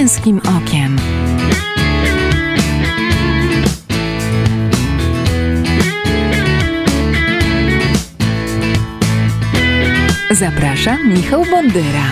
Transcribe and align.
męskim 0.00 0.40
okiem. 0.56 0.96
Zapraszam 10.30 11.08
Michał 11.08 11.44
Bondyra. 11.50 12.04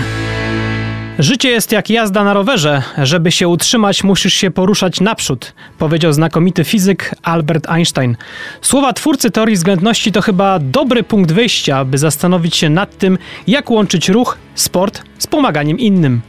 Życie 1.19 1.48
jest 1.50 1.73
jak 1.73 1.91
jazda 1.91 2.25
na 2.25 2.34
rowerze. 2.34 2.82
Żeby 3.03 3.32
się 3.32 3.48
utrzymać, 3.48 4.05
musisz 4.05 4.34
się 4.34 4.51
poruszać 4.51 5.01
naprzód, 5.01 5.52
powiedział 5.79 6.12
znakomity 6.12 6.64
fizyk 6.64 7.14
Albert 7.23 7.71
Einstein. 7.71 8.16
Słowa 8.62 8.93
twórcy 8.93 9.30
teorii 9.30 9.57
względności 9.57 10.12
to 10.12 10.20
chyba 10.20 10.59
dobry 10.59 11.02
punkt 11.02 11.33
wyjścia, 11.33 11.84
by 11.84 11.98
zastanowić 11.98 12.57
się 12.57 12.70
nad 12.70 12.98
tym, 12.98 13.19
jak 13.46 13.70
łączyć 13.70 14.09
ruch, 14.09 14.39
sport 14.55 15.02
z 15.19 15.27
pomaganiem 15.27 15.79
innym. 15.79 16.20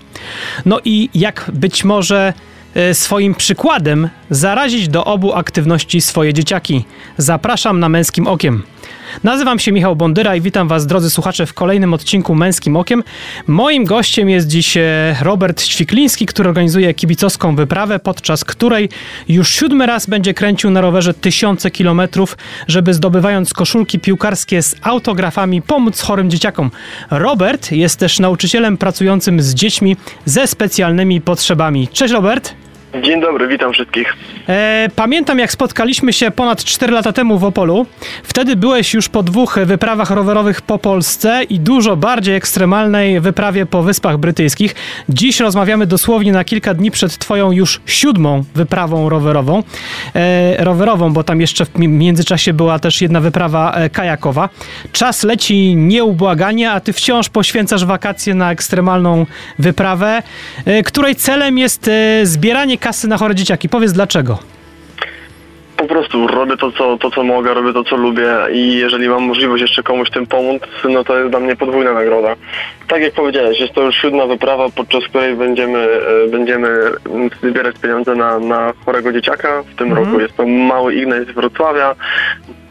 No 0.66 0.80
i 0.86 1.10
jak 1.14 1.52
być 1.54 1.84
może 1.84 2.34
e, 2.76 2.94
swoim 2.94 3.36
przykładem 3.36 4.10
zarazić 4.30 4.88
do 4.88 5.06
obu 5.06 5.34
aktywności 5.34 6.02
swoje 6.02 6.34
dzieciaki. 6.34 6.86
Zapraszam 7.18 7.80
na 7.80 7.90
męskim 7.90 8.28
okiem. 8.28 8.64
Nazywam 9.24 9.60
się 9.60 9.72
Michał 9.72 9.96
Bondyra 9.96 10.36
i 10.36 10.42
witam 10.42 10.68
Was, 10.68 10.88
drodzy 10.88 11.10
słuchacze, 11.10 11.46
w 11.46 11.54
kolejnym 11.54 11.94
odcinku 11.94 12.36
Męskim 12.36 12.76
Okiem. 12.76 13.04
Moim 13.48 13.86
gościem 13.86 14.30
jest 14.30 14.48
dziś 14.48 14.78
e, 14.78 15.16
Robert 15.22 15.64
Ćwikliński, 15.64 16.26
który 16.26 16.50
organizuje 16.50 16.94
kibicowską 16.94 17.56
wyprawę, 17.56 18.00
podczas 18.00 18.46
której 18.46 18.90
już 19.28 19.50
siódmy 19.50 19.86
raz 19.86 20.06
będzie 20.06 20.34
kręcił 20.34 20.70
na 20.70 20.82
rowerze 20.82 21.14
tysiące 21.14 21.72
kilometrów, 21.72 22.38
żeby 22.68 22.94
zdobywając 22.94 23.54
koszulki 23.54 24.00
piłkarskie 24.00 24.62
z 24.64 24.76
autografami 24.82 25.62
pomóc 25.62 26.02
chorym 26.02 26.30
dzieciakom. 26.30 26.72
Robert 27.12 27.72
jest 27.72 28.00
też 28.00 28.20
nauczycielem 28.20 28.78
pracującym 28.78 29.42
z 29.42 29.54
dziećmi 29.54 29.98
ze 30.26 30.48
specjalnymi 30.48 31.22
potrzebami. 31.22 31.88
Cześć 31.88 32.14
Robert! 32.14 32.69
Dzień 32.94 33.22
dobry, 33.22 33.48
witam 33.48 33.74
wszystkich. 33.74 34.14
E, 34.48 34.88
pamiętam, 34.96 35.40
jak 35.40 35.52
spotkaliśmy 35.52 36.14
się 36.14 36.32
ponad 36.32 36.64
4 36.64 36.94
lata 36.94 37.14
temu 37.14 37.40
w 37.40 37.44
Opolu. 37.44 37.86
Wtedy 38.24 38.56
byłeś 38.56 38.94
już 38.94 39.10
po 39.10 39.24
dwóch 39.24 39.60
wyprawach 39.66 40.10
rowerowych 40.10 40.62
po 40.62 40.80
Polsce 40.80 41.44
i 41.44 41.60
dużo 41.60 41.96
bardziej 41.96 42.36
ekstremalnej 42.36 43.20
wyprawie 43.20 43.66
po 43.66 43.84
Wyspach 43.84 44.18
Brytyjskich. 44.18 44.76
Dziś 45.10 45.40
rozmawiamy 45.40 45.88
dosłownie 45.88 46.32
na 46.32 46.44
kilka 46.44 46.74
dni 46.74 46.92
przed 46.92 47.18
Twoją 47.18 47.52
już 47.52 47.82
siódmą 47.86 48.44
wyprawą 48.56 49.10
rowerową. 49.10 49.64
E, 50.16 50.64
rowerową, 50.64 51.14
bo 51.14 51.24
tam 51.24 51.42
jeszcze 51.42 51.66
w 51.66 51.78
międzyczasie 51.78 52.54
była 52.54 52.80
też 52.80 53.02
jedna 53.02 53.22
wyprawa 53.22 53.74
e, 53.74 53.90
kajakowa. 53.90 54.50
Czas 54.92 55.24
leci 55.24 55.76
nieubłaganie, 55.76 56.72
a 56.72 56.80
Ty 56.80 56.94
wciąż 56.94 57.30
poświęcasz 57.30 57.86
wakacje 57.86 58.34
na 58.36 58.52
ekstremalną 58.52 59.26
wyprawę, 59.60 60.24
e, 60.66 60.84
której 60.84 61.16
celem 61.16 61.58
jest 61.58 61.88
e, 61.88 62.26
zbieranie 62.26 62.79
kasy 62.80 63.08
na 63.08 63.18
chore 63.18 63.36
dzieciaki. 63.36 63.70
Powiedz 63.70 63.92
dlaczego. 63.92 64.40
Po 65.78 65.86
prostu 65.86 66.28
robię 66.28 66.58
to 66.58 66.72
co, 66.72 66.98
to, 66.98 67.12
co 67.12 67.24
mogę, 67.24 67.54
robię 67.54 67.74
to, 67.74 67.84
co 67.84 67.96
lubię 67.96 68.36
i 68.54 68.74
jeżeli 68.74 69.10
mam 69.10 69.24
możliwość 69.24 69.62
jeszcze 69.62 69.84
komuś 69.84 70.10
tym 70.10 70.28
pomóc, 70.28 70.62
no 70.90 71.04
to 71.04 71.18
jest 71.18 71.30
dla 71.30 71.40
mnie 71.40 71.56
podwójna 71.56 71.94
nagroda. 71.94 72.36
Tak 72.88 73.02
jak 73.02 73.14
powiedziałeś, 73.14 73.60
jest 73.60 73.74
to 73.74 73.82
już 73.82 73.96
siódma 73.96 74.26
wyprawa, 74.26 74.70
podczas 74.76 75.04
której 75.04 75.36
będziemy, 75.36 75.80
e, 75.80 76.28
będziemy 76.32 76.70
zbierać 77.44 77.76
pieniądze 77.82 78.16
na, 78.16 78.40
na 78.40 78.74
chorego 78.86 79.12
dzieciaka. 79.12 79.64
W 79.64 79.76
tym 79.76 79.88
mhm. 79.88 80.08
roku 80.08 80.20
jest 80.22 80.36
to 80.36 80.46
mały 80.46 80.96
Ignacy 80.96 81.26
z 81.26 81.36
Wrocławia. 81.36 81.96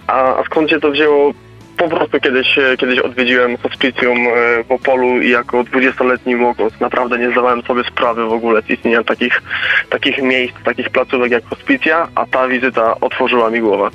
A, 0.06 0.38
a 0.38 0.44
skąd 0.44 0.70
się 0.70 0.80
to 0.80 0.90
wzięło? 0.90 1.32
Po 1.78 1.88
prostu 1.88 2.20
kiedyś, 2.20 2.58
e, 2.58 2.76
kiedyś 2.76 2.98
odwiedziłem 2.98 3.56
hospicjum 3.56 4.18
e, 4.18 4.64
w 4.64 4.72
Opolu 4.72 5.20
i 5.20 5.30
jako 5.30 5.62
20-letni 5.62 6.36
mogąc 6.36 6.80
naprawdę 6.80 7.18
nie 7.18 7.30
zdawałem 7.30 7.62
sobie 7.62 7.84
sprawy 7.84 8.24
w 8.26 8.32
ogóle 8.32 8.62
z 8.62 8.70
istnienia 8.70 9.04
takich, 9.04 9.42
takich 9.90 10.22
miejsc, 10.22 10.54
takich 10.64 10.90
placówek 10.90 11.32
jak 11.32 11.44
hospicja, 11.44 12.08
a 12.14 12.26
ta 12.26 12.48
wizyta 12.48 13.00
otworzyła 13.00 13.50
mi 13.50 13.60
głowę 13.60 13.90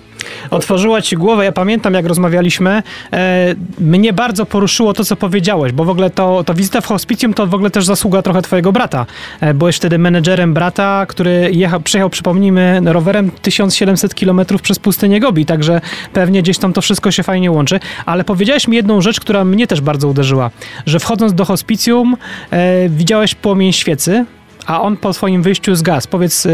otworzyła 0.50 1.02
ci 1.02 1.18
głowę. 1.18 1.46
Ja 1.46 1.52
pamiętam, 1.52 1.94
jak 1.94 2.06
rozmawialiśmy. 2.06 2.84
E, 3.14 3.56
mnie 3.80 4.14
bardzo 4.14 4.46
poruszyło 4.46 4.94
to, 4.94 5.06
co 5.06 5.16
powiedziałeś, 5.16 5.72
bo 5.72 5.86
w 5.86 5.90
ogóle 5.90 6.10
to, 6.10 6.44
to 6.44 6.54
wizyta 6.54 6.82
w 6.82 6.86
hospicjum 6.86 7.34
to 7.34 7.48
w 7.48 7.54
ogóle 7.54 7.70
też 7.70 7.86
zasługa 7.86 8.22
trochę 8.22 8.42
twojego 8.42 8.72
brata. 8.72 9.06
E, 9.42 9.54
byłeś 9.54 9.76
wtedy 9.76 9.98
menedżerem 9.98 10.54
brata, 10.54 11.06
który 11.06 11.50
jechał, 11.54 11.82
przyjechał, 11.82 12.10
przypomnijmy, 12.10 12.82
rowerem 12.86 13.32
1700 13.42 14.16
km 14.16 14.42
przez 14.62 14.80
pustynię 14.80 15.20
Gobi, 15.20 15.46
także 15.46 15.82
pewnie 16.14 16.42
gdzieś 16.42 16.58
tam 16.58 16.74
to 16.74 16.82
wszystko 16.82 17.12
się 17.12 17.24
fajnie 17.24 17.52
łączy. 17.52 17.80
Ale 18.06 18.24
powiedziałeś 18.24 18.68
mi 18.68 18.76
jedną 18.76 19.02
rzecz, 19.02 19.20
która 19.20 19.46
mnie 19.46 19.68
też 19.68 19.82
bardzo 19.82 20.08
uderzyła, 20.08 20.52
że 20.86 21.00
wchodząc 21.00 21.34
do 21.34 21.46
hospicjum 21.46 22.18
e, 22.52 22.90
widziałeś 22.90 23.36
płomień 23.36 23.74
świecy, 23.74 24.26
a 24.66 24.82
on 24.82 24.98
po 24.98 25.14
swoim 25.14 25.42
wyjściu 25.42 25.76
zgasł. 25.76 26.08
Powiedz, 26.10 26.46
e, 26.46 26.50
e, 26.50 26.54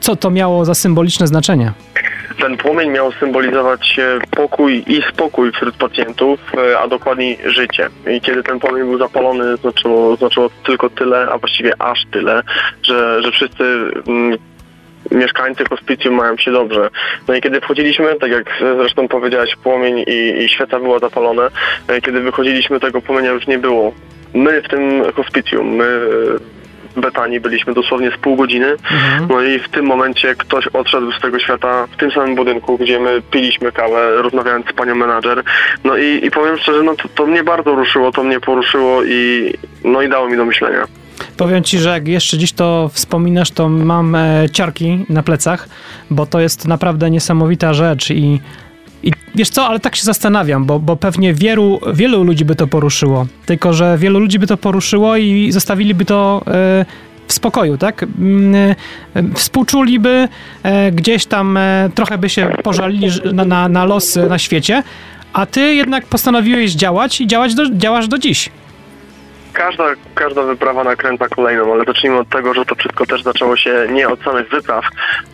co 0.00 0.16
to 0.16 0.30
miało 0.30 0.64
za 0.64 0.74
symboliczne 0.74 1.26
znaczenie? 1.26 1.72
Ten 2.42 2.56
płomień 2.56 2.90
miał 2.90 3.12
symbolizować 3.12 4.00
pokój 4.30 4.84
i 4.86 5.02
spokój 5.12 5.52
wśród 5.52 5.76
pacjentów, 5.76 6.40
e, 6.54 6.78
a 6.78 6.88
dokładniej 6.88 7.38
życie. 7.44 7.88
I 8.16 8.20
kiedy 8.20 8.42
ten 8.42 8.60
płomień 8.60 8.84
był 8.84 8.98
zapalony, 8.98 9.56
znaczyło, 9.56 10.16
znaczyło 10.16 10.50
tylko 10.64 10.90
tyle, 10.90 11.28
a 11.30 11.38
właściwie 11.38 11.82
aż 11.82 12.06
tyle, 12.10 12.42
że, 12.82 13.22
że 13.22 13.30
wszyscy 13.32 13.64
mm, 14.08 14.38
mieszkańcy 15.10 15.64
hospicjum 15.64 16.14
mają 16.14 16.36
się 16.36 16.52
dobrze. 16.52 16.90
No 17.28 17.34
i 17.34 17.40
kiedy 17.40 17.60
wchodziliśmy, 17.60 18.14
tak 18.14 18.30
jak 18.30 18.44
zresztą 18.60 19.08
powiedziałaś, 19.08 19.56
płomień 19.56 20.04
i, 20.06 20.44
i 20.44 20.48
świeca 20.48 20.78
była 20.80 20.98
zapalone, 20.98 21.48
e, 21.88 22.00
kiedy 22.00 22.20
wychodziliśmy, 22.20 22.80
tego 22.80 23.00
płomienia 23.00 23.30
już 23.30 23.46
nie 23.46 23.58
było. 23.58 23.92
My 24.34 24.62
w 24.62 24.68
tym 24.68 25.12
hospicjum, 25.12 25.66
my 25.68 26.00
Betanii 26.96 27.40
byliśmy 27.40 27.74
dosłownie 27.74 28.10
z 28.10 28.16
pół 28.16 28.36
godziny. 28.36 28.70
Mhm. 28.70 29.26
No 29.30 29.42
i 29.42 29.58
w 29.58 29.68
tym 29.68 29.86
momencie 29.86 30.34
ktoś 30.34 30.66
odszedł 30.66 31.12
z 31.12 31.20
tego 31.20 31.38
świata 31.38 31.86
w 31.86 31.96
tym 31.96 32.10
samym 32.10 32.34
budynku, 32.34 32.78
gdzie 32.78 33.00
my 33.00 33.22
piliśmy 33.30 33.72
kawę, 33.72 34.22
rozmawiając 34.22 34.66
z 34.66 34.72
panią 34.72 34.94
menadżer. 34.94 35.42
No 35.84 35.96
i, 35.96 36.26
i 36.26 36.30
powiem 36.30 36.58
szczerze, 36.58 36.82
no 36.82 36.94
to, 36.94 37.08
to 37.08 37.26
mnie 37.26 37.44
bardzo 37.44 37.74
ruszyło, 37.74 38.12
to 38.12 38.24
mnie 38.24 38.40
poruszyło 38.40 39.04
i 39.04 39.52
no 39.84 40.02
i 40.02 40.08
dało 40.08 40.28
mi 40.28 40.36
do 40.36 40.44
myślenia. 40.44 40.84
Powiem 41.36 41.64
ci, 41.64 41.78
że 41.78 41.88
jak 41.88 42.08
jeszcze 42.08 42.38
dziś 42.38 42.52
to 42.52 42.90
wspominasz, 42.92 43.50
to 43.50 43.68
mam 43.68 44.14
e, 44.14 44.46
ciarki 44.52 45.06
na 45.08 45.22
plecach, 45.22 45.68
bo 46.10 46.26
to 46.26 46.40
jest 46.40 46.68
naprawdę 46.68 47.10
niesamowita 47.10 47.74
rzecz 47.74 48.10
i 48.10 48.40
i 49.02 49.12
wiesz 49.34 49.50
co, 49.50 49.66
ale 49.66 49.80
tak 49.80 49.96
się 49.96 50.04
zastanawiam, 50.04 50.64
bo, 50.64 50.78
bo 50.78 50.96
pewnie 50.96 51.34
wielu, 51.34 51.80
wielu 51.92 52.24
ludzi 52.24 52.44
by 52.44 52.54
to 52.54 52.66
poruszyło. 52.66 53.26
Tylko, 53.46 53.72
że 53.72 53.98
wielu 53.98 54.18
ludzi 54.18 54.38
by 54.38 54.46
to 54.46 54.56
poruszyło 54.56 55.16
i 55.16 55.52
zostawiliby 55.52 56.04
to 56.04 56.42
e, 56.46 56.84
w 57.26 57.32
spokoju, 57.32 57.78
tak? 57.78 58.02
Mm, 58.02 58.54
e, 58.54 58.74
współczuliby, 59.34 60.28
e, 60.62 60.92
gdzieś 60.92 61.26
tam 61.26 61.58
trochę 61.94 62.18
by 62.18 62.28
się 62.28 62.52
pożalili 62.62 63.08
na, 63.32 63.44
na, 63.44 63.68
na 63.68 63.84
losy 63.84 64.26
na 64.28 64.38
świecie, 64.38 64.82
a 65.32 65.46
ty 65.46 65.74
jednak 65.74 66.06
postanowiłeś 66.06 66.72
działać 66.72 67.20
i 67.20 67.26
działać 67.26 67.54
do, 67.54 67.70
działasz 67.70 68.08
do 68.08 68.18
dziś 68.18 68.50
każda, 69.52 69.84
każda 70.14 70.42
wyprawa 70.42 70.84
nakręca 70.84 71.28
kolejną, 71.28 71.72
ale 71.72 71.84
zacznijmy 71.84 72.18
od 72.18 72.28
tego, 72.28 72.54
że 72.54 72.64
to 72.64 72.74
wszystko 72.74 73.06
też 73.06 73.22
zaczęło 73.22 73.56
się 73.56 73.86
nie 73.90 74.08
od 74.08 74.22
samych 74.22 74.48
wypraw. 74.48 74.84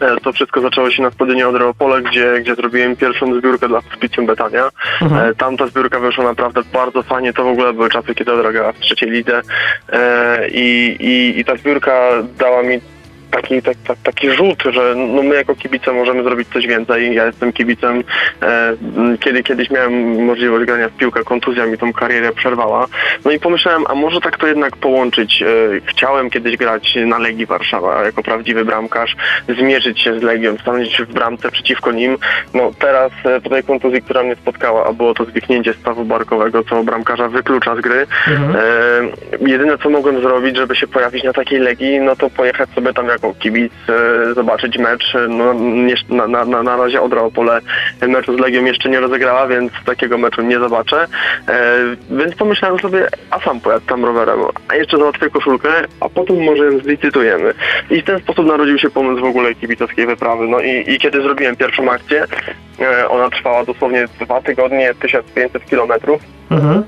E, 0.00 0.16
to 0.16 0.32
wszystko 0.32 0.60
zaczęło 0.60 0.90
się 0.90 1.02
na 1.02 1.10
Stadionie 1.10 1.48
Odreopole, 1.48 2.02
gdzie, 2.02 2.40
gdzie 2.40 2.54
zrobiłem 2.54 2.96
pierwszą 2.96 3.34
zbiórkę 3.34 3.68
dla 3.68 3.80
Hospicjum 3.80 4.26
Betania. 4.26 4.70
Mhm. 5.02 5.30
E, 5.30 5.34
tam 5.34 5.56
ta 5.56 5.66
zbiórka 5.66 6.00
wyszła 6.00 6.24
naprawdę 6.24 6.60
bardzo 6.72 7.02
fajnie. 7.02 7.32
To 7.32 7.44
w 7.44 7.48
ogóle 7.48 7.72
były 7.72 7.90
czasy, 7.90 8.14
kiedy 8.14 8.32
grała 8.52 8.72
w 8.72 8.78
trzeciej 8.78 9.10
lidze 9.10 9.42
e, 9.92 10.48
i, 10.48 10.96
i, 11.00 11.40
i 11.40 11.44
ta 11.44 11.56
zbiórka 11.56 11.92
dała 12.38 12.62
mi 12.62 12.80
taki, 13.30 13.62
tak, 13.62 13.76
tak, 13.86 13.98
taki 14.02 14.30
rzut, 14.30 14.62
że 14.72 14.94
no 14.96 15.22
my 15.22 15.34
jako 15.34 15.54
kibice 15.54 15.92
możemy 15.92 16.22
zrobić 16.22 16.48
coś 16.48 16.66
więcej. 16.66 17.14
Ja 17.14 17.26
jestem 17.26 17.52
kibicem. 17.52 18.04
E, 18.42 18.76
kiedy 19.20 19.42
kiedyś 19.42 19.70
miałem 19.70 20.24
możliwość 20.24 20.66
grania 20.66 20.88
w 20.88 20.96
piłkę, 20.96 21.24
kontuzja 21.24 21.66
mi 21.66 21.78
tą 21.78 21.92
karierę 21.92 22.32
przerwała. 22.32 22.86
No 23.24 23.30
i 23.30 23.40
pomyślałem, 23.40 23.84
a 23.88 23.94
może 23.94 24.20
tak 24.20 24.36
to 24.36 24.46
jednak 24.46 24.76
połączyć. 24.76 25.42
E, 25.42 25.46
chciałem 25.84 26.30
kiedyś 26.30 26.56
grać 26.56 26.98
na 27.06 27.18
Legii 27.18 27.46
Warszawa 27.46 28.04
jako 28.04 28.22
prawdziwy 28.22 28.64
bramkarz, 28.64 29.16
zmierzyć 29.58 30.00
się 30.00 30.20
z 30.20 30.22
Legią, 30.22 30.56
stanąć 30.58 31.02
w 31.02 31.12
bramce 31.12 31.50
przeciwko 31.50 31.92
nim. 31.92 32.16
No 32.54 32.72
teraz 32.78 33.12
e, 33.24 33.40
po 33.40 33.50
tej 33.50 33.62
kontuzji, 33.62 34.02
która 34.02 34.22
mnie 34.22 34.36
spotkała, 34.36 34.86
a 34.86 34.92
było 34.92 35.14
to 35.14 35.24
zwichnięcie 35.24 35.74
stawu 35.74 36.04
barkowego, 36.04 36.64
co 36.64 36.84
bramkarza 36.84 37.28
wyklucza 37.28 37.76
z 37.76 37.80
gry. 37.80 38.06
Mhm. 38.28 38.56
E, 38.56 39.48
jedyne 39.48 39.78
co 39.78 39.90
mogłem 39.90 40.22
zrobić, 40.22 40.56
żeby 40.56 40.76
się 40.76 40.86
pojawić 40.86 41.24
na 41.24 41.32
takiej 41.32 41.58
Legii, 41.58 42.00
no 42.00 42.16
to 42.16 42.30
pojechać 42.30 42.70
sobie 42.70 42.92
tam 42.92 43.08
jak 43.08 43.17
jako 43.22 43.34
kibic 43.34 43.72
e, 43.88 44.34
zobaczyć 44.34 44.78
mecz. 44.78 45.14
No, 45.28 45.54
na, 46.26 46.44
na, 46.44 46.62
na 46.62 46.76
razie 46.76 47.02
Odra 47.02 47.22
Opole 47.22 47.60
meczu 48.08 48.36
z 48.36 48.40
Legią 48.40 48.64
jeszcze 48.64 48.88
nie 48.88 49.00
rozegrała, 49.00 49.46
więc 49.46 49.72
takiego 49.86 50.18
meczu 50.18 50.42
nie 50.42 50.58
zobaczę. 50.58 51.06
E, 51.48 51.78
więc 52.10 52.34
pomyślałem 52.34 52.78
sobie, 52.78 53.08
a 53.30 53.40
sam 53.40 53.60
pojadę 53.60 53.86
tam 53.86 54.04
rowerem, 54.04 54.40
a 54.68 54.74
jeszcze 54.74 54.98
załatwię 54.98 55.30
koszulkę, 55.30 55.68
a 56.00 56.08
potem 56.08 56.44
może 56.44 56.78
zlicytujemy. 56.78 57.54
I 57.90 58.02
w 58.02 58.04
ten 58.04 58.18
sposób 58.18 58.46
narodził 58.46 58.78
się 58.78 58.90
pomysł 58.90 59.20
w 59.20 59.28
ogóle 59.28 59.54
kibicowskiej 59.54 60.06
wyprawy. 60.06 60.48
No 60.48 60.60
i, 60.60 60.94
i 60.94 60.98
kiedy 60.98 61.22
zrobiłem 61.22 61.56
pierwszą 61.56 61.90
akcję, 61.90 62.24
e, 62.80 63.08
ona 63.08 63.30
trwała 63.30 63.64
dosłownie 63.64 64.06
dwa 64.20 64.40
tygodnie, 64.40 64.94
1500 65.00 65.64
kilometrów. 65.66 66.22
Mhm 66.50 66.82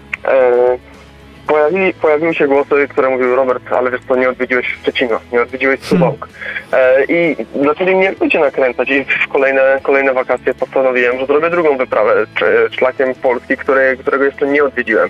pojawi, 1.50 1.94
pojawiły 1.94 2.34
się 2.34 2.48
głosy, 2.48 2.88
które 2.88 3.10
mówiły 3.10 3.36
Robert, 3.36 3.72
ale 3.72 3.90
wiesz 3.90 4.00
co, 4.08 4.16
nie 4.16 4.28
odwiedziłeś 4.28 4.66
Szczecina, 4.82 5.20
nie 5.32 5.42
odwiedziłeś 5.42 5.80
Suwałk. 5.80 6.28
E, 6.72 7.04
I 7.04 7.36
zaczęli 7.64 7.94
mnie 7.94 8.14
ludzie 8.20 8.38
nakręcać 8.38 8.90
i 8.90 9.04
w 9.04 9.28
kolejne, 9.28 9.80
kolejne 9.82 10.12
wakacje 10.12 10.54
postanowiłem, 10.54 11.18
że 11.18 11.26
zrobię 11.26 11.50
drugą 11.50 11.76
wyprawę 11.76 12.26
szlakiem 12.70 13.14
Polski, 13.14 13.56
które, 13.56 13.96
którego 13.96 14.24
jeszcze 14.24 14.46
nie 14.46 14.64
odwiedziłem. 14.64 15.08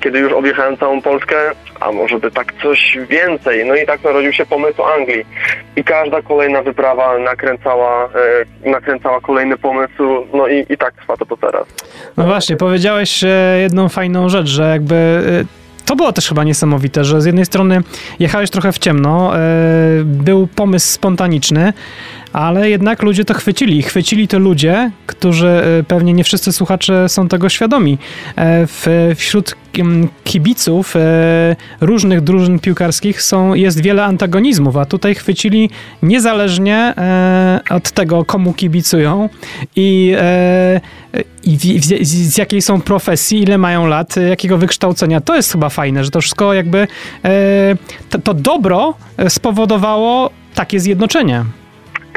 Kiedy 0.00 0.18
już 0.18 0.32
objechałem 0.32 0.76
całą 0.76 1.02
Polskę, 1.02 1.36
a 1.80 1.92
może 1.92 2.18
by 2.18 2.30
tak 2.30 2.54
coś 2.62 2.98
więcej, 3.08 3.66
no 3.66 3.74
i 3.74 3.86
tak 3.86 4.04
narodził 4.04 4.32
się 4.32 4.46
pomysł 4.46 4.82
Anglii. 4.82 5.26
I 5.76 5.84
każda 5.84 6.22
kolejna 6.22 6.62
wyprawa 6.62 7.18
nakręcała, 7.18 8.08
e, 8.64 8.70
nakręcała 8.70 9.20
kolejny 9.20 9.58
pomysł, 9.58 10.26
no 10.34 10.48
i, 10.48 10.66
i 10.68 10.76
tak 10.76 10.94
trwa 10.94 11.16
to 11.16 11.24
do 11.24 11.36
teraz. 11.36 11.66
No 12.16 12.24
właśnie, 12.24 12.56
powiedziałeś 12.56 13.24
e, 13.24 13.58
jedną 13.60 13.88
fajną 13.88 14.28
rzecz, 14.28 14.46
że 14.46 14.62
jakby 14.62 14.94
e, 14.94 15.58
to 15.88 15.96
było 15.96 16.12
też 16.12 16.28
chyba 16.28 16.44
niesamowite, 16.44 17.04
że 17.04 17.22
z 17.22 17.24
jednej 17.24 17.46
strony 17.46 17.82
jechałeś 18.18 18.50
trochę 18.50 18.72
w 18.72 18.78
ciemno, 18.78 19.36
e, 19.36 19.40
był 20.04 20.46
pomysł 20.46 20.92
spontaniczny, 20.92 21.72
ale 22.32 22.70
jednak 22.70 23.02
ludzie 23.02 23.24
to 23.24 23.34
chwycili. 23.34 23.82
Chwycili 23.82 24.28
to 24.28 24.38
ludzie, 24.38 24.90
którzy 25.06 25.48
e, 25.48 25.82
pewnie 25.82 26.12
nie 26.12 26.24
wszyscy 26.24 26.52
słuchacze 26.52 27.08
są 27.08 27.28
tego 27.28 27.48
świadomi. 27.48 27.98
E, 28.36 28.66
w, 28.66 28.86
wśród 29.16 29.54
mm, 29.78 30.08
kibiców 30.24 30.96
e, 30.96 31.56
różnych 31.80 32.20
drużyn 32.20 32.58
piłkarskich 32.58 33.22
są, 33.22 33.54
jest 33.54 33.82
wiele 33.82 34.04
antagonizmów, 34.04 34.76
a 34.76 34.84
tutaj 34.84 35.14
chwycili 35.14 35.70
niezależnie 36.02 36.94
od 37.70 37.90
tego, 37.90 38.24
komu 38.24 38.52
kibicują 38.52 39.28
i, 39.76 40.16
i 41.44 41.56
z, 41.82 42.08
z 42.08 42.38
jakiej 42.38 42.62
są 42.62 42.80
profesji, 42.80 43.42
ile 43.42 43.58
mają 43.58 43.86
lat, 43.86 44.16
jakiego 44.16 44.58
wykształcenia. 44.58 45.20
To 45.20 45.36
jest 45.36 45.52
chyba 45.52 45.68
fajne, 45.68 46.04
że 46.04 46.10
to 46.10 46.20
wszystko 46.20 46.54
jakby 46.54 46.86
to, 48.10 48.18
to 48.18 48.34
dobro 48.34 48.94
spowodowało 49.28 50.30
takie 50.54 50.80
zjednoczenie. 50.80 51.44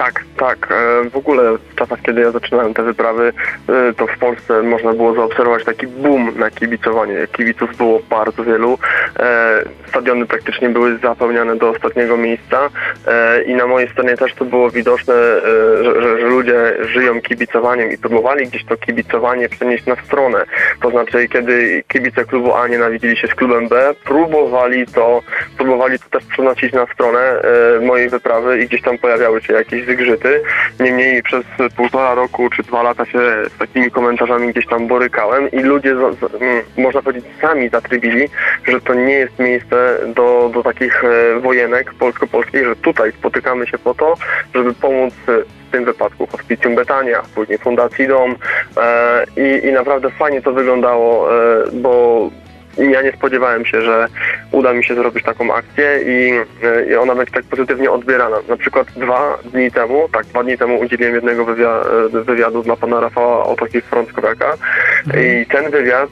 Tak, 0.02 0.26
tak. 0.42 0.72
E, 0.72 1.10
W 1.10 1.18
ogóle 1.18 1.58
w 1.58 1.76
czasach, 1.76 2.02
kiedy 2.02 2.22
ja 2.22 2.32
zaczynałem 2.32 2.74
te 2.74 2.84
wyprawy, 2.84 3.34
e, 3.70 3.94
to 3.94 4.08
w 4.08 4.18
Polsce 4.18 4.64
można 4.64 4.94
było 4.94 5.14
zaobserwować 5.14 5.64
taki 5.64 5.88
boom 5.88 6.32
na 6.38 6.52
kibicowanie. 6.52 7.28
Kibiców 7.32 7.78
było 7.78 8.00
bardzo 8.10 8.44
wielu. 8.44 8.78
E, 9.20 9.64
Stadiony 9.88 10.26
praktycznie 10.26 10.70
były 10.70 10.98
zapełniane 10.98 11.56
do 11.56 11.70
ostatniego 11.70 12.18
miejsca 12.18 12.70
i 13.46 13.54
na 13.56 13.68
mojej 13.68 13.90
stronie 13.90 14.18
też 14.18 14.34
to 14.34 14.46
było 14.46 14.70
widoczne, 14.70 15.14
że, 15.82 16.02
że, 16.02 16.26
ludzie 16.28 16.74
żyją 16.82 17.22
kibicowaniem 17.22 17.92
i 17.92 17.98
próbowali 17.98 18.48
gdzieś 18.48 18.66
to 18.66 18.78
kibicowanie 18.78 19.50
przenieść 19.50 19.86
na 19.86 19.96
stronę. 19.96 20.44
To 20.82 20.90
znaczy, 20.90 21.28
kiedy 21.28 21.84
kibice 21.88 22.26
klubu 22.26 22.54
A 22.56 22.68
nienawidzili 22.68 23.18
się 23.18 23.28
z 23.28 23.36
klubem 23.36 23.68
B, 23.68 23.94
próbowali 24.04 24.86
to, 24.88 25.22
próbowali 25.58 26.00
to 26.00 26.10
też 26.10 26.24
przenosić 26.26 26.74
na 26.74 26.86
stronę 26.94 27.42
mojej 27.82 28.10
wyprawy 28.10 28.60
i 28.62 28.68
gdzieś 28.68 28.82
tam 28.82 28.98
pojawiały 28.98 29.42
się 29.42 29.54
jakieś 29.54 29.86
wygrzyty. 29.86 30.31
Niemniej 30.80 31.24
przez 31.24 31.46
półtora 31.76 32.14
roku 32.14 32.50
czy 32.50 32.64
dwa 32.64 32.84
lata 32.84 33.06
się 33.06 33.20
z 33.56 33.58
takimi 33.58 33.92
komentarzami 33.92 34.48
gdzieś 34.48 34.68
tam 34.68 34.88
borykałem 34.88 35.52
i 35.52 35.60
ludzie, 35.60 35.92
mm, 35.92 36.64
można 36.78 37.02
powiedzieć, 37.02 37.26
sami 37.42 37.70
zatrybili, 37.70 38.30
że 38.68 38.82
to 38.82 38.94
nie 38.94 39.14
jest 39.14 39.40
miejsce 39.40 39.98
do, 40.16 40.52
do 40.54 40.64
takich 40.64 41.04
e, 41.04 41.40
wojenek 41.40 41.94
polsko-polskich, 41.94 42.66
że 42.66 42.76
tutaj 42.76 43.12
spotykamy 43.12 43.68
się 43.68 43.78
po 43.78 43.94
to, 43.94 44.14
żeby 44.56 44.74
pomóc 44.74 45.14
e, 45.28 45.62
w 45.68 45.72
tym 45.72 45.86
wypadku 45.86 46.28
Hospicjum 46.28 46.76
Betania, 46.76 47.22
później 47.36 47.58
Fundacji 47.58 48.08
Dom 48.08 48.36
e, 48.78 49.26
i, 49.38 49.68
i 49.68 49.72
naprawdę 49.72 50.10
fajnie 50.10 50.42
to 50.42 50.54
wyglądało, 50.54 51.36
e, 51.36 51.64
bo 51.74 52.30
ja 52.78 53.02
nie 53.02 53.12
spodziewałem 53.12 53.66
się, 53.66 53.82
że 53.82 54.08
uda 54.52 54.74
mi 54.74 54.84
się 54.84 54.96
zrobić 54.96 55.24
taką 55.24 55.54
akcję 55.54 56.00
i, 56.06 56.32
e, 56.66 56.86
i 56.86 56.96
ona 56.96 57.16
będzie 57.16 57.32
tak 57.34 57.44
pozytywnie 57.44 57.92
odbierana. 57.92 58.38
Na 58.50 58.58
przykład 58.58 58.88
dwa 58.96 59.38
dni 59.54 59.72
temu, 59.72 60.10
tak, 60.14 60.26
dwa 60.26 60.44
dni 60.44 60.58
temu 60.58 60.80
udzieliłem 60.80 61.16
jednego 61.16 61.46
wywia- 61.46 61.86
e, 62.20 62.24
wywiadu 62.24 62.64
dla 62.64 62.76
pana 62.76 63.00
Rafała 63.00 63.44
Otoki 63.46 63.82
Frąckowiaka 63.82 64.54
i 65.18 65.46
ten 65.46 65.72
wywiad 65.72 66.10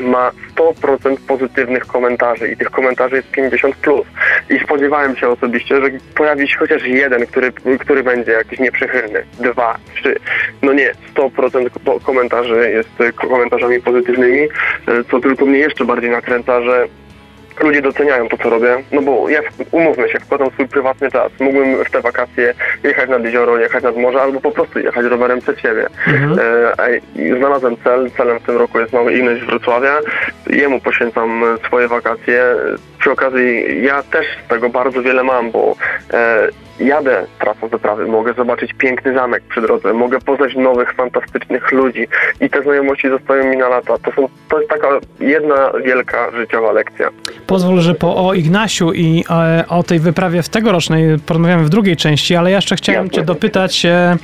e, 0.00 0.04
ma 0.04 0.30
100% 0.56 1.16
pozytywnych 1.28 1.86
komentarzy 1.86 2.48
i 2.48 2.56
tych 2.56 2.70
komentarzy 2.70 3.16
jest 3.16 3.30
50+. 3.30 3.72
Plus. 3.82 4.06
I 4.50 4.58
spodziewałem 4.58 5.16
się 5.16 5.28
osobiście, 5.28 5.80
że 5.80 5.90
pojawi 6.16 6.48
się 6.48 6.56
chociaż 6.58 6.86
jeden, 6.86 7.26
który, 7.26 7.52
który 7.80 8.02
będzie 8.02 8.32
jakiś 8.32 8.58
nieprzychylny. 8.58 9.24
Dwa, 9.40 9.76
trzy. 9.94 10.16
No 10.62 10.72
nie, 10.72 10.92
100% 11.14 11.70
ko- 11.84 12.00
komentarzy 12.00 12.70
jest 12.70 13.14
komentarzami 13.16 13.80
pozytywnymi, 13.80 14.48
co 15.10 15.20
tylko 15.20 15.46
mnie 15.46 15.58
jeszcze 15.64 15.84
bardziej 15.84 16.10
nakręca, 16.10 16.62
że 16.62 16.88
ludzie 17.60 17.82
doceniają 17.82 18.28
to, 18.28 18.38
co 18.38 18.50
robię, 18.50 18.82
no 18.92 19.02
bo 19.02 19.28
ja, 19.28 19.40
umówmy 19.70 20.08
się, 20.08 20.20
wkładam 20.20 20.50
swój 20.50 20.68
prywatny 20.68 21.10
czas. 21.10 21.32
Mógłbym 21.40 21.84
w 21.84 21.90
te 21.90 22.00
wakacje 22.00 22.54
jechać 22.84 23.10
nad 23.10 23.24
jezioro, 23.24 23.58
jechać 23.58 23.84
nad 23.84 23.96
morze, 23.96 24.22
albo 24.22 24.40
po 24.40 24.50
prostu 24.50 24.78
jechać 24.78 25.06
rowerem 25.06 25.40
przed 25.40 25.60
siebie. 25.60 25.86
E, 26.38 26.80
a 26.80 26.88
i 27.20 27.38
znalazłem 27.38 27.76
cel, 27.84 28.10
celem 28.10 28.38
w 28.38 28.42
tym 28.42 28.56
roku 28.56 28.80
jest 28.80 28.92
Mały 28.92 29.12
Ignaś 29.12 29.40
z 29.40 29.44
Wrocławia. 29.44 29.98
Jemu 30.46 30.80
poświęcam 30.80 31.44
e, 31.44 31.66
swoje 31.66 31.88
wakacje. 31.88 32.44
Przy 32.98 33.10
okazji 33.10 33.84
ja 33.84 34.02
też 34.02 34.26
z 34.44 34.48
tego 34.48 34.68
bardzo 34.68 35.02
wiele 35.02 35.24
mam, 35.24 35.50
bo 35.50 35.76
e, 36.12 36.48
jadę 36.80 37.26
trasą 37.38 37.68
wyprawy, 37.68 38.06
mogę 38.06 38.34
zobaczyć 38.34 38.72
piękny 38.72 39.14
zamek 39.14 39.42
przy 39.42 39.60
drodze, 39.60 39.92
mogę 39.92 40.20
poznać 40.20 40.54
nowych, 40.56 40.92
fantastycznych 40.94 41.72
ludzi 41.72 42.08
i 42.40 42.50
te 42.50 42.62
znajomości 42.62 43.08
zostają 43.08 43.50
mi 43.50 43.56
na 43.56 43.68
lata. 43.68 43.98
To, 43.98 44.12
są, 44.12 44.28
to 44.48 44.58
jest 44.58 44.70
taka 44.70 44.88
jedna 45.20 45.72
wielka 45.84 46.30
życiowa 46.30 46.72
lekcja. 46.72 47.08
Pozwól, 47.46 47.80
że 47.80 47.94
po 47.94 48.26
o 48.28 48.34
Ignasiu 48.34 48.92
i 48.92 49.24
e, 49.30 49.64
o 49.68 49.82
tej 49.82 50.00
wyprawie 50.00 50.42
w 50.42 50.48
tegorocznej 50.48 51.18
porozmawiamy 51.26 51.64
w 51.64 51.68
drugiej 51.68 51.96
części, 51.96 52.36
ale 52.36 52.50
ja 52.50 52.56
jeszcze 52.56 52.76
chciałem 52.76 53.04
Jasne. 53.04 53.20
cię 53.20 53.26
dopytać 53.26 53.86
e, 53.86 54.16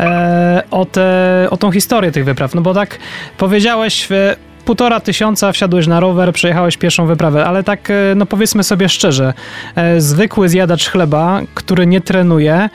e, 0.00 0.62
o, 0.70 0.84
te, 0.84 1.46
o 1.50 1.56
tą 1.56 1.72
historię 1.72 2.12
tych 2.12 2.24
wypraw, 2.24 2.54
no 2.54 2.60
bo 2.60 2.74
tak 2.74 2.98
powiedziałeś, 3.38 4.06
w 4.10 4.36
półtora 4.68 5.00
tysiąca 5.00 5.52
wsiadłeś 5.52 5.86
na 5.86 6.00
rower, 6.00 6.32
przejechałeś 6.32 6.76
pierwszą 6.76 7.06
wyprawę, 7.06 7.46
ale 7.46 7.64
tak, 7.64 7.90
e, 7.90 7.94
no 8.16 8.26
powiedzmy 8.26 8.64
sobie 8.64 8.88
szczerze, 8.88 9.34
e, 9.74 10.00
zwykły 10.00 10.48
zjadacz 10.48 10.88
chleba, 10.88 11.40
który 11.54 11.86
nie 11.86 12.00
trenuje, 12.00 12.70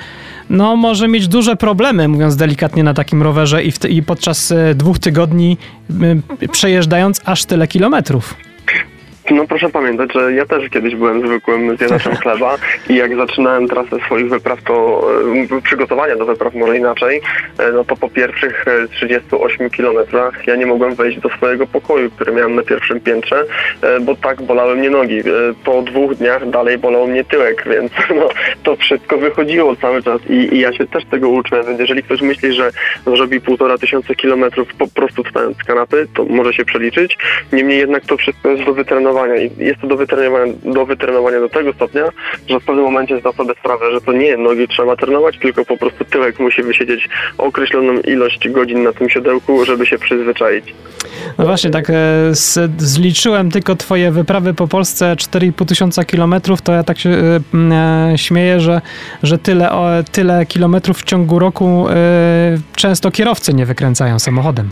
no 0.50 0.76
może 0.76 1.08
mieć 1.08 1.28
duże 1.28 1.56
problemy, 1.56 2.08
mówiąc 2.08 2.36
delikatnie, 2.36 2.84
na 2.84 2.94
takim 2.94 3.22
rowerze 3.22 3.64
i, 3.64 3.72
w, 3.72 3.86
i 3.86 4.04
podczas 4.04 4.52
e, 4.52 4.76
dwóch 4.76 5.00
tygodni 5.00 5.58
przejeżdżając 6.52 7.22
aż 7.26 7.46
tyle 7.46 7.68
kilometrów. 7.68 8.36
No 9.32 9.48
proszę 9.48 9.70
pamiętać, 9.70 10.14
że 10.14 10.34
ja 10.34 10.46
też 10.46 10.70
kiedyś 10.70 10.96
byłem 10.96 11.28
zwykłym 11.28 11.78
zjadaczem 11.78 12.16
chleba 12.24 12.56
i 12.90 12.96
jak 12.96 13.16
zaczynałem 13.16 13.68
trasę 13.68 13.98
swoich 14.06 14.30
wypraw, 14.30 14.64
to 14.64 15.08
e, 15.58 15.62
przygotowania 15.62 16.16
do 16.16 16.26
wypraw 16.26 16.54
może 16.54 16.78
inaczej, 16.78 17.22
e, 17.60 17.72
no 17.72 17.84
to 17.84 17.96
po 17.96 18.10
pierwszych 18.10 18.66
e, 18.68 18.88
38 18.88 19.70
kilometrach 19.70 20.48
ja 20.48 20.56
nie 20.56 20.66
mogłem 20.66 20.96
wejść 20.96 21.20
do 21.20 21.30
swojego 21.30 21.68
pokoju, 21.68 22.12
który 22.12 22.32
miałem 22.32 22.56
na 22.56 22.64
pierwszym 22.64 23.00
piętrze, 23.00 23.46
e, 23.82 24.00
bo 24.00 24.16
tak 24.16 24.42
bolały 24.42 24.76
mnie 24.76 24.90
nogi. 24.90 25.20
E, 25.20 25.24
Po 25.64 25.82
dwóch 25.82 26.16
dniach 26.16 26.50
dalej 26.50 26.78
bolał 26.78 27.08
mnie 27.08 27.24
tyłek, 27.24 27.64
więc 27.74 27.92
no, 28.16 28.30
to 28.64 28.76
wszystko 28.76 29.18
wychodziło 29.18 29.76
cały 29.76 30.04
czas 30.04 30.22
i, 30.30 30.56
i 30.56 30.60
ja 30.60 30.74
się 30.74 30.88
też 30.88 31.06
tego 31.06 31.30
uczę, 31.30 31.64
więc 31.68 31.80
jeżeli 31.80 32.04
ktoś 32.04 32.22
myśli, 32.22 32.54
że 32.54 32.72
zrobi 33.06 33.42
półtora 33.42 33.78
tysiąca 33.78 34.16
kilometrów 34.16 34.68
po 34.76 34.88
prostu 34.88 35.24
wstając 35.24 35.58
z 35.58 35.64
kanapy, 35.64 36.08
to 36.16 36.26
może 36.26 36.54
się 36.54 36.66
przeliczyć. 36.66 37.18
Niemniej 37.54 37.80
jednak 37.80 38.06
to 38.06 38.18
wszystko 38.18 38.50
jest 38.50 38.64
do 38.64 38.74
wytrenowania 38.74 39.13
i 39.38 39.64
jest 39.64 39.82
to 39.82 39.88
do 39.88 39.98
wytrenowania, 39.98 40.54
do 40.64 40.86
wytrenowania 40.86 41.40
do 41.40 41.50
tego 41.50 41.74
stopnia, 41.74 42.04
że 42.50 42.60
w 42.60 42.66
pewnym 42.66 42.86
momencie 42.86 43.20
zda 43.20 43.32
sobie 43.32 43.54
sprawę, 43.60 43.92
że 43.92 44.02
to 44.02 44.14
nie 44.14 44.38
nogi 44.38 44.68
trzeba 44.68 44.96
trenować, 44.96 45.38
tylko 45.40 45.66
po 45.66 45.78
prostu 45.78 46.06
tyłek 46.06 46.40
musi 46.40 46.64
wysiedzieć 46.64 47.10
określoną 47.38 47.94
ilość 48.00 48.50
godzin 48.50 48.84
na 48.84 48.94
tym 48.94 49.10
siodełku, 49.10 49.66
żeby 49.66 49.86
się 49.86 49.98
przyzwyczaić. 49.98 50.74
No 51.38 51.46
właśnie, 51.46 51.70
tak 51.70 51.90
e, 51.90 51.94
zliczyłem 52.78 53.52
tylko 53.52 53.76
twoje 53.76 54.12
wyprawy 54.12 54.54
po 54.54 54.68
Polsce 54.68 55.16
4,5 55.16 55.66
tysiąca 55.66 56.06
kilometrów, 56.06 56.62
to 56.62 56.72
ja 56.72 56.84
tak 56.84 57.00
się 57.00 57.10
e, 57.10 57.40
e, 58.12 58.18
śmieję, 58.18 58.60
że, 58.60 58.82
że 59.24 59.38
tyle, 59.38 59.70
tyle 60.12 60.46
kilometrów 60.46 60.98
w 60.98 61.04
ciągu 61.04 61.40
roku 61.40 61.86
często 62.76 63.12
kierowcy 63.12 63.54
nie 63.54 63.66
wykręcają 63.66 64.20
samochodem. 64.20 64.70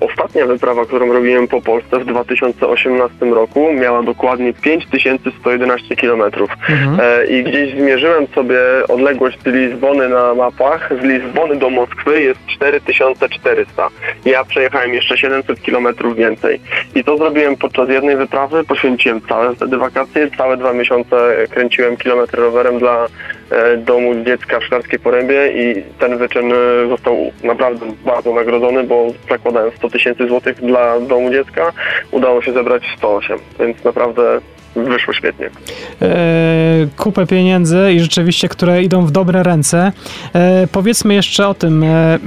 Ostatnia 0.00 0.46
wyprawa, 0.46 0.86
którą 0.86 1.12
robiłem 1.12 1.48
po 1.48 1.62
Polsce 1.62 1.98
w 1.98 2.04
2018 2.04 3.26
roku 3.26 3.41
miała 3.80 4.02
dokładnie 4.02 4.52
5111 4.52 5.96
kilometrów. 5.96 6.50
Mhm. 6.68 7.00
E, 7.00 7.26
I 7.26 7.44
gdzieś 7.44 7.74
zmierzyłem 7.74 8.26
sobie 8.26 8.58
odległość 8.88 9.38
Lizbony 9.46 10.08
na 10.08 10.34
mapach. 10.34 10.90
Z 11.00 11.04
Lizbony 11.04 11.56
do 11.56 11.70
Moskwy 11.70 12.22
jest 12.22 12.40
4400. 12.46 13.88
Ja 14.24 14.44
przejechałem 14.44 14.94
jeszcze 14.94 15.18
700 15.18 15.62
kilometrów 15.62 16.16
więcej. 16.16 16.60
I 16.94 17.04
to 17.04 17.16
zrobiłem 17.16 17.56
podczas 17.56 17.88
jednej 17.88 18.16
wyprawy. 18.16 18.64
Poświęciłem 18.64 19.20
całe 19.20 19.54
wtedy 19.54 19.76
wakacje. 19.76 20.30
Całe 20.36 20.56
dwa 20.56 20.72
miesiące 20.72 21.16
kręciłem 21.50 21.96
kilometry 21.96 22.42
rowerem 22.42 22.78
dla 22.78 23.06
domu 23.78 24.24
dziecka 24.24 24.60
w 24.60 24.64
Szklarskiej 24.64 24.98
Porębie 24.98 25.52
i 25.52 25.82
ten 25.98 26.18
wyczyn 26.18 26.52
e, 26.52 26.88
został 26.88 27.16
naprawdę 27.44 27.86
bardzo 28.04 28.34
nagrodzony, 28.34 28.84
bo 28.84 29.06
zakładałem 29.30 29.70
100 29.76 29.90
tysięcy 29.90 30.28
złotych 30.28 30.60
dla 30.60 31.00
domu 31.00 31.30
dziecka, 31.30 31.72
udało 32.10 32.42
się 32.42 32.52
zebrać 32.52 32.82
108, 32.96 33.38
więc 33.60 33.84
naprawdę 33.84 34.40
wyszło 34.76 35.14
świetnie. 35.14 35.50
E, 36.02 36.10
kupę 36.96 37.26
pieniędzy 37.26 37.92
i 37.92 38.00
rzeczywiście, 38.00 38.48
które 38.48 38.82
idą 38.82 39.06
w 39.06 39.10
dobre 39.10 39.42
ręce. 39.42 39.92
E, 40.32 40.66
powiedzmy 40.72 41.14
jeszcze 41.14 41.48
o 41.48 41.54
tym. 41.54 41.84
E, 41.84 42.18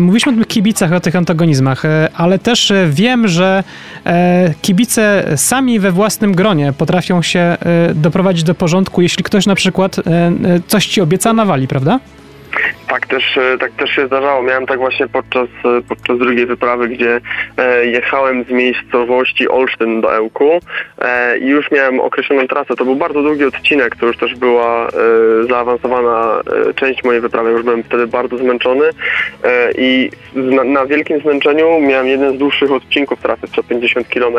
mówiliśmy 0.00 0.32
o 0.32 0.34
tym 0.34 0.44
kibicach, 0.44 0.92
o 0.92 1.00
tych 1.00 1.16
antagonizmach, 1.16 1.82
ale 2.14 2.38
też 2.38 2.72
wiem, 2.88 3.28
że 3.28 3.64
kibice 4.62 5.24
sami 5.36 5.80
we 5.80 5.92
własnym 5.92 6.34
gronie 6.34 6.72
potrafią 6.72 7.22
się 7.22 7.56
doprowadzić 7.94 8.44
do 8.44 8.54
porządku, 8.54 9.02
jeśli 9.02 9.24
ktoś 9.24 9.46
na 9.46 9.54
przykład 9.54 9.96
coś 10.66 10.86
ci 10.86 11.00
obieca, 11.00 11.32
nawali, 11.32 11.68
prawda? 11.68 12.00
Tak 12.88 13.06
też, 13.06 13.38
e, 13.38 13.58
tak 13.58 13.72
też 13.72 13.90
się 13.90 14.06
zdarzało. 14.06 14.42
Miałem 14.42 14.66
tak 14.66 14.78
właśnie 14.78 15.08
podczas, 15.08 15.48
e, 15.64 15.82
podczas 15.88 16.18
drugiej 16.18 16.46
wyprawy, 16.46 16.88
gdzie 16.88 17.20
e, 17.56 17.86
jechałem 17.86 18.44
z 18.44 18.50
miejscowości 18.50 19.48
Olsztyn 19.48 20.00
do 20.00 20.16
Ełku 20.16 20.60
i 21.40 21.46
już 21.46 21.70
miałem 21.70 22.00
określoną 22.00 22.46
trasę. 22.46 22.76
To 22.76 22.84
był 22.84 22.96
bardzo 22.96 23.22
długi 23.22 23.44
odcinek, 23.44 23.96
to 23.96 24.06
już 24.06 24.16
też 24.16 24.34
była 24.34 24.88
zaawansowana 25.48 26.42
część 26.74 27.04
mojej 27.04 27.20
wyprawy. 27.20 27.50
Już 27.50 27.62
byłem 27.62 27.82
wtedy 27.82 28.06
bardzo 28.06 28.38
zmęczony 28.38 28.84
i 29.78 30.10
na, 30.34 30.64
na 30.64 30.86
wielkim 30.86 31.20
zmęczeniu 31.20 31.80
miałem 31.80 32.06
jeden 32.06 32.34
z 32.34 32.38
dłuższych 32.38 32.72
odcinków 32.72 33.20
trasy, 33.20 33.46
150 33.46 34.08
km. 34.08 34.36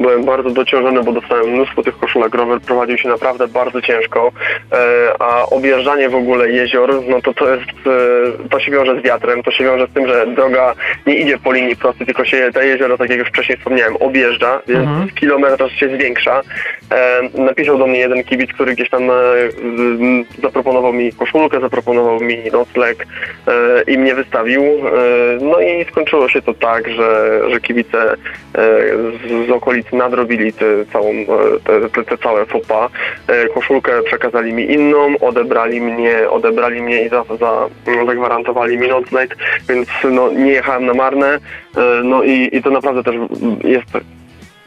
Byłem 0.00 0.24
bardzo 0.24 0.50
dociążony, 0.50 1.02
bo 1.02 1.12
dostałem 1.12 1.50
mnóstwo 1.50 1.82
tych 1.82 1.98
koszulek. 1.98 2.34
Rower 2.34 2.60
prowadził 2.60 2.98
się 2.98 3.08
naprawdę 3.08 3.48
bardzo 3.48 3.82
ciężko, 3.82 4.32
a 5.18 5.46
objeżdżanie 5.46 6.08
w 6.08 6.14
ogóle 6.14 6.50
jezior, 6.50 6.94
no 7.08 7.22
to 7.22 7.33
to 7.34 7.54
jest, 7.54 7.70
e, 8.44 8.48
to 8.48 8.60
się 8.60 8.70
wiąże 8.72 9.00
z 9.00 9.02
wiatrem, 9.04 9.42
to 9.42 9.50
się 9.50 9.64
wiąże 9.64 9.86
z 9.86 9.90
tym, 9.94 10.08
że 10.08 10.26
droga 10.26 10.74
nie 11.06 11.14
idzie 11.14 11.38
po 11.38 11.52
linii 11.52 11.76
prostej, 11.76 12.06
tylko 12.06 12.24
się 12.24 12.50
te 12.54 12.66
jezioro, 12.66 12.98
tak 12.98 13.10
jak 13.10 13.18
już 13.18 13.28
wcześniej 13.28 13.58
wspomniałem, 13.58 13.96
objeżdża, 13.96 14.62
więc 14.68 14.84
Mhm. 14.88 15.08
kilometraż 15.10 15.72
się 15.72 15.88
zwiększa. 15.96 16.42
E, 16.92 17.20
napisał 17.34 17.78
do 17.78 17.86
mnie 17.86 17.98
jeden 17.98 18.24
kibic, 18.24 18.52
który 18.52 18.74
gdzieś 18.74 18.90
tam 18.90 19.10
e, 19.10 19.14
zaproponował 20.42 20.92
mi 20.92 21.12
koszulkę, 21.12 21.60
zaproponował 21.60 22.20
mi 22.20 22.38
nocleg 22.52 23.06
i 23.86 23.98
mnie 23.98 24.14
wystawił. 24.14 24.62
No 25.40 25.60
i 25.60 25.84
skończyło 25.84 26.28
się 26.28 26.42
to 26.42 26.54
tak, 26.54 26.88
że, 26.88 27.40
że 27.50 27.60
kibice 27.60 28.16
z, 28.54 29.46
z 29.48 29.50
okolicy 29.50 29.96
nadrobili 29.96 30.52
tę 30.52 30.64
całą, 30.92 31.12
te, 31.64 31.88
te, 31.90 32.04
te 32.04 32.18
całe 32.18 32.46
fopa. 32.46 32.88
Koszulkę 33.54 34.02
przekazali 34.02 34.52
mi 34.52 34.72
inną, 34.72 35.18
odebrali 35.20 35.80
mnie, 35.80 36.30
odebrali 36.30 36.82
mnie 36.82 37.02
i 37.02 37.10
za, 37.14 37.36
za, 37.36 37.68
zagwarantowali 38.06 38.78
mi 38.78 38.88
nocleg, 38.88 39.36
więc 39.68 39.88
no, 40.10 40.30
nie 40.32 40.52
jechałem 40.52 40.86
na 40.86 40.94
marne. 40.94 41.26
E, 41.26 41.40
no 42.04 42.22
i, 42.22 42.48
i 42.52 42.62
to 42.62 42.70
naprawdę 42.70 43.02
też 43.02 43.14
jest 43.64 43.90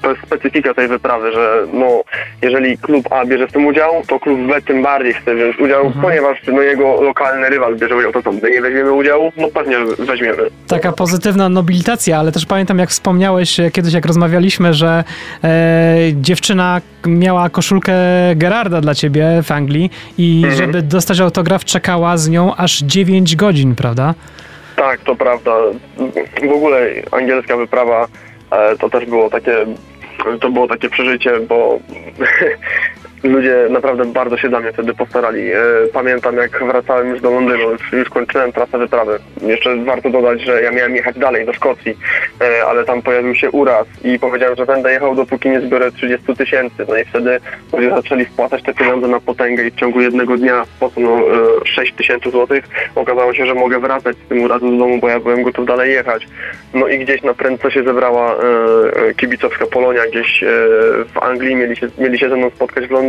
to 0.02 0.10
jest 0.10 0.22
specyfika 0.22 0.74
tej 0.74 0.88
wyprawy, 0.88 1.32
że 1.32 1.64
no, 1.74 2.02
jeżeli 2.42 2.78
klub 2.78 3.12
A 3.12 3.26
bierze 3.26 3.48
w 3.48 3.52
tym 3.52 3.66
udział, 3.66 3.92
to 4.08 4.20
klub 4.20 4.40
B 4.40 4.62
tym 4.62 4.84
bardziej 4.84 5.14
chce 5.14 5.36
wziąć 5.36 5.60
udział, 5.60 5.92
ponieważ 6.02 6.38
no, 6.48 6.62
jego 6.62 7.02
lokalny 7.02 7.50
rywal 7.50 7.76
bierze 7.76 7.96
udział, 7.96 8.12
to 8.12 8.24
co, 8.24 8.32
my 8.32 8.52
nie 8.52 8.62
weźmiemy 8.62 8.92
udziału? 8.92 9.32
No 9.38 9.48
pewnie 9.54 9.76
weźmiemy. 10.00 10.38
Taka 10.68 10.92
pozytywna 10.92 11.50
nobilitacja, 11.50 12.20
ale 12.20 12.32
też 12.32 12.46
pamiętam, 12.46 12.80
jak 12.80 12.90
wspomniałeś 12.90 13.60
e, 13.60 13.72
kiedyś, 13.72 13.94
jak 13.94 14.06
rozmawialiśmy, 14.06 14.74
że 14.74 15.04
e, 15.44 15.96
dziewczyna 16.14 16.82
miała 17.08 17.50
koszulkę 17.50 17.94
Gerarda 18.36 18.82
dla 18.82 18.96
ciebie 18.96 19.28
w 19.44 19.52
Anglii 19.52 19.92
i 20.18 20.42
Mhm. 20.46 20.56
żeby 20.56 20.82
dostać 20.82 21.20
autograf, 21.20 21.66
czekała 21.66 22.18
z 22.18 22.30
nią 22.30 22.56
aż 22.56 22.80
9 22.80 23.36
godzin, 23.36 23.76
prawda? 23.76 24.14
Tak, 24.76 25.00
to 25.00 25.16
prawda. 25.16 25.52
W 26.50 26.52
ogóle 26.54 26.88
angielska 27.12 27.58
wyprawa 27.58 28.08
to 28.80 28.90
też 28.90 29.06
było 29.06 29.30
takie, 29.30 29.66
to 30.42 30.50
było 30.50 30.68
takie 30.68 30.90
przeżycie, 30.90 31.40
bo 31.40 31.80
ludzie 33.24 33.68
naprawdę 33.70 34.06
bardzo 34.06 34.38
się 34.38 34.50
dla 34.50 34.60
mnie 34.60 34.74
wtedy 34.74 34.94
postarali. 34.94 35.52
E, 35.52 35.60
Pamiętam 35.94 36.38
jak 36.38 36.64
wracałem 36.64 37.10
już 37.10 37.22
do 37.22 37.32
Londynu, 37.32 37.70
już, 37.92 38.10
kończyłem 38.10 38.52
trasę 38.52 38.78
wyprawy. 38.78 39.20
Jeszcze 39.42 39.76
warto 39.76 40.10
dodać, 40.10 40.42
że 40.42 40.62
ja 40.62 40.72
miałem 40.72 40.96
jechać 40.96 41.20
dalej 41.20 41.46
do 41.46 41.54
Szkocji, 41.54 41.98
e, 42.42 42.66
ale 42.66 42.86
tam 42.86 43.02
pojawił 43.02 43.36
się 43.36 43.52
uraz 43.52 43.88
i 44.04 44.20
powiedziałem, 44.20 44.56
że 44.56 44.66
będę 44.66 44.92
jechał 44.92 45.16
dopóki 45.16 45.50
nie 45.50 45.62
zbiorę 45.62 45.92
30 45.92 46.36
tysięcy. 46.36 46.86
No 46.90 46.98
i 46.98 47.06
wtedy 47.06 47.40
ludzie 47.74 47.90
zaczęli 47.90 48.26
wpłacać 48.26 48.64
te 48.64 48.74
pieniądze 48.74 49.08
na 49.08 49.20
potęgę 49.20 49.64
i 49.68 49.72
w 49.72 49.76
ciągu 49.76 50.02
jednego 50.02 50.38
dnia 50.38 50.66
wpłacono 50.66 51.18
e, 51.18 51.22
6 51.66 51.94
tysięcy 51.94 52.32
złotych. 52.32 52.66
Okazało 52.96 53.34
się, 53.34 53.46
że 53.46 53.54
mogę 53.54 53.80
wracać 53.80 54.18
z 54.26 54.30
tym 54.30 54.44
urazem 54.44 54.72
do 54.72 54.78
domu, 54.78 54.98
bo 55.00 55.10
ja 55.10 55.20
byłem 55.20 55.44
gotów 55.44 55.66
dalej 55.66 55.92
jechać. 55.92 56.28
No 56.74 56.88
i 56.88 57.00
gdzieś 57.00 57.24
na 57.24 57.34
prędce 57.34 57.72
się 57.72 57.84
zebrała 57.84 58.36
e, 58.36 58.38
e, 59.10 59.14
kibicowska 59.14 59.66
Polonia, 59.66 60.02
gdzieś 60.12 60.44
e, 60.44 60.48
w 61.14 61.18
Anglii 61.22 61.56
mieli 61.56 61.76
się, 61.76 61.88
mieli 61.98 62.20
się 62.20 62.30
ze 62.30 62.36
mną 62.36 62.50
spotkać 62.50 62.88
w 62.88 62.92
Londynie, 62.92 63.07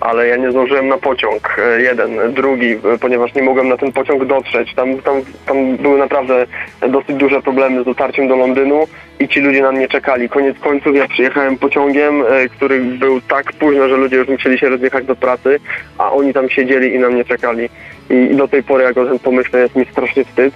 ale 0.00 0.28
ja 0.28 0.36
nie 0.36 0.50
zdążyłem 0.50 0.88
na 0.88 0.98
pociąg, 0.98 1.56
e, 1.58 1.82
jeden, 1.82 2.32
drugi, 2.32 2.72
e, 2.72 2.98
ponieważ 3.00 3.34
nie 3.34 3.42
mogłem 3.42 3.68
na 3.68 3.76
ten 3.76 3.92
pociąg 3.92 4.24
dotrzeć. 4.24 4.74
Tam, 4.74 4.98
tam, 4.98 5.22
tam 5.46 5.76
były 5.76 5.98
naprawdę 5.98 6.46
dosyć 6.88 7.16
duże 7.16 7.42
problemy 7.42 7.82
z 7.82 7.84
dotarciem 7.84 8.28
do 8.28 8.36
Londynu 8.36 8.86
i 9.20 9.28
ci 9.28 9.40
ludzie 9.40 9.62
na 9.62 9.72
mnie 9.72 9.88
czekali. 9.88 10.28
Koniec 10.28 10.58
końców 10.58 10.96
ja 10.96 11.08
przyjechałem 11.08 11.58
pociągiem, 11.58 12.22
e, 12.22 12.48
który 12.48 12.80
był 12.80 13.20
tak 13.20 13.52
późno, 13.52 13.88
że 13.88 13.96
ludzie 13.96 14.16
już 14.16 14.28
musieli 14.28 14.58
się 14.58 14.68
rozjechać 14.68 15.06
do 15.06 15.16
pracy, 15.16 15.60
a 15.98 16.12
oni 16.12 16.34
tam 16.34 16.48
siedzieli 16.48 16.94
i 16.94 16.98
na 16.98 17.08
mnie 17.08 17.24
czekali. 17.24 17.68
I, 18.10 18.34
do 18.36 18.48
tej 18.48 18.62
pory, 18.62 18.84
jak 18.84 18.98
o 18.98 19.06
tym 19.06 19.18
pomyślę, 19.18 19.60
jest 19.60 19.76
mi 19.76 19.84
strasznie 19.84 20.24
wstyd. 20.24 20.54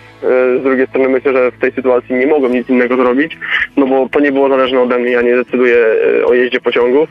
Z 0.60 0.62
drugiej 0.62 0.86
strony 0.86 1.08
myślę, 1.08 1.32
że 1.32 1.50
w 1.50 1.58
tej 1.58 1.72
sytuacji 1.72 2.14
nie 2.14 2.26
mogłem 2.26 2.52
nic 2.52 2.68
innego 2.68 2.96
zrobić, 2.96 3.38
no 3.76 3.86
bo 3.86 4.08
to 4.08 4.20
nie 4.20 4.32
było 4.32 4.48
zależne 4.48 4.80
ode 4.80 4.98
mnie, 4.98 5.10
ja 5.10 5.22
nie 5.22 5.36
decyduję 5.36 5.76
o 6.26 6.34
jeździe 6.34 6.60
pociągów. 6.60 7.08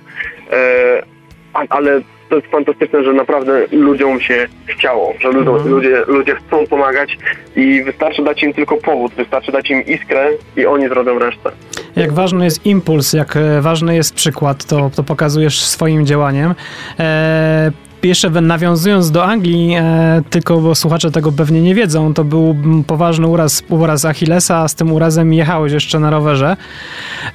Ale 1.69 2.01
to 2.29 2.35
jest 2.35 2.47
fantastyczne, 2.47 3.03
że 3.03 3.13
naprawdę 3.13 3.65
ludziom 3.71 4.21
się 4.21 4.47
chciało, 4.65 5.13
że 5.19 5.27
ludziom, 5.27 5.55
Mhm. 5.55 5.71
ludzie, 5.75 6.03
ludzie 6.07 6.35
chcą 6.35 6.67
pomagać 6.67 7.17
i 7.55 7.83
wystarczy 7.83 8.23
dać 8.23 8.43
im 8.43 8.53
tylko 8.53 8.77
powód, 8.77 9.13
wystarczy 9.13 9.51
dać 9.51 9.69
im 9.69 9.85
iskrę 9.85 10.29
i 10.57 10.65
oni 10.65 10.87
zrobią 10.89 11.19
resztę. 11.19 11.51
Jak 11.95 12.13
ważny 12.13 12.45
jest 12.45 12.65
impuls, 12.65 13.13
jak 13.13 13.37
e, 13.37 13.61
ważny 13.61 13.95
jest 13.95 14.13
przykład, 14.13 14.65
to, 14.65 14.91
to 14.95 15.03
pokazujesz 15.03 15.59
swoim 15.61 16.05
działaniem. 16.05 16.55
E, 16.99 17.71
jeszcze 18.03 18.29
nawiązując 18.29 19.11
do 19.11 19.25
Anglii, 19.25 19.75
e, 19.75 20.21
tylko 20.29 20.57
bo 20.57 20.75
słuchacze 20.75 21.11
tego 21.11 21.31
pewnie 21.31 21.61
nie 21.61 21.75
wiedzą, 21.75 22.13
to 22.13 22.23
był 22.23 22.55
poważny 22.87 23.27
uraz, 23.27 23.63
uraz 23.69 24.05
Achillesa, 24.05 24.57
a 24.57 24.67
z 24.67 24.75
tym 24.75 24.91
urazem 24.91 25.33
jechałeś 25.33 25.73
jeszcze 25.73 25.99
na 25.99 26.09
rowerze. 26.09 26.57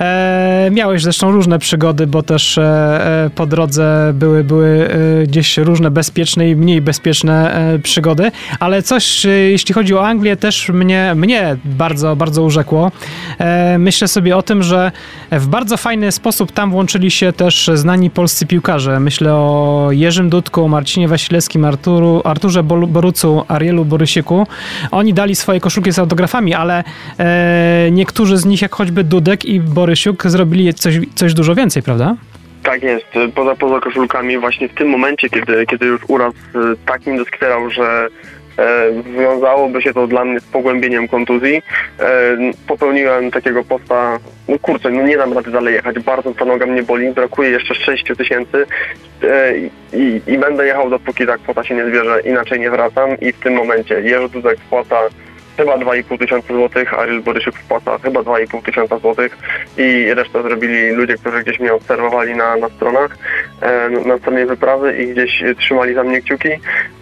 E, 0.01 0.69
miałeś 0.73 1.03
zresztą 1.03 1.33
różne 1.33 1.59
przygody, 1.59 2.07
bo 2.07 2.23
też 2.23 2.59
e, 2.59 2.63
e, 3.25 3.31
po 3.35 3.47
drodze 3.47 4.13
były, 4.15 4.45
były 4.45 4.89
e, 5.23 5.27
gdzieś 5.27 5.57
różne 5.57 5.91
bezpieczne 5.91 6.51
i 6.51 6.57
mniej 6.57 6.81
bezpieczne 6.81 7.55
e, 7.55 7.79
przygody, 7.79 8.31
ale 8.61 8.83
coś, 8.83 9.25
jeśli 9.25 9.75
chodzi 9.75 9.95
o 9.95 10.07
Anglię, 10.07 10.37
też 10.37 10.69
mnie, 10.69 11.13
mnie 11.17 11.57
bardzo, 11.65 12.17
bardzo 12.17 12.43
urzekło. 12.43 12.93
Myślę 13.79 14.09
sobie 14.09 14.37
o 14.37 14.43
tym, 14.43 14.63
że 14.63 14.93
w 15.33 15.47
bardzo 15.47 15.77
fajny 15.77 16.13
sposób 16.13 16.53
tam 16.53 16.71
włączyli 16.71 17.11
się 17.11 17.33
też 17.33 17.71
znani 17.75 18.11
polscy 18.11 18.47
piłkarze. 18.47 19.01
Myślę 19.01 19.35
o 19.35 19.89
Jerzym 19.91 20.31
Dudku, 20.31 20.56
Marcinie 20.69 21.09
Wasilewskim, 21.09 21.65
Arturu, 21.65 22.21
Arturze 22.25 22.63
Borucu, 22.63 23.45
Arielu 23.49 23.85
Borysiku. 23.85 24.47
Oni 24.91 25.15
dali 25.15 25.35
swoje 25.35 25.61
koszulki 25.61 25.93
z 25.93 25.99
autografami, 25.99 26.55
ale 26.55 26.85
e, 27.19 27.89
niektórzy 27.93 28.37
z 28.37 28.45
nich, 28.45 28.63
jak 28.63 28.75
choćby 28.75 29.05
Dudek 29.05 29.45
i 29.45 29.61
Borysiuk, 29.61 30.27
zrobili 30.27 30.75
coś, 30.75 30.95
coś 31.15 31.35
dużo 31.35 31.55
więcej, 31.55 31.83
prawda? 31.83 32.17
Tak 32.63 32.83
jest, 32.83 33.07
poza, 33.35 33.55
poza 33.55 33.81
koszulkami 33.81 34.39
właśnie 34.39 34.69
w 34.69 34.75
tym 34.75 34.89
momencie, 34.89 35.29
kiedy, 35.29 35.67
kiedy 35.67 35.87
już 35.87 36.01
uraz 36.09 36.35
e, 36.35 36.59
tak 36.87 37.07
mi 37.07 37.19
doskwierał, 37.19 37.71
że 37.71 38.09
wiązałoby 39.19 39.83
się 39.83 39.95
to 39.95 40.07
dla 40.07 40.25
mnie 40.25 40.41
z 40.41 40.45
pogłębieniem 40.45 41.09
kontuzji, 41.09 41.63
e, 42.01 42.37
popełniłem 42.67 43.31
takiego 43.31 43.65
posta, 43.65 44.19
no 44.49 44.59
kurczę, 44.59 44.91
no 44.91 45.03
nie 45.03 45.17
dam 45.17 45.33
rady 45.33 45.51
dalej 45.51 45.75
jechać, 45.75 45.99
bardzo 45.99 46.35
ta 46.35 46.45
noga 46.45 46.67
mnie 46.67 46.83
boli, 46.83 47.13
brakuje 47.13 47.51
jeszcze 47.51 47.75
6 47.75 48.05
tysięcy. 48.19 48.67
E, 49.23 49.53
i, 49.93 50.21
i 50.27 50.39
będę 50.39 50.67
jechał 50.67 50.91
dopóki 50.91 51.27
ta 51.27 51.39
kwota 51.39 51.65
się 51.65 51.75
nie 51.75 51.87
zbierze, 51.87 52.21
inaczej 52.21 52.61
nie 52.61 52.71
wracam. 52.71 53.21
I 53.21 53.33
w 53.33 53.41
tym 53.41 53.55
momencie 53.55 54.01
Jerzy 54.01 54.29
Dudek 54.29 54.59
wpłaca 54.61 54.97
chyba 55.57 55.79
2,5 55.79 56.19
tysiąca 56.19 56.55
złotych, 56.55 56.95
a 56.95 56.99
Ariel 56.99 57.23
Borysiuk 57.23 57.55
wpłaca 57.55 57.99
chyba 57.99 58.21
2,5 58.21 58.63
tysiąca 58.63 58.99
złotych 58.99 59.39
i 59.79 60.15
resztę 60.15 60.43
zrobili 60.43 60.91
ludzie, 60.91 61.15
którzy 61.15 61.43
gdzieś 61.43 61.61
mnie 61.61 61.75
obserwowali 61.75 62.35
na, 62.35 62.57
na 62.57 62.69
stronach, 62.69 63.19
na 64.07 64.19
stronie 64.19 64.47
wyprawy 64.47 65.03
i 65.03 65.07
gdzieś 65.07 65.43
trzymali 65.59 65.95
za 65.95 66.05
mnie 66.05 66.23
kciuki. 66.23 66.49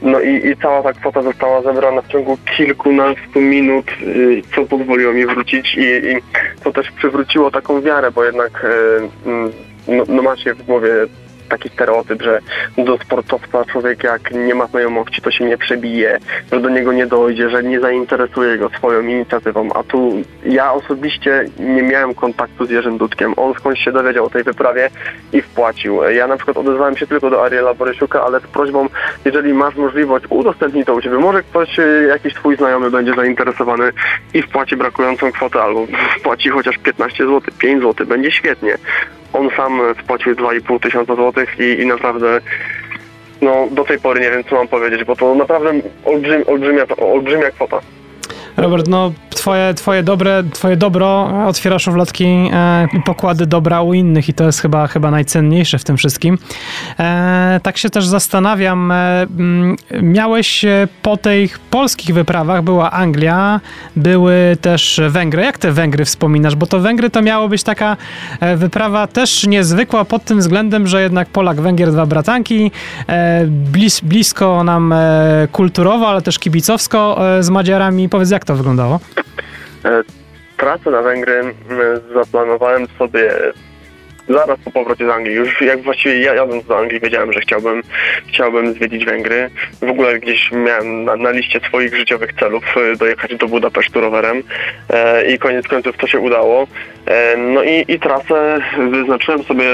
No 0.02 0.20
i, 0.20 0.48
i 0.48 0.56
cała 0.56 0.82
ta 0.82 0.92
kwota 0.92 1.22
została 1.22 1.62
zebrana 1.62 2.02
w 2.02 2.08
ciągu 2.08 2.38
kilkunastu 2.56 3.40
minut, 3.40 3.86
y, 4.02 4.42
co 4.54 4.64
pozwoliło 4.64 5.12
mi 5.12 5.26
wrócić 5.26 5.74
i, 5.74 5.80
i 5.82 6.16
co 6.64 6.72
też 6.72 6.90
przywróciło 6.90 7.50
taką 7.50 7.80
wiarę, 7.80 8.10
bo 8.10 8.24
jednak 8.24 8.64
e, 8.64 9.28
mm, 9.28 9.52
no, 9.88 10.04
no 10.08 10.22
macie 10.22 10.54
w 10.54 10.62
głowie 10.62 10.90
taki 11.48 11.68
stereotyp, 11.68 12.22
że 12.22 12.40
do 12.78 12.98
sportowca 12.98 13.64
człowiek 13.64 14.04
jak 14.04 14.30
nie 14.30 14.54
ma 14.54 14.66
znajomości, 14.66 15.22
to 15.22 15.30
się 15.30 15.44
nie 15.44 15.58
przebije, 15.58 16.18
że 16.52 16.60
do 16.60 16.68
niego 16.68 16.92
nie 16.92 17.06
dojdzie, 17.06 17.50
że 17.50 17.62
nie 17.62 17.80
zainteresuje 17.80 18.58
go 18.58 18.68
swoją 18.68 19.02
inicjatywą. 19.02 19.72
A 19.72 19.82
tu 19.82 20.12
ja 20.46 20.72
osobiście 20.72 21.44
nie 21.58 21.82
miałem 21.82 22.14
kontaktu 22.14 22.66
z 22.66 22.70
Jerzym 22.70 22.98
Dudkiem. 22.98 23.34
On 23.36 23.54
skądś 23.54 23.84
się 23.84 23.92
dowiedział 23.92 24.24
o 24.24 24.30
tej 24.30 24.42
wyprawie 24.42 24.90
i 25.32 25.42
wpłacił. 25.42 26.02
Ja 26.02 26.26
na 26.26 26.36
przykład 26.36 26.56
odezwałem 26.56 26.96
się 26.96 27.06
tylko 27.06 27.30
do 27.30 27.44
Ariela 27.44 27.74
Borysiuka, 27.74 28.24
ale 28.24 28.40
z 28.40 28.42
prośbą, 28.42 28.88
jeżeli 29.24 29.54
masz 29.54 29.76
możliwość, 29.76 30.24
udostępnij 30.30 30.84
to 30.84 30.94
u 30.94 31.02
Ciebie. 31.02 31.18
Może 31.18 31.42
ktoś, 31.42 31.78
y, 31.78 32.06
jakiś 32.08 32.34
Twój 32.34 32.56
znajomy 32.56 32.90
będzie 32.90 33.14
zainteresowany 33.14 33.92
i 34.34 34.42
wpłaci 34.42 34.76
brakującą 34.76 35.32
kwotę 35.32 35.62
albo 35.62 35.86
wpłaci 36.18 36.48
chociaż 36.48 36.78
15 36.78 37.24
zł, 37.26 37.40
5 37.58 37.82
zł, 37.82 38.06
będzie 38.06 38.30
świetnie. 38.30 38.78
On 39.34 39.50
sam 39.56 39.80
wpłacił 39.98 40.34
2,5 40.34 40.80
tysiąca 40.80 41.14
złotych 41.14 41.56
i, 41.60 41.82
i 41.82 41.86
naprawdę 41.86 42.40
no 43.42 43.68
do 43.70 43.84
tej 43.84 43.98
pory 43.98 44.20
nie 44.20 44.30
wiem 44.30 44.44
co 44.44 44.56
mam 44.56 44.68
powiedzieć, 44.68 45.04
bo 45.04 45.16
to 45.16 45.34
naprawdę 45.34 45.72
olbrzym, 46.04 46.42
olbrzymia, 46.46 46.86
olbrzymia 46.96 47.50
kwota. 47.50 47.80
Robert, 48.56 48.88
no 48.88 49.12
twoje, 49.30 49.74
twoje, 49.74 50.02
dobre, 50.02 50.42
twoje 50.52 50.76
dobro 50.76 51.28
otwiera 51.46 51.78
szufladki 51.78 52.24
e, 52.24 52.88
i 52.92 53.02
pokłady 53.02 53.46
dobra 53.46 53.82
u 53.82 53.94
innych 53.94 54.28
i 54.28 54.34
to 54.34 54.44
jest 54.44 54.60
chyba, 54.60 54.86
chyba 54.86 55.10
najcenniejsze 55.10 55.78
w 55.78 55.84
tym 55.84 55.96
wszystkim. 55.96 56.38
E, 56.98 57.60
tak 57.62 57.78
się 57.78 57.90
też 57.90 58.06
zastanawiam, 58.06 58.90
e, 58.90 59.22
m, 59.22 59.76
miałeś 60.02 60.64
e, 60.64 60.88
po 61.02 61.16
tych 61.16 61.58
polskich 61.58 62.14
wyprawach, 62.14 62.62
była 62.62 62.90
Anglia, 62.90 63.60
były 63.96 64.56
też 64.60 65.00
Węgry. 65.08 65.42
Jak 65.42 65.58
te 65.58 65.72
Węgry 65.72 66.04
wspominasz? 66.04 66.56
Bo 66.56 66.66
to 66.66 66.80
Węgry 66.80 67.10
to 67.10 67.22
miało 67.22 67.48
być 67.48 67.62
taka 67.62 67.96
e, 68.40 68.56
wyprawa 68.56 69.06
też 69.06 69.46
niezwykła 69.46 70.04
pod 70.04 70.24
tym 70.24 70.38
względem, 70.38 70.86
że 70.86 71.02
jednak 71.02 71.28
Polak, 71.28 71.60
Węgier, 71.60 71.92
dwa 71.92 72.06
bratanki, 72.06 72.70
e, 73.08 73.44
blis, 73.46 74.00
blisko 74.00 74.64
nam 74.64 74.92
e, 74.92 75.48
kulturowo, 75.52 76.08
ale 76.08 76.22
też 76.22 76.38
kibicowsko 76.38 77.28
e, 77.38 77.42
z 77.42 77.50
Madziarami. 77.50 78.08
Powiedz, 78.08 78.30
jak 78.30 78.43
to 78.44 78.54
wyglądało? 78.54 79.00
E, 79.84 80.02
Trasę 80.56 80.90
na 80.90 81.02
Węgry 81.02 81.54
zaplanowałem 82.14 82.86
sobie 82.98 83.30
zaraz 84.28 84.58
po 84.64 84.70
powrocie 84.70 85.06
z 85.06 85.10
Anglii. 85.10 85.36
Już 85.36 85.60
jak 85.60 85.82
właściwie 85.82 86.20
ja 86.20 86.34
jadąc 86.34 86.66
do 86.66 86.78
Anglii 86.78 87.00
wiedziałem, 87.00 87.32
że 87.32 87.40
chciałbym, 87.40 87.82
chciałbym 88.28 88.72
zwiedzić 88.72 89.04
Węgry. 89.04 89.50
W 89.80 89.90
ogóle 89.90 90.20
gdzieś 90.20 90.52
miałem 90.52 91.04
na, 91.04 91.16
na 91.16 91.30
liście 91.30 91.60
swoich 91.60 91.96
życiowych 91.96 92.32
celów 92.32 92.64
e, 92.76 92.96
dojechać 92.96 93.36
do 93.36 93.48
Budapesztu 93.48 94.00
rowerem 94.00 94.42
e, 94.90 95.32
i 95.32 95.38
koniec 95.38 95.68
końców 95.68 95.96
to 95.96 96.06
się 96.06 96.18
udało. 96.18 96.66
E, 97.06 97.36
no 97.36 97.62
i, 97.62 97.84
i 97.88 98.00
trasę 98.00 98.58
wyznaczyłem 98.90 99.42
sobie 99.42 99.66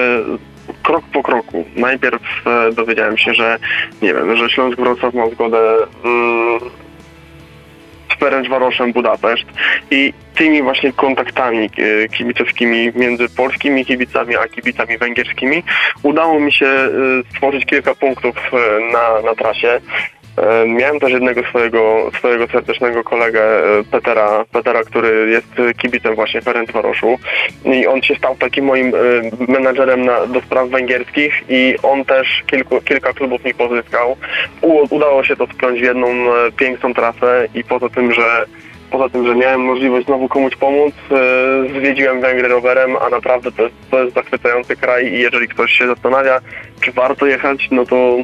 krok 0.83 1.05
po 1.13 1.23
kroku. 1.23 1.65
Najpierw 1.77 2.23
e, 2.47 2.73
dowiedziałem 2.73 3.19
się, 3.19 3.35
że 3.35 3.59
nie 4.03 4.15
wiem, 4.15 4.37
że 4.37 4.51
Śląsk 4.51 4.79
Wrocław 4.79 5.15
ma 5.15 5.31
zgodę 5.31 5.77
mm, 6.05 6.61
Ferencvaroszem 8.21 8.93
Budapeszt 8.93 9.47
i 9.91 10.13
tymi 10.35 10.63
właśnie 10.63 10.93
kontaktami 10.93 11.71
e, 11.79 12.09
kibicowskimi 12.09 12.93
między 12.95 13.29
polskimi 13.29 13.85
kibicami 13.85 14.37
a 14.37 14.49
kibicami 14.49 14.99
węgierskimi 14.99 15.63
udało 16.03 16.41
mi 16.41 16.53
się 16.53 16.67
e, 16.67 16.91
stworzyć 17.31 17.65
kilka 17.65 17.95
punktów 17.95 18.37
e, 18.53 18.93
na, 18.93 19.23
na 19.31 19.35
trasie. 19.35 19.81
E, 20.43 20.67
Miałem 20.69 21.01
też 21.01 21.13
jednego 21.13 21.43
swojego, 21.43 22.11
swojego 22.19 22.47
serdecznego 22.47 23.05
kolegę 23.05 23.43
e, 23.43 23.85
Petera, 23.91 24.45
Petera, 24.53 24.85
który 24.85 25.31
jest 25.31 25.77
kibicem 25.79 26.15
właśnie 26.15 26.43
Ferencvaroszu 26.43 27.19
i 27.65 27.87
on 27.87 28.03
się 28.03 28.15
stał 28.15 28.37
takim 28.37 28.65
moim 28.65 28.93
e, 28.95 28.99
menadżerem 29.53 30.05
na, 30.05 30.27
do 30.27 30.41
spraw 30.41 30.69
węgierskich 30.69 31.43
i 31.49 31.75
on 31.83 32.05
też 32.05 32.43
kilku, 32.47 32.81
kilka 32.81 33.13
klubów 33.13 33.45
mi 33.45 33.55
pozyskał. 33.55 34.17
U, 34.61 34.95
udało 34.95 35.25
się 35.25 35.37
to 35.37 35.47
spiąć 35.47 35.81
w 35.81 35.85
jedną 35.85 36.09
piękną 36.57 36.95
trasę 36.95 37.49
i 37.55 37.65
poza 37.65 37.89
tym, 37.89 38.13
że 38.13 38.47
Poza 38.91 39.09
tym, 39.09 39.27
że 39.27 39.35
miałem 39.35 39.61
możliwość 39.61 40.07
znowu 40.07 40.29
komuś 40.29 40.57
pomóc, 40.57 40.95
zwiedziłem 41.71 42.21
Węgry 42.21 42.49
rowerem, 42.49 42.97
a 42.97 43.09
naprawdę 43.09 43.53
to 43.53 43.63
jest, 43.63 43.75
to 43.91 44.03
jest 44.03 44.15
zachwycający 44.15 44.77
kraj 44.77 45.07
i 45.07 45.21
jeżeli 45.21 45.49
ktoś 45.49 45.73
się 45.73 45.87
zastanawia, 45.87 46.41
czy 46.81 46.93
warto 46.93 47.27
jechać, 47.27 47.69
no 47.71 47.87
to 47.87 48.17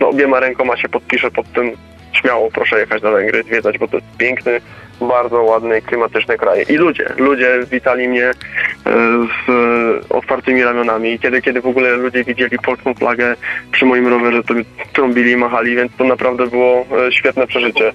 no, 0.00 0.08
obiema 0.08 0.40
rękoma 0.40 0.76
się 0.76 0.88
podpiszę 0.88 1.30
pod 1.30 1.52
tym. 1.52 1.72
Śmiało 2.12 2.50
proszę 2.50 2.80
jechać 2.80 3.02
na 3.02 3.10
Węgry, 3.10 3.42
zwiedzać, 3.42 3.78
bo 3.78 3.88
to 3.88 3.96
jest 3.96 4.16
piękny, 4.18 4.60
bardzo 5.00 5.42
ładny, 5.42 5.82
klimatyczny 5.82 6.38
kraj. 6.38 6.64
I 6.68 6.76
ludzie, 6.76 7.12
ludzie 7.18 7.60
witali 7.70 8.08
mnie 8.08 8.24
e, 8.26 8.34
z 9.46 10.12
otwartymi 10.12 10.64
ramionami. 10.64 11.18
Kiedy, 11.18 11.42
kiedy 11.42 11.60
w 11.60 11.66
ogóle 11.66 11.96
ludzie 11.96 12.24
widzieli 12.24 12.58
polską 12.58 12.94
flagę 12.94 13.36
przy 13.72 13.86
moim 13.86 14.08
rowerze, 14.08 14.42
to 14.42 14.54
trąbili 14.92 15.30
i 15.30 15.36
machali, 15.36 15.76
więc 15.76 15.92
to 15.98 16.04
naprawdę 16.04 16.46
było 16.46 16.86
e, 17.06 17.12
świetne 17.12 17.46
przeżycie. 17.46 17.92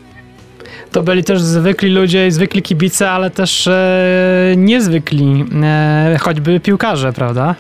To 0.92 1.04
byli 1.04 1.24
też 1.24 1.42
zwykli 1.42 1.94
ludzie 1.94 2.28
i 2.28 2.32
zwykli 2.32 2.62
kibice, 2.62 3.12
ale 3.12 3.30
też 3.30 3.68
e, 3.68 4.54
niezwykli, 4.58 5.46
e, 5.64 6.18
choćby 6.22 6.60
piłkarze, 6.60 7.14
prawda? 7.14 7.56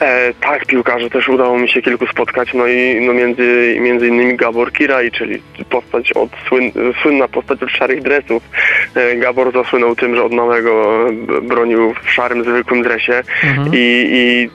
E, 0.00 0.34
tak, 0.40 0.66
piłkarzy 0.66 1.10
też 1.10 1.28
udało 1.28 1.58
mi 1.58 1.68
się 1.68 1.82
kilku 1.82 2.06
spotkać, 2.06 2.54
no 2.54 2.66
i 2.66 3.00
no 3.06 3.12
między, 3.12 3.76
między 3.80 4.08
innymi 4.08 4.36
Gabor 4.36 4.72
Kiraj, 4.72 5.10
czyli 5.10 5.42
postać 5.70 6.12
od 6.12 6.30
słyn, 6.48 6.72
słynna 7.02 7.28
postać 7.28 7.62
od 7.62 7.70
szarych 7.70 8.02
dresów. 8.02 8.42
E, 8.94 9.16
Gabor 9.16 9.52
zasłynął 9.52 9.96
tym, 9.96 10.16
że 10.16 10.24
od 10.24 10.32
małego 10.32 11.04
e, 11.08 11.12
bronił 11.40 11.94
w 12.02 12.10
szarym, 12.10 12.44
zwykłym 12.44 12.82
dresie 12.82 13.22
Mhm. 13.44 13.70
i, 13.74 14.08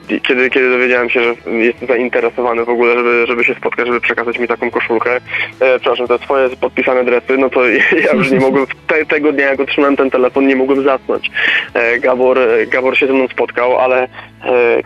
i, 0.08 0.20
kiedy, 0.20 0.50
kiedy 0.50 0.70
dowiedziałem 0.70 1.10
się, 1.10 1.22
że 1.22 1.50
jest 1.50 1.78
zainteresowany 1.88 2.64
w 2.64 2.68
ogóle, 2.68 2.94
żeby, 2.94 3.24
żeby 3.26 3.44
się 3.44 3.54
spotkać, 3.54 3.86
żeby 3.86 4.00
przekazać 4.00 4.38
mi 4.38 4.48
taką 4.48 4.70
koszulkę, 4.70 5.16
e, 5.60 5.78
przepraszam, 5.78 6.06
te 6.06 6.18
swoje 6.18 6.48
podpisane 6.56 7.04
dresy, 7.04 7.38
no 7.38 7.50
to 7.50 7.68
ja 8.06 8.12
już 8.14 8.30
nie 8.30 8.40
mogłem, 8.40 8.66
te, 8.86 9.06
tego 9.06 9.32
dnia 9.32 9.46
jak 9.46 9.60
otrzymałem 9.60 9.96
ten 9.96 10.10
telefon, 10.10 10.46
nie 10.46 10.56
mogłem 10.56 10.84
zasnąć. 10.84 11.30
E, 11.74 11.98
Gabor, 11.98 12.38
Gabor 12.68 12.98
się 12.98 13.06
ze 13.06 13.12
mną 13.12 13.28
spotkał, 13.28 13.78
ale 13.78 14.02
e, 14.02 14.08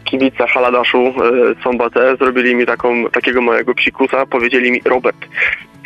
kibice 0.04 0.47
Haladaszu 0.48 0.98
e, 0.98 1.12
Sombate 1.62 2.16
zrobili 2.16 2.54
mi 2.54 2.66
taką, 2.66 3.10
takiego 3.10 3.42
małego 3.42 3.74
psikusa, 3.74 4.26
powiedzieli 4.26 4.70
mi, 4.70 4.80
Robert, 4.84 5.28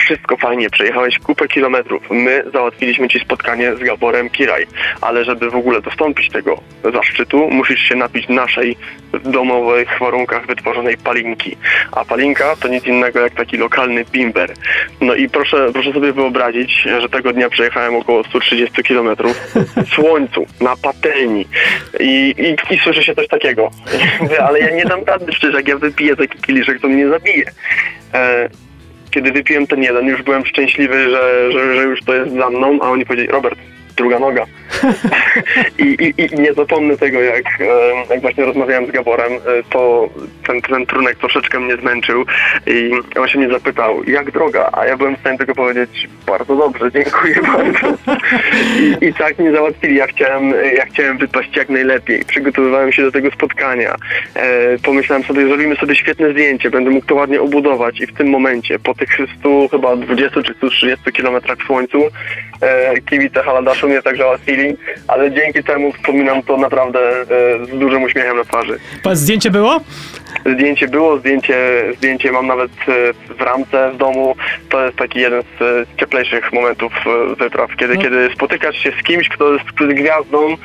wszystko 0.03 0.37
fajnie, 0.37 0.71
przejechałeś 0.71 1.19
kupę 1.19 1.49
kilometrów, 1.49 2.03
my 2.11 2.45
załatwiliśmy 2.53 3.09
ci 3.09 3.21
spotkanie 3.21 3.77
z 3.77 3.79
Gaborem 3.79 4.31
Kiraj, 4.31 4.67
ale 5.01 5.25
żeby 5.25 5.51
w 5.51 5.55
ogóle 5.55 5.81
dostąpić 5.81 6.31
tego 6.31 6.61
zaszczytu, 6.93 7.51
musisz 7.51 7.81
się 7.81 7.95
napić 7.95 8.29
naszej 8.29 8.77
w 9.13 9.31
domowych 9.31 9.89
warunkach 10.01 10.47
wytworzonej 10.47 10.97
palinki, 10.97 11.57
a 11.93 12.05
palinka 12.05 12.57
to 12.57 12.69
nic 12.69 12.87
innego 12.87 13.21
jak 13.21 13.35
taki 13.35 13.57
lokalny 13.57 14.05
bimber. 14.05 14.53
No 15.01 15.15
i 15.15 15.29
proszę, 15.29 15.71
proszę 15.73 15.93
sobie 15.93 16.13
wyobrazić, 16.13 16.87
że 17.01 17.09
tego 17.09 17.33
dnia 17.33 17.51
przejechałem 17.51 17.97
około 17.97 18.25
130 18.25 18.83
kilometrów 18.83 19.37
w 19.77 19.89
słońcu, 19.95 20.47
na 20.61 20.77
patelni 20.77 21.47
i, 22.01 22.35
i, 22.39 22.75
i 22.75 22.79
słyszy 22.79 23.03
się 23.03 23.15
coś 23.15 23.29
takiego. 23.29 23.71
Ale 24.49 24.61
ja 24.61 24.71
nie 24.71 24.85
dam 24.85 25.05
rady, 25.05 25.27
przecież 25.27 25.55
jak 25.55 25.69
ja 25.69 25.77
wypiję 25.77 26.17
taki 26.17 26.39
kieliszek, 26.39 26.81
to 26.81 26.89
mnie 26.89 27.09
zabije. 27.09 27.45
E, 28.15 28.49
kiedy 29.13 29.33
wypiłem 29.33 29.67
ten 29.67 29.83
jeden, 29.83 30.07
już 30.07 30.23
byłem 30.23 30.47
szczęśliwy, 30.47 31.11
że, 31.11 31.53
że, 31.53 31.75
że 31.77 31.83
już 31.83 32.03
to 32.03 32.15
jest 32.15 32.33
za 32.33 32.51
mną, 32.51 32.79
a 32.83 32.91
oni 32.91 33.07
powiedzieli, 33.07 33.29
Robert, 33.29 33.59
druga 33.97 34.19
noga. 34.19 34.47
I, 35.79 35.83
i, 35.83 36.25
I 36.25 36.41
nie 36.41 36.55
zapomnę 36.55 36.97
tego, 36.97 37.21
jak, 37.21 37.61
e, 37.61 37.67
jak 38.11 38.21
właśnie 38.21 38.45
rozmawiałem 38.45 38.87
z 38.87 38.91
Gaborem, 38.91 39.33
e, 39.33 39.39
to 39.71 40.09
ten, 40.47 40.63
ten 40.63 40.87
trunek 40.87 41.19
troszeczkę 41.19 41.61
mnie 41.61 41.77
zmęczył 41.77 42.25
i 42.67 42.91
on 43.21 43.29
się 43.29 43.39
mnie 43.39 43.51
zapytał, 43.51 44.05
jak 44.05 44.31
droga? 44.31 44.71
A 44.73 44.87
ja 44.87 44.97
byłem 44.97 45.17
w 45.17 45.21
stanie 45.21 45.39
tylko 45.39 45.55
powiedzieć, 45.55 46.09
bardzo 46.27 46.57
dobrze, 46.57 46.93
dziękuję 46.93 47.35
bardzo. 47.57 47.97
I, 49.01 49.07
i 49.07 49.15
tak 49.15 49.39
mnie 49.39 49.53
załatwili. 49.53 49.97
Ja 49.97 50.07
chciałem, 50.07 50.51
ja 50.77 50.87
chciałem 50.87 51.19
wypaść 51.19 51.57
jak 51.57 51.69
najlepiej. 51.69 52.25
Przygotowywałem 52.25 52.93
się 52.93 53.03
do 53.03 53.13
tego 53.13 53.31
spotkania. 53.31 53.95
E, 54.35 54.79
pomyślałem 54.79 55.25
sobie, 55.25 55.47
zrobimy 55.47 55.77
sobie 55.77 55.95
świetne 55.95 56.33
zdjęcie, 56.33 56.71
będę 56.71 56.91
mógł 56.91 57.07
to 57.07 57.15
ładnie 57.15 57.41
obudować 57.41 58.01
i 58.01 58.07
w 58.07 58.15
tym 58.15 58.29
momencie, 58.29 58.79
po 58.79 58.95
tych 58.95 59.09
100, 59.41 59.69
chyba 59.69 59.97
20 59.97 60.43
czy 60.43 60.55
130 60.55 61.13
kilometrach 61.13 61.59
w 61.59 61.67
słońcu, 61.67 62.03
e, 62.61 63.01
kibice 63.01 63.43
Haladaszu 63.43 63.89
mnie 63.89 64.03
tak 64.03 64.17
załatwili, 64.17 64.62
ale 65.09 65.33
dzięki 65.33 65.65
temu 65.65 65.93
wspominam 65.93 66.43
to 66.43 66.57
naprawdę 66.57 66.99
e, 67.01 67.25
z 67.67 67.79
dużym 67.79 68.03
uśmiechem 68.03 68.37
na 68.37 68.45
twarzy. 68.45 68.79
Powiedz, 69.03 69.19
zdjęcie 69.19 69.51
było? 69.51 69.81
Zdjęcie 70.55 70.89
było, 70.89 71.19
zdjęcie, 71.19 71.83
zdjęcie 71.97 72.33
mam 72.33 72.47
nawet 72.47 72.71
e, 72.89 73.35
w 73.35 73.41
ramce 73.41 73.91
w 73.95 73.97
domu. 73.97 74.37
To 74.69 74.85
jest 74.85 74.97
taki 74.97 75.19
jeden 75.21 75.43
z 75.43 75.63
e, 75.63 75.97
cieplejszych 76.01 76.53
momentów 76.53 76.93
e, 77.07 77.35
wypraw, 77.37 77.77
kiedy, 77.77 77.95
No. 77.95 78.03
kiedy 78.03 78.29
spotykasz 78.35 78.77
się 78.77 78.93
z 79.01 79.03
kimś, 79.05 79.29
kto 79.29 79.53
jest, 79.53 79.65
gwiazdą, 79.95 80.57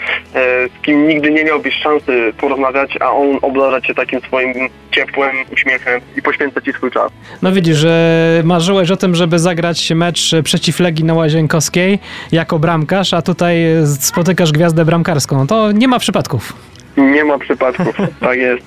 z 0.79 0.81
kim 0.85 1.07
nigdy 1.07 1.31
nie 1.31 1.43
miałbyś 1.43 1.75
szansy 1.75 2.33
porozmawiać, 2.37 2.97
a 3.01 3.11
on 3.11 3.39
obdarza 3.41 3.81
cię 3.81 3.95
takim 3.95 4.21
swoim 4.21 4.53
ciepłem 4.91 5.35
uśmiechem 5.53 6.01
i 6.17 6.21
poświęca 6.21 6.61
ci 6.61 6.73
swój 6.73 6.91
czas. 6.91 7.11
No 7.41 7.51
widzisz, 7.51 7.77
że 7.77 8.41
marzyłeś 8.45 8.91
o 8.91 8.97
tym, 8.97 9.15
żeby 9.15 9.39
zagrać 9.39 9.91
mecz 9.95 10.31
przeciw 10.43 10.79
Legii 10.79 11.05
na 11.05 11.13
Łazienkowskiej 11.13 11.99
jako 12.31 12.59
bramkarz, 12.59 13.13
a 13.13 13.21
tutaj 13.21 13.57
spotykasz 13.99 14.51
gwiazdę 14.51 14.85
bramkarską. 14.85 15.47
To 15.47 15.71
nie 15.71 15.87
ma 15.87 15.99
przypadków. 15.99 16.53
Nie 16.97 17.23
ma 17.23 17.39
przypadków, 17.39 17.95
tak 18.19 18.37
jest. 18.39 18.63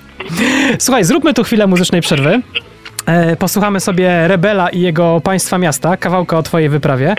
Słuchaj, 0.78 1.04
zróbmy 1.04 1.34
tu 1.34 1.44
chwilę 1.44 1.66
muzycznej 1.66 2.00
przerwy. 2.00 2.40
E, 3.06 3.36
Posłuchamy 3.36 3.80
sobie 3.80 4.28
Rebela 4.28 4.68
i 4.68 4.80
jego 4.80 5.20
Państwa 5.20 5.58
Miasta, 5.58 5.96
kawałka 5.96 6.38
o 6.38 6.42
Twojej 6.42 6.68
wyprawie. 6.68 7.14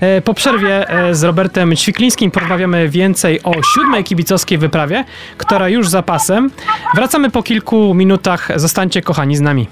E, 0.00 0.20
Po 0.20 0.34
przerwie 0.34 0.90
e, 0.90 1.14
z 1.14 1.22
Robertem 1.24 1.76
Ćwiklińskim 1.76 2.30
porozmawiamy 2.30 2.88
więcej 2.88 3.42
o 3.42 3.52
siódmej 3.74 4.04
kibicowskiej 4.04 4.58
wyprawie, 4.58 5.04
która 5.36 5.68
już 5.68 5.88
za 5.88 6.02
pasem. 6.02 6.50
Wracamy 6.94 7.30
po 7.30 7.42
kilku 7.42 7.94
minutach. 7.94 8.48
Zostańcie 8.56 9.02
kochani 9.02 9.36
z 9.36 9.40
nami. 9.40 9.66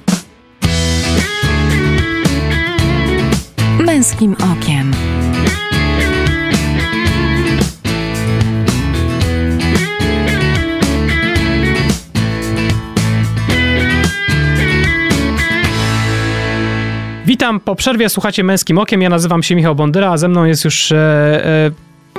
Męskim 3.78 4.36
okiem. 4.52 4.92
Witam 17.34 17.60
po 17.60 17.74
przerwie, 17.74 18.08
słuchacie 18.08 18.44
Męskim 18.44 18.78
Okiem. 18.78 19.02
Ja 19.02 19.08
nazywam 19.08 19.42
się 19.42 19.54
Michał 19.54 19.74
Bondyra, 19.74 20.10
a 20.10 20.16
ze 20.16 20.28
mną 20.28 20.44
jest 20.44 20.64
już 20.64 20.92
e, 20.92 20.96
e, 20.96 21.70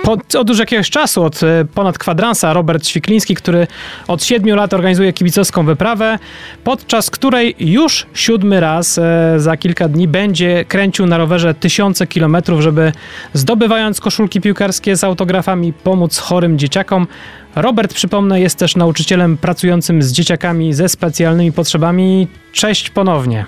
po, 0.04 0.18
od 0.40 0.50
już 0.50 0.60
jakiegoś 0.60 0.90
czasu, 0.90 1.24
od 1.24 1.44
e, 1.44 1.66
ponad 1.74 1.98
kwadransa, 1.98 2.54
Robert 2.54 2.84
Ćwikliński, 2.84 3.36
który 3.36 3.68
od 4.08 4.24
siedmiu 4.24 4.56
lat 4.56 4.74
organizuje 4.74 5.14
kibicowską 5.14 5.66
wyprawę, 5.66 6.20
podczas 6.64 7.10
której 7.10 7.56
już 7.60 8.08
siódmy 8.14 8.60
raz 8.60 8.98
e, 8.98 9.34
za 9.38 9.58
kilka 9.58 9.88
dni 9.88 10.08
będzie 10.08 10.66
kręcił 10.66 11.06
na 11.06 11.18
rowerze 11.18 11.54
tysiące 11.54 12.08
kilometrów, 12.08 12.62
żeby 12.62 12.92
zdobywając 13.34 14.02
koszulki 14.02 14.42
piłkarskie 14.42 14.96
z 14.96 15.04
autografami 15.04 15.74
pomóc 15.74 16.18
chorym 16.18 16.60
dzieciakom. 16.60 17.08
Robert, 17.56 17.94
przypomnę, 17.94 18.42
jest 18.42 18.60
też 18.60 18.76
nauczycielem 18.76 19.38
pracującym 19.38 20.02
z 20.02 20.12
dzieciakami 20.12 20.74
ze 20.74 20.90
specjalnymi 20.90 21.52
potrzebami. 21.52 22.28
Cześć 22.52 22.90
ponownie. 22.90 23.46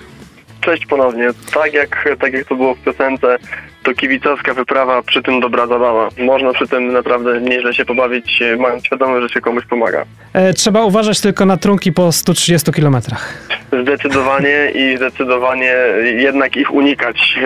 Cześć 0.60 0.86
ponownie. 0.86 1.28
Tak 1.54 1.72
jak, 1.74 2.08
tak 2.20 2.32
jak 2.32 2.44
to 2.44 2.54
było 2.54 2.74
w 2.74 2.78
piosence, 2.78 3.36
to 3.82 3.94
kibicowska 3.94 4.54
wyprawa, 4.54 5.02
przy 5.02 5.22
tym 5.22 5.40
dobra 5.40 5.66
zabawa. 5.66 6.08
Można 6.18 6.52
przy 6.52 6.68
tym 6.68 6.92
naprawdę 6.92 7.40
nieźle 7.40 7.74
się 7.74 7.84
pobawić, 7.84 8.42
mając 8.58 8.84
świadomość, 8.86 9.22
że 9.22 9.28
się 9.28 9.40
komuś 9.40 9.64
pomaga. 9.66 10.04
E, 10.32 10.52
trzeba 10.54 10.84
uważać 10.84 11.20
tylko 11.20 11.46
na 11.46 11.56
trunki 11.56 11.92
po 11.92 12.12
130 12.12 12.72
kilometrach. 12.72 13.34
Zdecydowanie 13.82 14.70
i 14.74 14.96
zdecydowanie 14.96 15.74
jednak 16.16 16.56
ich 16.56 16.74
unikać. 16.74 17.38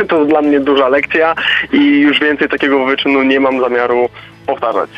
E, 0.00 0.04
To 0.06 0.24
dla 0.24 0.42
mnie 0.42 0.60
duża 0.60 0.88
lekcja 0.88 1.34
i 1.72 2.00
już 2.00 2.20
więcej 2.20 2.48
takiego 2.48 2.84
wyczynu 2.86 3.22
nie 3.22 3.40
mam 3.40 3.60
zamiaru 3.60 4.08
powtarzać. 4.46 4.90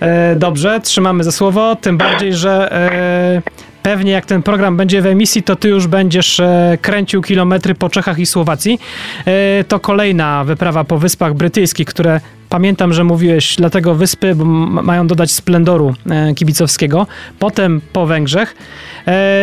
E, 0.00 0.34
dobrze, 0.36 0.80
trzymamy 0.80 1.24
za 1.24 1.32
słowo, 1.32 1.76
tym 1.76 1.98
bardziej, 1.98 2.32
że 2.34 2.72
e, 2.72 3.42
pewnie 3.88 4.12
jak 4.12 4.26
ten 4.26 4.42
program 4.42 4.76
będzie 4.76 5.02
w 5.02 5.06
emisji, 5.06 5.42
to 5.42 5.56
ty 5.56 5.68
już 5.68 5.86
będziesz 5.86 6.40
e, 6.40 6.78
kręcił 6.82 7.22
kilometry 7.22 7.74
po 7.74 7.88
Czechach 7.88 8.18
i 8.18 8.26
Słowacji. 8.26 8.78
E, 9.26 9.64
to 9.64 9.80
kolejna 9.80 10.44
wyprawa 10.44 10.84
po 10.84 10.98
Wyspach 10.98 11.34
Brytyjskich, 11.34 11.86
które 11.86 12.20
pamiętam, 12.48 12.92
że 12.92 13.04
mówiłeś, 13.04 13.56
dlatego 13.56 13.94
wyspy 13.94 14.34
mają 14.82 15.06
dodać 15.06 15.30
splendoru 15.30 15.94
e, 16.10 16.34
kibicowskiego. 16.34 17.06
Potem 17.38 17.80
po 17.92 18.06
Węgrzech. 18.06 18.56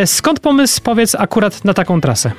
Skąd 0.05 0.39
pomysł, 0.39 0.81
powiedz, 0.83 1.15
akurat 1.15 1.65
na 1.65 1.73
taką 1.73 2.01
trasę? 2.01 2.31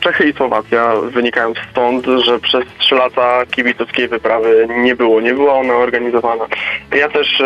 Czechy 0.00 0.28
i 0.28 0.32
Słowacja 0.32 0.94
wynikają 0.96 1.52
stąd, 1.70 2.06
że 2.26 2.38
przez 2.38 2.64
trzy 2.78 2.94
lata 2.94 3.46
kibicowskiej 3.50 4.08
wyprawy 4.08 4.68
nie 4.76 4.96
było. 4.96 5.20
Nie 5.20 5.34
była 5.34 5.54
ona 5.54 5.74
organizowana. 5.74 6.44
Ja 6.92 7.08
też 7.08 7.42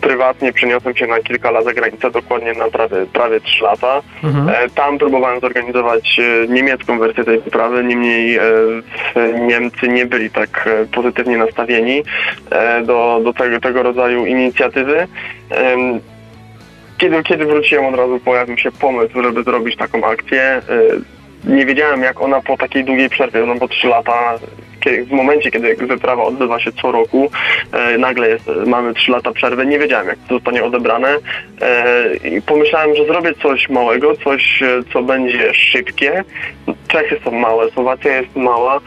prywatnie 0.00 0.52
przeniosłem 0.52 0.96
się 0.96 1.06
na 1.06 1.18
kilka 1.20 1.50
lat 1.50 1.64
za 1.64 1.72
granicę, 1.72 2.10
dokładnie 2.10 2.52
na 2.52 2.70
prawie, 2.70 3.06
prawie 3.12 3.40
trzy 3.40 3.64
lata. 3.64 4.02
Mhm. 4.24 4.48
E, 4.48 4.68
Tam 4.70 4.98
próbowałem 4.98 5.40
zorganizować 5.40 6.20
e, 6.20 6.48
niemiecką 6.48 6.98
wersję 6.98 7.24
tej 7.24 7.40
wyprawy, 7.40 7.84
niemniej 7.84 8.36
e, 8.36 8.42
Niemcy 9.40 9.88
nie 9.88 10.06
byli 10.06 10.30
tak 10.30 10.68
pozytywnie 10.94 11.36
nastawieni 11.36 12.02
do, 12.84 13.20
do 13.24 13.32
tego, 13.32 13.60
tego 13.60 13.82
rodzaju 13.82 14.26
inicjatywy. 14.26 15.06
Kiedy, 16.98 17.22
kiedy 17.22 17.46
wróciłem 17.46 17.86
od 17.86 17.94
razu 17.94 18.20
pojawił 18.20 18.58
się 18.58 18.72
pomysł, 18.72 19.22
żeby 19.22 19.42
zrobić 19.42 19.76
taką 19.76 20.04
akcję. 20.04 20.62
Nie 21.44 21.66
wiedziałem 21.66 22.02
jak 22.02 22.20
ona 22.20 22.40
po 22.40 22.56
takiej 22.56 22.84
długiej 22.84 23.08
przerwie, 23.08 23.46
no 23.46 23.54
bo 23.54 23.68
trzy 23.68 23.88
lata, 23.88 24.38
w 25.04 25.10
momencie 25.10 25.50
kiedy 25.50 25.76
wyprawa 25.76 26.22
odbywa 26.22 26.60
się 26.60 26.72
co 26.72 26.92
roku, 26.92 27.30
e, 27.72 27.98
nagle 27.98 28.28
jest, 28.28 28.50
mamy 28.66 28.94
trzy 28.94 29.10
lata 29.12 29.32
przerwy, 29.32 29.66
nie 29.66 29.78
wiedziałem 29.78 30.08
jak 30.08 30.18
to 30.28 30.34
zostanie 30.34 30.64
odebrane 30.64 31.16
e, 31.60 32.16
i 32.16 32.42
pomyślałem, 32.42 32.96
że 32.96 33.06
zrobię 33.06 33.34
coś 33.42 33.68
małego, 33.68 34.16
coś 34.16 34.62
e, 34.62 34.82
co 34.92 35.02
będzie 35.02 35.54
szybkie. 35.54 36.24
Czechy 36.88 37.16
są 37.24 37.30
małe, 37.30 37.70
Słowacja 37.70 38.16
jest 38.16 38.36
mała, 38.36 38.80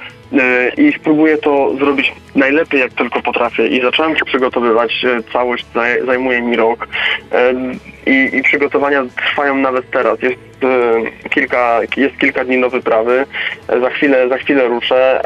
i 0.78 0.94
spróbuję 1.00 1.38
to 1.38 1.76
zrobić 1.78 2.14
najlepiej 2.36 2.80
jak 2.80 2.94
tylko 2.94 3.22
potrafię 3.22 3.68
i 3.68 3.82
zacząłem 3.82 4.18
się 4.18 4.26
przygotowywać. 4.26 5.06
Całość 5.34 5.66
zaj- 5.76 6.06
zajmuje 6.06 6.42
mi 6.42 6.56
rok 6.56 6.88
i, 8.06 8.30
i 8.34 8.44
przygotowania 8.44 9.04
trwają 9.16 9.56
nawet 9.56 9.90
teraz. 9.92 10.22
Jest 10.22 10.38
kilka, 11.30 11.80
jest 11.98 12.18
kilka 12.18 12.46
dni 12.46 12.62
do 12.62 12.70
wyprawy. 12.70 13.26
Za 13.82 13.90
chwilę, 13.90 14.30
za 14.30 14.38
chwilę 14.38 14.68
ruszę. 14.68 15.22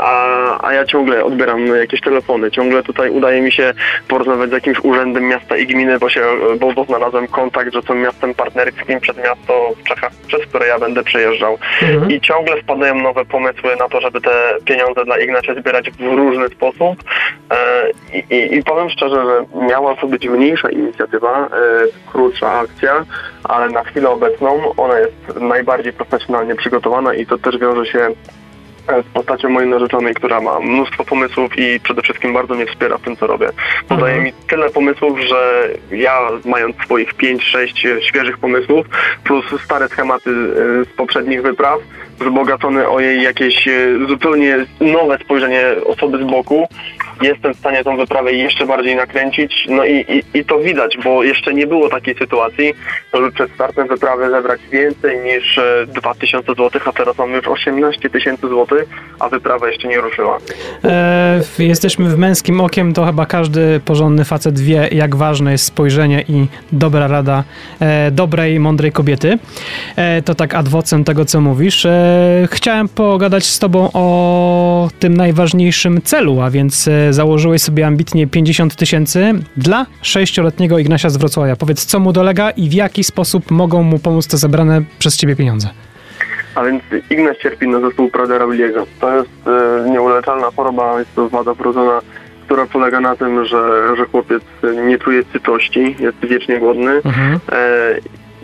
A, 0.00 0.68
a 0.68 0.72
ja 0.72 0.84
ciągle 0.84 1.24
odbieram 1.24 1.66
jakieś 1.66 2.00
telefony. 2.00 2.50
Ciągle 2.50 2.82
tutaj 2.82 3.10
udaje 3.10 3.42
mi 3.42 3.52
się 3.52 3.74
porozmawiać 4.08 4.50
z 4.50 4.52
jakimś 4.52 4.78
urzędem 4.82 5.28
miasta 5.28 5.56
i 5.56 5.66
gminy, 5.66 5.98
bo 5.98 6.08
się, 6.08 6.22
bo, 6.60 6.72
bo 6.72 6.84
znalazłem 6.84 7.26
kontakt, 7.26 7.72
że 7.72 7.82
są 7.82 7.94
miastem 7.94 8.34
partnerskim 8.34 9.00
przed 9.00 9.16
miasto 9.16 9.72
w 9.76 9.88
Czechach, 9.88 10.12
przez 10.26 10.46
które 10.46 10.66
ja 10.66 10.78
będę 10.78 11.02
przejeżdżał. 11.02 11.58
Mhm. 11.82 12.10
I 12.10 12.20
ciągle 12.20 12.62
wpadają 12.62 12.94
nowe 12.94 13.24
pomysły 13.24 13.76
na 13.76 13.88
to, 13.88 14.00
żeby 14.00 14.20
te 14.20 14.56
pieniądze 14.64 15.04
dla 15.04 15.18
Ignacia 15.18 15.54
zbierać 15.54 15.90
w 15.90 16.00
różny 16.00 16.48
sposób. 16.48 17.04
E, 17.50 17.90
I, 18.14 18.34
i, 18.34 18.54
I 18.58 18.62
powiem 18.62 18.90
szczerze, 18.90 19.24
że 19.24 19.66
miała 19.66 19.96
to 19.96 20.06
być 20.06 20.28
mniejsza 20.28 20.70
inicjatywa, 20.70 21.46
e, 21.46 21.50
krótsza 22.12 22.52
akcja, 22.52 23.04
ale 23.44 23.68
na 23.68 23.84
chwilę 23.84 24.10
obecną 24.10 24.74
ona 24.76 24.98
jest 24.98 25.40
najbardziej 25.40 25.92
profesjonalnie 25.92 26.54
przygotowana 26.54 27.14
i 27.14 27.26
to 27.26 27.38
też 27.38 27.58
wiąże 27.58 27.86
się 27.86 28.08
z 28.88 29.12
postacią 29.14 29.48
mojej 29.48 29.70
narzeczonej, 29.70 30.14
która 30.14 30.40
ma 30.40 30.60
mnóstwo 30.60 31.04
pomysłów 31.04 31.58
i 31.58 31.80
przede 31.80 32.02
wszystkim 32.02 32.32
bardzo 32.32 32.54
mnie 32.54 32.66
wspiera 32.66 32.98
w 32.98 33.02
tym, 33.02 33.16
co 33.16 33.26
robię. 33.26 33.50
Podaje 33.88 34.14
Mhm. 34.16 34.24
mi 34.24 34.32
tyle 34.48 34.70
pomysłów, 34.70 35.20
że 35.20 35.68
ja 35.90 36.18
mając 36.44 36.76
swoich 36.76 37.14
5-6 37.14 38.00
świeżych 38.00 38.38
pomysłów, 38.38 38.86
plus 39.24 39.44
stare 39.64 39.88
schematy 39.88 40.30
e, 40.30 40.84
z 40.84 40.88
poprzednich 40.96 41.42
wypraw, 41.42 41.80
wzbogacone 42.20 42.88
o 42.88 43.00
jej 43.00 43.22
jakieś 43.22 43.68
e, 43.68 43.72
zupełnie 44.08 44.66
nowe 44.80 45.18
spojrzenie 45.18 45.62
osoby 45.86 46.18
z 46.18 46.30
boku, 46.30 46.68
jestem 47.22 47.54
w 47.54 47.58
stanie 47.58 47.84
tą 47.84 47.96
wyprawę 47.96 48.32
jeszcze 48.32 48.66
bardziej 48.66 48.96
nakręcić. 48.96 49.66
No 49.68 49.84
i, 49.84 49.94
i, 49.94 50.38
i 50.38 50.44
to 50.44 50.58
widać, 50.58 50.98
bo 51.04 51.24
jeszcze 51.24 51.54
nie 51.54 51.66
było 51.66 51.88
takiej 51.88 52.14
sytuacji, 52.14 52.74
żeby 53.14 53.32
przed 53.32 53.52
startem 53.52 53.88
wyprawy 53.88 54.30
zebrać 54.30 54.60
więcej 54.72 55.18
niż 55.20 55.58
e, 55.58 55.86
2000 55.86 56.46
zł, 56.46 56.80
a 56.84 56.92
teraz 56.92 57.18
mamy 57.18 57.36
już 57.36 57.48
18 57.48 58.10
tysięcy 58.10 58.48
złotych, 58.48 58.84
a 59.20 59.28
wyprawa 59.28 59.68
jeszcze 59.68 59.88
nie 59.88 60.00
ruszyła. 60.00 60.38
E, 60.84 61.40
jesteśmy 61.58 62.08
w 62.08 62.18
męskim 62.18 62.60
okiem, 62.60 62.92
to 62.92 63.06
chyba 63.06 63.26
każdy 63.26 63.80
porządny 63.84 64.24
facet 64.24 64.60
wie, 64.60 64.88
jak 64.92 65.16
ważne 65.16 65.52
jest 65.52 65.64
spojrzenie 65.64 66.24
i 66.28 66.46
dobra 66.72 67.08
rada 67.08 67.44
e, 67.80 68.10
dobrej, 68.10 68.60
mądrej 68.60 68.92
kobiety. 68.92 69.38
E, 69.96 70.22
to 70.22 70.34
tak 70.34 70.54
adwocem 70.54 71.04
tego, 71.04 71.24
co 71.24 71.40
mówisz. 71.40 71.86
E, 71.86 72.09
chciałem 72.50 72.88
pogadać 72.88 73.46
z 73.46 73.58
tobą 73.58 73.90
o 73.92 74.88
tym 74.98 75.16
najważniejszym 75.16 76.02
celu, 76.02 76.40
a 76.40 76.50
więc 76.50 76.88
e, 76.88 77.12
założyłeś 77.12 77.62
sobie 77.62 77.86
ambitnie 77.86 78.26
50 78.26 78.76
tysięcy 78.76 79.32
dla 79.56 79.86
sześcioletniego 80.02 80.78
Ignasia 80.78 81.10
z 81.10 81.16
Wrocławia. 81.16 81.56
Powiedz, 81.56 81.84
co 81.86 82.00
mu 82.00 82.12
dolega 82.12 82.50
i 82.50 82.68
w 82.68 82.72
jaki 82.72 83.04
sposób 83.04 83.50
mogą 83.50 83.82
mu 83.82 83.98
pomóc 83.98 84.26
te 84.26 84.36
zebrane 84.36 84.82
przez 84.98 85.16
ciebie 85.16 85.36
pieniądze. 85.36 85.68
A 86.54 86.64
więc 86.64 86.82
Ignac 87.10 87.38
cierpi 87.38 87.68
na 87.68 87.80
zespół 87.80 88.08
Pradera-Williego. 88.08 88.86
To 89.00 89.16
jest 89.16 89.30
e, 89.46 89.90
nieuleczalna 89.90 90.50
choroba, 90.56 90.98
jest 90.98 91.14
to 91.14 91.28
wada 91.28 91.54
wrodzona, 91.54 92.00
która 92.46 92.66
polega 92.66 93.00
na 93.00 93.16
tym, 93.16 93.44
że, 93.44 93.96
że 93.96 94.04
chłopiec 94.04 94.42
nie 94.86 94.98
czuje 94.98 95.22
sytości, 95.32 95.96
jest 95.98 96.18
wiecznie 96.22 96.58
głodny. 96.58 96.90
Mhm. 96.90 97.40
E, 97.52 97.94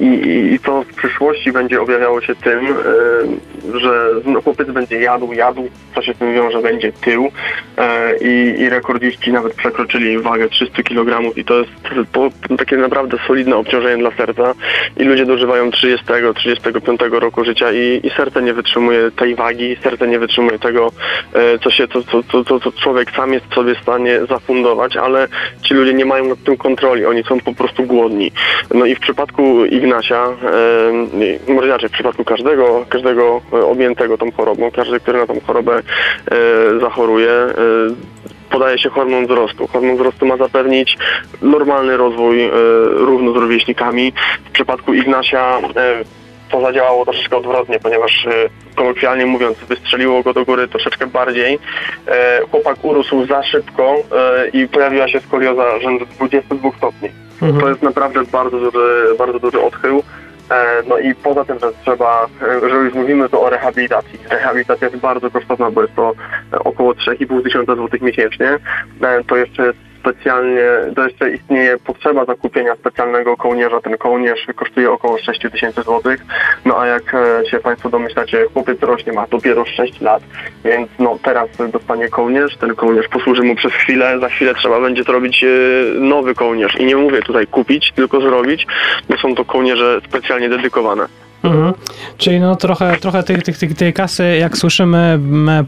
i, 0.01 0.05
i, 0.05 0.55
i 0.55 0.59
to 0.59 0.83
w 0.83 0.95
przyszłości 0.95 1.53
będzie 1.53 1.81
objawiało 1.81 2.21
się 2.21 2.35
tym, 2.35 2.67
e, 2.67 3.81
że 3.81 4.11
no, 4.25 4.43
chłopiec 4.43 4.71
będzie 4.71 5.01
jadł, 5.01 5.33
jadł, 5.33 5.69
co 5.95 6.03
się 6.03 6.15
z 6.15 6.19
tym 6.19 6.35
wiąże, 6.35 6.63
będzie 6.63 6.93
tył 6.93 7.31
e, 7.79 8.17
i, 8.17 8.61
i 8.61 8.69
rekordziści 8.69 9.33
nawet 9.33 9.55
przekroczyli 9.55 10.19
wagę 10.19 10.49
300 10.49 10.83
kg 10.83 11.37
i 11.37 11.45
to 11.45 11.59
jest 11.59 11.71
takie 12.59 12.77
naprawdę 12.77 13.19
solidne 13.27 13.57
obciążenie 13.57 13.99
dla 13.99 14.11
serca 14.11 14.55
i 14.97 15.05
ludzie 15.05 15.27
dożywają 15.27 15.71
30-35 15.71 17.13
roku 17.13 17.45
życia 17.45 17.73
i, 17.73 18.01
i 18.03 18.11
serce 18.11 18.43
nie 18.43 18.55
wytrzymuje 18.55 19.11
tej 19.11 19.35
wagi, 19.35 19.77
serce 19.83 20.09
nie 20.09 20.19
wytrzymuje 20.19 20.59
tego, 20.59 20.93
e, 21.33 21.59
co 21.59 21.71
się, 21.71 21.89
co, 21.89 22.03
co, 22.03 22.45
co, 22.45 22.61
co, 22.61 22.73
człowiek 22.73 23.11
sam 23.11 23.33
jest 23.33 23.55
sobie 23.55 23.75
w 23.75 23.83
stanie 23.83 24.21
zafundować, 24.29 24.97
ale 24.97 25.29
ci 25.63 25.75
ludzie 25.75 25.95
nie 25.95 26.05
mają 26.05 26.29
nad 26.29 26.43
tym 26.43 26.57
kontroli, 26.57 27.07
oni 27.07 27.23
są 27.23 27.41
po 27.41 27.55
prostu 27.55 27.83
głodni. 27.83 28.33
No 28.75 28.87
i 28.87 28.95
w 28.95 29.01
przypadku 29.01 29.65
Ignasia, 29.87 30.27
e, 31.49 31.53
może 31.53 31.67
inaczej, 31.67 31.89
w 31.89 31.93
przypadku 31.93 32.25
każdego, 32.25 32.87
każdego 32.89 33.41
objętego 33.53 34.19
tą 34.19 34.33
chorobą, 34.33 34.71
każdy, 34.71 35.01
który 35.01 35.19
na 35.19 35.27
tą 35.27 35.41
chorobę 35.47 35.79
e, 35.79 36.81
zachoruje, 36.81 37.31
e, 37.31 37.55
podaje 38.51 38.79
się 38.79 38.91
hormon 38.91 39.27
wzrostu. 39.27 39.67
Hormon 39.67 39.97
wzrostu 39.97 40.27
ma 40.27 40.37
zapewnić 40.37 40.97
normalny 41.43 41.97
rozwój 41.97 42.45
e, 42.45 42.51
równo 42.91 43.33
z 43.33 43.37
rówieśnikami. 43.37 44.13
W 44.45 44.51
przypadku 44.51 44.95
Ignasia 44.95 45.59
e, 45.77 46.05
to 46.51 46.61
zadziałało 46.61 47.05
troszeczkę 47.05 47.37
odwrotnie, 47.37 47.79
ponieważ 47.79 48.27
e, 48.27 48.31
kolokwialnie 48.75 49.27
mówiąc, 49.27 49.59
wystrzeliło 49.59 50.23
go 50.23 50.35
do 50.35 50.45
góry 50.45 50.69
troszeczkę 50.69 51.07
bardziej. 51.07 51.59
E, 52.09 52.41
chłopak 52.51 52.85
urósł 52.85 53.27
za 53.27 53.43
szybko 53.43 53.95
e, 53.95 54.49
i 54.49 54.69
pojawiła 54.69 55.09
się 55.09 55.21
skolioza 55.21 55.81
rzędu 55.81 56.07
22 56.07 56.71
stopni. 56.77 57.26
Mhm. 57.43 57.61
To 57.61 57.69
jest 57.69 57.83
naprawdę 57.83 58.25
bardzo 58.25 58.61
duży, 58.61 59.15
bardzo 59.19 59.39
duży 59.39 59.61
odchył. 59.63 60.03
E, 60.51 60.83
No 60.89 60.99
i 60.99 61.15
poza 61.15 61.45
tym, 61.45 61.59
że 61.59 61.73
trzeba, 61.83 62.27
e, 62.43 62.69
że 62.69 62.77
już 62.77 62.95
mówimy 62.95 63.29
tu 63.29 63.45
o 63.45 63.51
rehabilitacji. 63.51 64.19
Rehabilitacja 64.31 64.89
jest 64.89 65.01
bardzo 65.01 65.31
kosztowna, 65.31 65.71
bo 65.71 65.83
jest 65.83 65.95
to 65.95 66.13
e, 66.53 66.59
około 66.59 66.93
3,5 66.93 67.43
tysiąca 67.43 67.77
złotych 67.77 68.03
miesięcznie. 68.03 68.59
To 69.27 69.37
jeszcze 69.37 69.67
jest 69.67 69.79
specjalnie, 70.07 70.63
to 70.97 71.05
jeszcze 71.05 71.31
istnieje 71.31 71.79
potrzeba 71.79 72.25
zakupienia 72.25 72.77
specjalnego 72.77 73.37
kołnierza. 73.37 73.81
Ten 73.81 73.99
kołnierz 73.99 74.47
kosztuje 74.57 74.91
około 74.91 75.19
6 75.19 75.41
tysięcy 75.53 75.83
złotych. 75.83 76.21
No 76.65 76.81
a 76.81 76.87
jak 76.87 77.15
e, 77.15 77.47
się 77.51 77.59
Państwo 77.59 77.91
domyślacie, 77.91 78.47
chłopiec 78.55 78.83
rośnie, 78.83 79.13
ma 79.13 79.27
dopiero 79.27 79.65
6 79.65 80.01
lat, 80.01 80.23
więc 80.65 80.89
no 80.99 81.19
teraz 81.23 81.49
dostanie 81.73 82.09
kołnierz, 82.09 82.57
ten 82.57 82.75
kołnierz 82.75 83.09
posłuży 83.09 83.43
mu 83.43 83.55
przez 83.55 83.73
chwilę, 83.73 84.19
za 84.21 84.29
chwilę 84.29 84.55
trzeba 84.55 84.81
będzie 84.81 85.03
zrobić 85.03 85.45
e, 85.45 85.49
nowy 86.01 86.35
kołnierz. 86.35 86.81
I 86.81 86.85
nie 86.85 86.97
mówię 86.97 87.23
tutaj 87.23 87.47
kupić, 87.47 87.93
tylko 87.93 88.21
zrobić, 88.21 88.67
bo 89.09 89.17
są 89.17 89.35
to 89.35 89.45
kołnierze 89.45 90.01
specjalnie 90.09 90.49
dedykowane. 90.49 91.07
Mhm. 91.43 91.75
Czyli 92.19 92.41
no 92.41 92.57
trochę, 92.57 92.97
trochę 92.97 93.23
tej, 93.23 93.43
tej, 93.43 93.55
tej, 93.55 93.75
tej 93.75 93.93
kasy, 93.93 94.37
jak 94.41 94.59
słyszymy, 94.59 95.19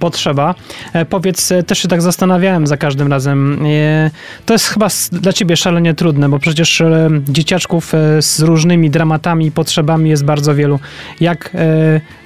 potrzeba. 0.01 0.55
E, 0.93 1.05
powiedz, 1.05 1.53
e, 1.53 1.63
też 1.63 1.79
się 1.79 1.89
tak 1.89 2.03
zastanawiałem 2.03 2.67
za 2.67 2.77
każdym 2.77 3.09
razem. 3.09 3.67
E, 3.67 4.11
to 4.47 4.55
jest 4.55 4.67
chyba 4.67 4.89
dla 5.13 5.33
ciebie 5.33 5.57
szalenie 5.57 5.95
trudne, 5.95 6.29
bo 6.29 6.39
przecież 6.39 6.83
dzieciaczków 7.29 7.93
z 8.21 8.41
różnymi 8.41 8.91
dramatami 8.91 9.47
i 9.47 9.51
potrzebami 9.51 10.11
jest 10.11 10.25
bardzo 10.25 10.55
wielu. 10.55 10.81
Jak 11.21 11.57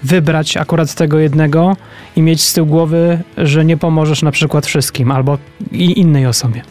wybrać 0.02 0.56
akurat 0.56 0.94
tego 0.94 1.18
jednego 1.18 1.76
i 2.16 2.22
mieć 2.22 2.42
z 2.42 2.52
tyłu 2.52 2.66
głowy, 2.66 3.18
że 3.38 3.64
nie 3.64 3.76
pomożesz 3.76 4.22
na 4.22 4.30
przykład 4.30 4.66
wszystkim 4.66 5.10
albo 5.10 5.38
i 5.72 6.00
innej 6.00 6.26
osobie? 6.26 6.62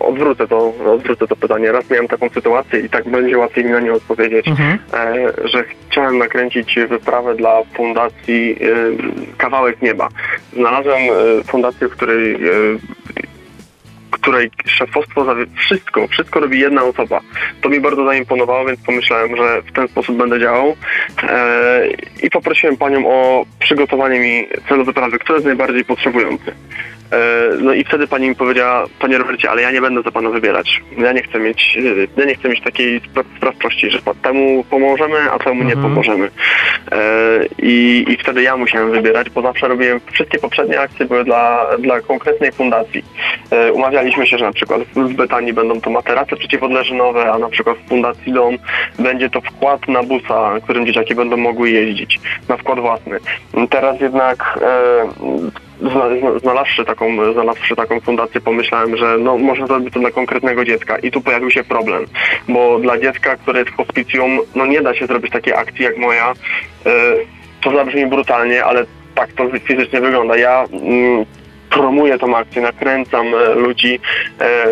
Odwrócę 0.00 0.48
to, 0.48 0.72
odwrócę 0.92 1.26
to 1.26 1.36
pytanie. 1.36 1.72
Raz 1.72 1.90
miałem 1.90 2.08
taką 2.08 2.28
sytuację 2.28 2.80
i 2.80 2.88
tak 2.88 3.08
będzie 3.08 3.38
łatwiej 3.38 3.64
mi 3.64 3.70
na 3.70 3.80
nie 3.80 3.92
odpowiedzieć, 3.92 4.48
Mhm. 4.48 4.78
e, 4.94 5.32
że 5.48 5.64
chciałem 5.90 6.18
nakręcić 6.18 6.78
wyprawę 6.88 7.34
dla 7.34 7.62
fundacji 7.76 8.56
e, 8.60 9.36
Kawałek 9.38 9.82
Nieba. 9.82 10.08
Znalazłem 10.52 10.98
e, 11.02 11.44
fundację, 11.44 11.88
w 11.88 11.92
której, 11.92 12.36
której 14.10 14.50
szefostwo, 14.66 15.24
zawie- 15.24 15.46
wszystko, 15.56 16.08
wszystko 16.08 16.40
robi 16.40 16.60
jedna 16.60 16.82
osoba. 16.82 17.20
To 17.60 17.68
mi 17.68 17.80
bardzo 17.80 18.04
zaimponowało, 18.04 18.64
więc 18.66 18.80
pomyślałem, 18.80 19.36
że 19.36 19.62
w 19.62 19.72
ten 19.72 19.88
sposób 19.88 20.16
będę 20.16 20.40
działał 20.40 20.76
i 22.22 22.30
poprosiłem 22.30 22.76
panią 22.76 23.06
o 23.06 23.44
przygotowanie 23.58 24.20
mi 24.20 24.48
celu 24.68 24.84
wyprawy, 24.84 25.18
kto 25.18 25.34
jest 25.34 25.46
najbardziej 25.46 25.84
potrzebujący. 25.84 26.52
E, 27.12 27.40
No 27.60 27.72
i 27.74 27.84
wtedy 27.84 28.06
pani 28.06 28.28
mi 28.28 28.34
powiedziała, 28.34 28.86
panie 29.00 29.18
Robercie, 29.18 29.50
ale 29.50 29.62
ja 29.62 29.70
nie 29.70 29.80
będę 29.80 30.02
za 30.02 30.10
pana 30.10 30.30
wybierać. 30.30 30.82
Ja 30.98 31.12
nie 31.12 31.22
chcę 31.22 31.38
mieć, 31.38 31.78
e, 32.16 32.20
ja 32.20 32.26
nie 32.26 32.34
chcę 32.34 32.48
mieć 32.48 32.60
takiej 32.60 33.00
spra- 33.00 33.24
sprawczości, 33.36 33.90
że 33.90 33.98
temu 34.22 34.64
pomożemy, 34.70 35.18
a 35.32 35.38
temu 35.38 35.62
nie 35.64 35.72
Mhm. 35.72 35.82
pomożemy. 35.94 36.30
E, 36.92 36.98
I, 37.62 38.04
I 38.08 38.16
wtedy 38.16 38.42
ja 38.42 38.56
musiałem 38.56 38.90
wybierać, 38.90 39.30
bo 39.30 39.42
zawsze 39.42 39.68
robiłem, 39.68 40.00
wszystkie 40.12 40.38
poprzednie 40.38 40.80
akcje 40.80 41.06
były 41.06 41.24
dla, 41.24 41.66
dla 41.78 42.00
konkretnej 42.00 42.52
fundacji. 42.52 43.04
Umawialiśmy 43.72 44.26
się, 44.26 44.38
że 44.38 44.44
na 44.44 44.52
przykład 44.52 44.82
w 44.94 45.14
Betanii 45.14 45.52
będą 45.52 45.80
to 45.80 45.90
materace 45.90 46.36
przeciwodleżynowe, 46.36 47.32
a 47.32 47.38
na 47.38 47.48
przykład 47.48 47.76
w 47.78 47.88
Fundacji 47.88 48.32
Dom 48.32 48.56
będzie 48.98 49.30
to 49.30 49.40
wkład 49.40 49.88
na 49.88 50.02
busa, 50.02 50.50
którym 50.64 50.86
dzieciaki 50.86 51.14
będą 51.14 51.36
mogły 51.36 51.70
jeździć, 51.70 52.20
na 52.48 52.56
wkład 52.56 52.80
własny. 52.80 53.18
Teraz 53.70 54.00
jednak 54.00 54.58
znalazłszy 56.40 56.84
taką, 56.84 57.32
znalazłszy 57.32 57.76
taką 57.76 58.00
fundację, 58.00 58.40
pomyślałem, 58.40 58.96
że 58.96 59.18
no, 59.18 59.38
może 59.38 59.66
zrobić 59.66 59.94
to 59.94 60.00
dla 60.00 60.10
konkretnego 60.10 60.64
dziecka. 60.64 60.98
I 60.98 61.10
tu 61.10 61.20
pojawił 61.20 61.50
się 61.50 61.64
problem, 61.64 62.06
bo 62.48 62.78
dla 62.78 62.98
dziecka, 62.98 63.36
które 63.36 63.58
jest 63.58 63.70
w 63.70 63.76
hospicjum, 63.76 64.40
no 64.54 64.66
nie 64.66 64.80
da 64.80 64.94
się 64.94 65.06
zrobić 65.06 65.32
takiej 65.32 65.54
akcji 65.54 65.84
jak 65.84 65.96
moja. 65.96 66.32
E, 66.86 66.90
to 67.60 67.70
zabrzmi 67.70 68.06
brutalnie, 68.06 68.64
ale 68.64 68.86
tak 69.14 69.32
to 69.32 69.50
fizycznie 69.64 70.00
wygląda. 70.00 70.36
Ja 70.36 70.64
mm, 70.72 71.24
promuję 71.70 72.18
tą 72.18 72.36
akcję, 72.36 72.62
nakręcam 72.62 73.26
e, 73.26 73.54
ludzi 73.54 74.00
e, 74.40 74.66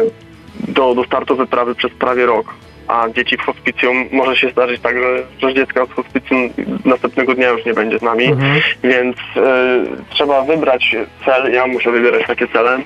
do, 0.68 0.94
do 0.94 1.04
startu 1.04 1.36
wyprawy 1.36 1.74
przez 1.74 1.92
prawie 1.92 2.26
rok. 2.26 2.54
A 2.88 3.08
dzieci 3.08 3.36
w 3.36 3.40
hospicjum 3.40 4.08
może 4.12 4.36
się 4.36 4.50
zdarzyć 4.50 4.80
tak, 4.80 4.96
że, 4.98 5.22
że 5.38 5.54
dziecka 5.54 5.86
z 5.86 5.90
hospicjum 5.90 6.50
następnego 6.84 7.34
dnia 7.34 7.48
już 7.48 7.64
nie 7.64 7.74
będzie 7.74 7.98
z 7.98 8.02
nami. 8.02 8.24
Mhm. 8.24 8.60
Więc 8.82 9.16
e, 9.36 9.84
trzeba 10.10 10.42
wybrać 10.42 10.96
cel, 11.24 11.52
ja 11.52 11.66
muszę 11.66 11.92
wybierać 11.92 12.26
takie 12.26 12.48
cele, 12.48 12.78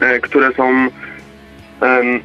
e, 0.00 0.20
które 0.20 0.52
są, 0.52 0.68
em, 1.80 2.22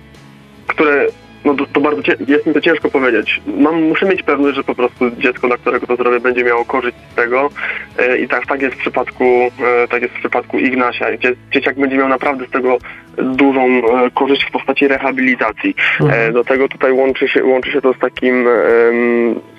które, 0.68 1.08
no 1.46 1.54
to, 1.54 1.66
to 1.66 1.82
bardzo, 1.82 2.02
jest 2.28 2.46
mi 2.46 2.54
to 2.54 2.62
ciężko 2.62 2.90
powiedzieć. 2.90 3.42
Mam, 3.48 3.84
muszę 3.84 4.06
mieć 4.06 4.24
pewność, 4.24 4.56
że 4.56 4.64
po 4.64 4.76
prostu 4.76 5.12
dziecko, 5.12 5.48
dla 5.48 5.58
którego 5.58 5.88
to 5.88 5.96
zrobię, 5.96 6.20
będzie 6.20 6.44
miało 6.44 6.66
korzyść 6.66 6.98
z 7.12 7.16
tego 7.16 7.50
e, 7.98 8.18
i 8.18 8.28
tak, 8.28 8.48
tak 8.48 8.62
jest 8.62 8.76
w 8.76 8.80
przypadku, 8.80 9.24
e, 9.24 9.88
tak 9.88 10.02
jest 10.02 10.14
w 10.14 10.20
przypadku 10.20 10.60
Ignasia. 10.60 11.18
Dzie, 11.18 11.34
dzieciak 11.52 11.80
będzie 11.80 11.98
miał 11.98 12.10
naprawdę 12.10 12.46
z 12.46 12.50
tego 12.50 12.78
dużą 13.18 13.66
e, 13.68 13.82
korzyść 14.14 14.44
w 14.44 14.52
postaci 14.52 14.88
rehabilitacji. 14.88 15.76
E, 16.10 16.32
do 16.32 16.44
tego 16.44 16.68
tutaj 16.68 16.92
łączy 16.92 17.28
się, 17.28 17.44
łączy 17.44 17.72
się 17.72 17.82
to 17.82 17.94
z 17.94 18.00
takim, 18.00 18.46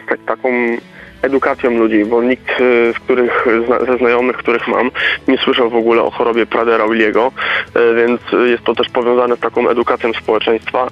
z 0.05 0.09
tak, 0.09 0.19
taką 0.27 0.49
edukacją 1.23 1.71
ludzi, 1.71 2.05
bo 2.05 2.23
nikt 2.23 2.51
e, 2.51 2.93
z 2.93 2.99
których, 2.99 3.47
ze 3.87 3.99
znajomych, 3.99 4.37
których 4.37 4.69
mam, 4.69 4.91
nie 5.29 5.39
słyszał 5.39 5.71
w 5.71 5.77
ogóle 5.77 6.03
o 6.03 6.11
chorobie 6.11 6.47
Pradera 6.47 6.89
Williego, 6.89 7.33
e, 7.75 7.95
więc 7.95 8.21
jest 8.47 8.65
to 8.65 8.75
też 8.75 8.89
powiązane 8.89 9.37
z 9.37 9.41
taką 9.41 9.69
edukacją 9.69 10.13
społeczeństwa. 10.13 10.89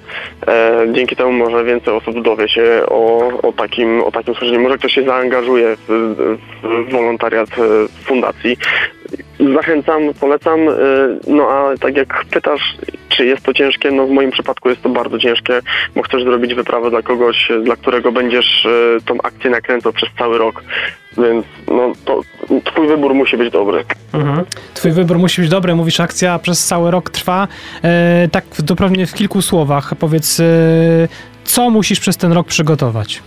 E, 0.47 0.85
Dzięki 0.91 1.15
temu 1.15 1.31
może 1.31 1.63
więcej 1.63 1.93
osób 1.93 2.21
dowie 2.21 2.49
się 2.49 2.81
o, 2.87 3.31
o 3.43 3.51
takim, 3.51 4.03
o 4.03 4.11
takim 4.11 4.35
schorzeniu. 4.35 4.59
Może 4.59 4.77
ktoś 4.77 4.93
się 4.93 5.03
zaangażuje 5.03 5.75
w, 5.87 6.15
w 6.63 6.91
wolontariat 6.91 7.49
e, 7.49 8.03
fundacji. 8.03 8.57
Zachęcam, 9.53 10.01
polecam, 10.19 10.59
e, 10.69 10.73
no 11.27 11.47
a 11.49 11.77
tak 11.77 11.95
jak 11.95 12.25
pytasz, 12.31 12.75
czy 13.09 13.25
jest 13.25 13.43
to 13.43 13.53
ciężkie, 13.53 13.91
no 13.91 14.07
w 14.07 14.09
moim 14.09 14.31
przypadku 14.31 14.69
jest 14.69 14.81
to 14.81 14.89
bardzo 14.89 15.19
ciężkie, 15.19 15.59
bo 15.95 16.01
chcesz 16.01 16.23
zrobić 16.23 16.53
wyprawę 16.53 16.89
dla 16.89 17.01
kogoś, 17.01 17.51
dla 17.63 17.75
którego 17.75 18.11
będziesz 18.11 18.65
e, 18.65 19.01
tą 19.05 19.17
akcję 19.23 19.49
nakręcał 19.49 19.93
przez 19.93 20.09
cały 20.17 20.37
rok, 20.37 20.63
więc 21.17 21.45
no 21.67 21.93
to 22.05 22.21
twój 22.63 22.87
wybór 22.87 23.13
musi 23.13 23.37
być 23.37 23.53
dobry. 23.53 23.83
Mhm. 24.13 24.45
Twój 24.73 24.91
wybór 24.91 25.17
musi 25.19 25.41
być 25.41 25.49
dobry. 25.49 25.75
Mówisz, 25.75 25.99
akcja 25.99 26.39
przez 26.39 26.65
cały 26.65 26.91
rok 26.91 27.09
trwa. 27.09 27.47
E, 27.83 28.27
tak 28.31 28.43
doprawnie 28.59 29.07
w 29.07 29.13
kilku 29.13 29.41
słowach 29.41 29.95
powiedz, 29.99 30.39
e, 30.39 30.43
co 31.43 31.69
musisz 31.69 31.99
przez 31.99 32.17
ten 32.17 32.31
rok 32.31 32.47
przygotować? 32.47 33.21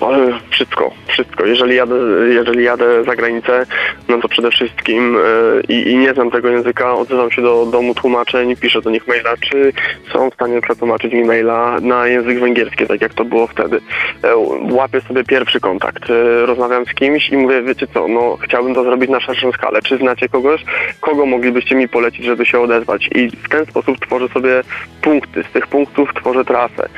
Ale 0.00 0.40
wszystko, 0.50 0.90
wszystko. 1.14 1.46
Jeżeli 1.46 1.76
jadę, 1.76 1.94
jeżeli 2.28 2.64
jadę 2.64 3.04
za 3.04 3.16
granicę, 3.16 3.66
no 4.08 4.20
to 4.20 4.28
przede 4.28 4.50
wszystkim 4.50 5.16
e, 5.16 5.20
i, 5.68 5.90
i 5.90 5.96
nie 5.96 6.14
znam 6.14 6.30
tego 6.30 6.48
języka, 6.48 6.94
odzywam 6.94 7.30
się 7.30 7.42
do 7.42 7.66
domu 7.66 7.94
tłumaczeń, 7.94 8.56
piszę 8.56 8.80
do 8.82 8.90
nich 8.90 9.06
maila, 9.08 9.36
czy 9.36 9.72
są 10.12 10.30
w 10.30 10.34
stanie 10.34 10.60
przetłumaczyć 10.60 11.12
mi 11.12 11.24
maila 11.24 11.80
na 11.80 12.06
język 12.06 12.40
węgierski, 12.40 12.86
tak 12.86 13.00
jak 13.00 13.14
to 13.14 13.24
było 13.24 13.46
wtedy. 13.46 13.80
E, 14.22 14.36
łapię 14.70 15.00
sobie 15.00 15.24
pierwszy 15.24 15.60
kontakt, 15.60 16.10
e, 16.10 16.46
rozmawiam 16.46 16.86
z 16.86 16.94
kimś 16.94 17.30
i 17.30 17.36
mówię, 17.36 17.62
wiecie 17.62 17.86
co, 17.94 18.08
no 18.08 18.36
chciałbym 18.40 18.74
to 18.74 18.84
zrobić 18.84 19.10
na 19.10 19.20
szerszą 19.20 19.52
skalę. 19.52 19.82
Czy 19.82 19.96
znacie 19.96 20.28
kogoś? 20.28 20.64
Kogo 21.00 21.26
moglibyście 21.26 21.74
mi 21.74 21.88
polecić, 21.88 22.24
żeby 22.24 22.46
się 22.46 22.60
odezwać? 22.60 23.08
I 23.14 23.30
w 23.30 23.48
ten 23.48 23.66
sposób 23.66 24.00
tworzę 24.00 24.28
sobie 24.28 24.62
punkty. 25.02 25.44
Z 25.50 25.52
tych 25.52 25.66
punktów 25.66 26.14
tworzę 26.14 26.44
trasę. 26.44 26.88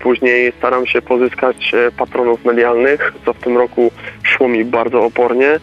Później 0.00 0.52
staram 0.58 0.86
się 0.86 1.02
pozyskać 1.02 1.72
patronów 1.98 2.44
medialnych, 2.44 3.12
co 3.24 3.34
w 3.40 3.44
tym 3.44 3.58
roku 3.58 3.90
szło 4.22 4.48
mi 4.48 4.64
bardzo 4.64 5.02
opornie. 5.02 5.48
E, 5.48 5.60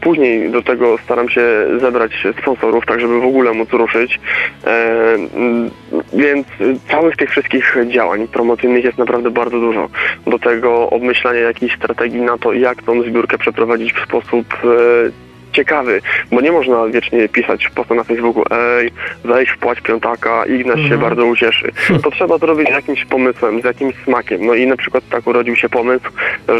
później 0.00 0.50
do 0.50 0.62
tego 0.62 0.98
staram 0.98 1.28
się 1.28 1.42
zebrać 1.80 2.12
sponsorów, 2.42 2.86
tak 2.86 3.00
żeby 3.00 3.20
w 3.20 3.24
ogóle 3.24 3.52
móc 3.52 3.70
ruszyć. 3.72 4.20
E, 4.64 5.14
mm, 5.14 5.70
więc 6.12 6.46
całych 6.90 7.16
tych 7.16 7.30
wszystkich 7.30 7.76
działań 7.88 8.28
promocyjnych 8.28 8.84
jest 8.84 8.98
naprawdę 8.98 9.30
bardzo 9.30 9.60
dużo. 9.60 9.88
Do 10.26 10.38
tego 10.38 10.90
obmyślania 10.90 11.40
jakiejś 11.40 11.76
strategii 11.76 12.20
na 12.20 12.38
to, 12.38 12.52
jak 12.52 12.82
tą 12.82 13.02
zbiórkę 13.02 13.38
przeprowadzić 13.38 13.92
w 13.92 14.04
sposób 14.04 14.46
e, 14.64 15.27
ciekawy, 15.52 16.00
bo 16.32 16.40
nie 16.40 16.52
można 16.52 16.86
wiecznie 16.86 17.28
pisać 17.28 17.68
posta 17.74 17.94
na 17.94 18.04
Facebooku, 18.04 18.44
ej, 18.50 18.90
weź 19.24 19.48
wpłać 19.50 19.80
piątaka, 19.80 20.46
Ignaś 20.46 20.76
się 20.76 20.82
Mhm. 20.82 21.00
bardzo 21.00 21.26
ucieszy. 21.26 21.72
To 22.02 22.10
trzeba 22.10 22.38
zrobić 22.38 22.68
z 22.68 22.72
jakimś 22.72 23.04
pomysłem, 23.04 23.60
z 23.60 23.64
jakimś 23.64 23.94
smakiem. 24.04 24.46
No 24.46 24.54
i 24.54 24.66
na 24.66 24.76
przykład 24.76 25.04
tak 25.10 25.26
urodził 25.26 25.56
się 25.56 25.68
pomysł, 25.68 26.10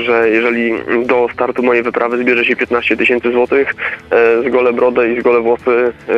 że 0.05 0.31
jeżeli 0.31 0.73
do 1.07 1.29
startu 1.33 1.63
mojej 1.63 1.83
wyprawy 1.83 2.19
zbierze 2.19 2.45
się 2.45 2.57
15 2.57 2.97
tysięcy 2.97 3.33
złotych 3.33 3.75
e, 4.11 4.43
z 4.43 4.53
gole 4.53 4.73
brodę 4.73 5.13
i 5.13 5.21
z 5.21 5.23
gole 5.23 5.41
włosy 5.41 5.93
e, 6.09 6.13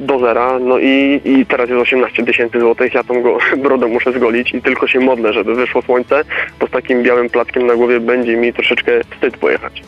do 0.00 0.18
zera, 0.18 0.58
no 0.58 0.78
i, 0.78 1.20
i 1.24 1.46
teraz 1.46 1.68
jest 1.68 1.82
18 1.82 2.24
tysięcy 2.24 2.60
złotych, 2.60 2.94
ja 2.94 3.04
tą 3.04 3.22
go, 3.22 3.38
brodę 3.64 3.86
muszę 3.86 4.12
zgolić 4.12 4.54
i 4.54 4.62
tylko 4.62 4.86
się 4.86 5.00
modlę, 5.00 5.32
żeby 5.32 5.54
wyszło 5.54 5.82
słońce, 5.82 6.24
to 6.58 6.66
z 6.66 6.70
takim 6.70 7.02
białym 7.02 7.30
plackiem 7.30 7.66
na 7.66 7.74
głowie 7.74 8.00
będzie 8.00 8.36
mi 8.36 8.52
troszeczkę 8.52 8.92
wstyd 9.10 9.36
pojechać. 9.36 9.82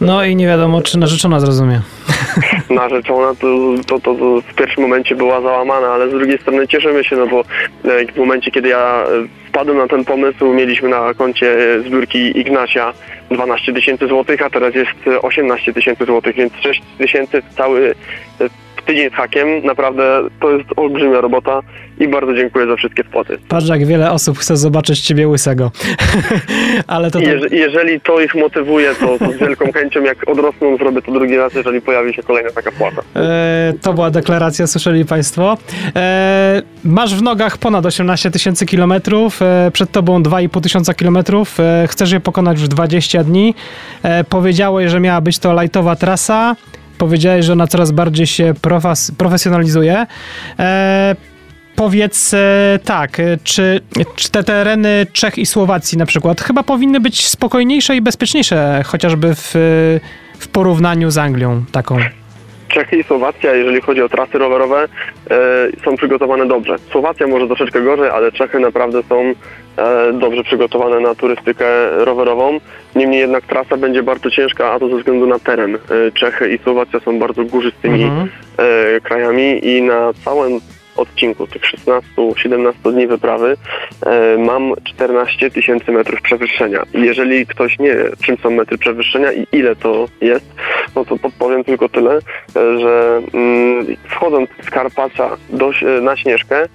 No 0.00 0.24
i 0.24 0.36
nie 0.36 0.46
wiadomo, 0.46 0.82
czy 0.82 0.98
narzeczona 0.98 1.40
zrozumie. 1.40 1.80
narzeczona 2.70 3.34
to, 3.34 3.74
to, 3.86 4.00
to, 4.00 4.14
to 4.14 4.40
w 4.40 4.54
pierwszym 4.54 4.82
momencie 4.82 5.14
była 5.14 5.40
załamana, 5.40 5.86
ale 5.86 6.08
z 6.08 6.12
drugiej 6.12 6.38
strony 6.38 6.68
cieszymy 6.68 7.04
się, 7.04 7.16
no 7.16 7.26
bo 7.26 7.40
e, 7.84 8.12
w 8.12 8.16
momencie, 8.16 8.50
kiedy 8.50 8.68
ja 8.68 9.04
e, 9.04 9.48
wpadłem 9.48 9.76
na 9.76 9.88
ten 9.88 10.04
pomysł, 10.04 10.54
mieliśmy 10.54 10.88
na 10.88 11.14
koncie 11.14 11.74
e, 11.74 11.80
zbiórki 11.80 12.38
Ignacia 12.38 12.92
12 13.30 13.72
tysięcy 13.72 14.08
złotych, 14.08 14.42
a 14.42 14.50
teraz 14.50 14.74
jest 14.74 15.06
e, 15.06 15.22
18 15.22 15.72
tysięcy 15.72 16.04
złotych, 16.04 16.36
więc 16.36 16.52
6 16.62 16.82
tysięcy 16.98 17.42
cały 17.56 17.94
e, 18.40 18.48
tydzień 18.88 19.10
z 19.10 19.12
hakiem. 19.12 19.48
Naprawdę 19.64 20.20
to 20.40 20.50
jest 20.50 20.68
olbrzymia 20.76 21.20
robota 21.20 21.60
i 22.00 22.08
bardzo 22.08 22.34
dziękuję 22.34 22.66
za 22.66 22.76
wszystkie 22.76 23.04
wpłaty. 23.04 23.38
Patrz, 23.48 23.68
jak 23.68 23.86
wiele 23.86 24.10
osób 24.10 24.38
chce 24.38 24.56
zobaczyć 24.56 25.00
ciebie 25.00 25.28
łysego. 25.28 25.70
Ale 26.86 27.10
to 27.10 27.18
tak, 27.18 27.28
Jeże, 27.28 27.46
jeżeli 27.50 28.00
to 28.00 28.20
ich 28.20 28.34
motywuje, 28.34 28.94
to, 28.94 29.18
to 29.18 29.32
z 29.32 29.36
wielką 29.36 29.72
chęcią, 29.78 30.02
jak 30.02 30.28
odrosną, 30.28 30.76
zrobię 30.76 31.02
to 31.02 31.12
drugi 31.12 31.36
raz, 31.36 31.54
jeżeli 31.54 31.80
pojawi 31.80 32.14
się 32.14 32.22
kolejna 32.22 32.50
taka 32.50 32.72
płata. 32.72 33.02
E, 33.16 33.72
to 33.82 33.94
była 33.94 34.10
deklaracja, 34.10 34.66
słyszeli 34.66 35.04
Państwo. 35.04 35.58
E, 35.96 36.62
masz 36.84 37.14
w 37.14 37.22
nogach 37.22 37.58
ponad 37.58 37.86
18 37.86 38.30
tysięcy 38.30 38.66
kilometrów, 38.66 39.42
e, 39.42 39.70
przed 39.72 39.90
Tobą 39.90 40.22
2,5 40.22 40.60
tysiąca 40.60 40.94
kilometrów, 40.94 41.60
e, 41.60 41.86
chcesz 41.88 42.12
je 42.12 42.20
pokonać 42.20 42.58
w 42.58 42.68
20 42.68 43.24
dni. 43.24 43.54
E, 44.02 44.24
powiedziałeś, 44.24 44.90
że 44.90 45.00
miała 45.00 45.20
być 45.20 45.38
to 45.38 45.62
lightowa 45.62 45.96
trasa, 45.96 46.56
powiedziałeś, 46.98 47.44
że 47.44 47.52
ona 47.52 47.66
coraz 47.66 47.90
bardziej 47.90 48.26
się 48.26 48.54
profes, 48.62 49.10
profesjonalizuje. 49.10 50.06
E, 50.58 51.16
Powiedz 51.78 52.34
e, 52.34 52.78
tak, 52.84 53.20
e, 53.20 53.38
czy, 53.44 53.80
czy 54.16 54.30
te 54.30 54.44
tereny 54.44 55.06
Czech 55.12 55.38
i 55.38 55.46
Słowacji 55.46 55.98
na 55.98 56.06
przykład 56.06 56.40
chyba 56.40 56.62
powinny 56.62 57.00
być 57.00 57.28
spokojniejsze 57.28 57.96
i 57.96 58.00
bezpieczniejsze, 58.00 58.82
chociażby 58.86 59.34
w, 59.34 59.54
w 60.38 60.48
porównaniu 60.48 61.10
z 61.10 61.18
Anglią 61.18 61.64
taką? 61.72 61.98
Czechy 62.68 62.96
i 62.96 63.04
Słowacja, 63.04 63.54
jeżeli 63.54 63.80
chodzi 63.80 64.02
o 64.02 64.08
trasy 64.08 64.38
rowerowe, 64.38 64.88
e, 65.30 65.36
są 65.84 65.96
przygotowane 65.96 66.46
dobrze. 66.46 66.76
Słowacja 66.78 67.26
może 67.26 67.46
troszeczkę 67.46 67.80
gorzej, 67.80 68.10
ale 68.10 68.32
Czechy 68.32 68.60
naprawdę 68.60 69.02
są 69.02 69.34
e, 69.76 70.12
dobrze 70.12 70.44
przygotowane 70.44 71.00
na 71.00 71.14
turystykę 71.14 71.66
rowerową. 71.90 72.60
Niemniej 72.96 73.20
jednak 73.20 73.44
trasa 73.44 73.76
będzie 73.76 74.02
bardzo 74.02 74.30
ciężka, 74.30 74.72
a 74.72 74.78
to 74.78 74.88
ze 74.88 74.96
względu 74.96 75.26
na 75.26 75.38
teren. 75.38 75.74
E, 75.74 75.78
Czechy 76.12 76.52
i 76.54 76.58
Słowacja 76.58 77.00
są 77.00 77.18
bardzo 77.18 77.44
górzystymi 77.44 78.04
Mhm. 78.04 78.28
krajami 79.02 79.66
i 79.66 79.82
na 79.82 80.12
całym 80.24 80.60
odcinku 80.98 81.46
tych 81.46 81.62
16-17 81.62 82.92
dni 82.92 83.06
wyprawy 83.06 83.56
e, 84.06 84.38
mam 84.38 84.72
14 84.84 85.50
tysięcy 85.50 85.92
metrów 85.92 86.22
przewyższenia. 86.22 86.82
Jeżeli 86.94 87.46
ktoś 87.46 87.78
nie 87.78 87.96
wie, 87.96 88.10
czym 88.24 88.36
są 88.36 88.50
metry 88.50 88.78
przewyższenia 88.78 89.32
i 89.32 89.46
ile 89.52 89.76
to 89.76 90.06
jest, 90.20 90.46
no 90.96 91.04
to 91.04 91.16
podpowiem 91.16 91.64
tylko 91.64 91.88
tyle, 91.88 92.14
e, 92.14 92.20
że 92.78 93.22
mm, 93.34 93.86
wchodząc 94.08 94.50
z 94.66 94.70
Karpacza 94.70 95.36
do, 95.50 95.70
e, 95.70 96.00
na 96.00 96.16
Śnieżkę, 96.16 96.68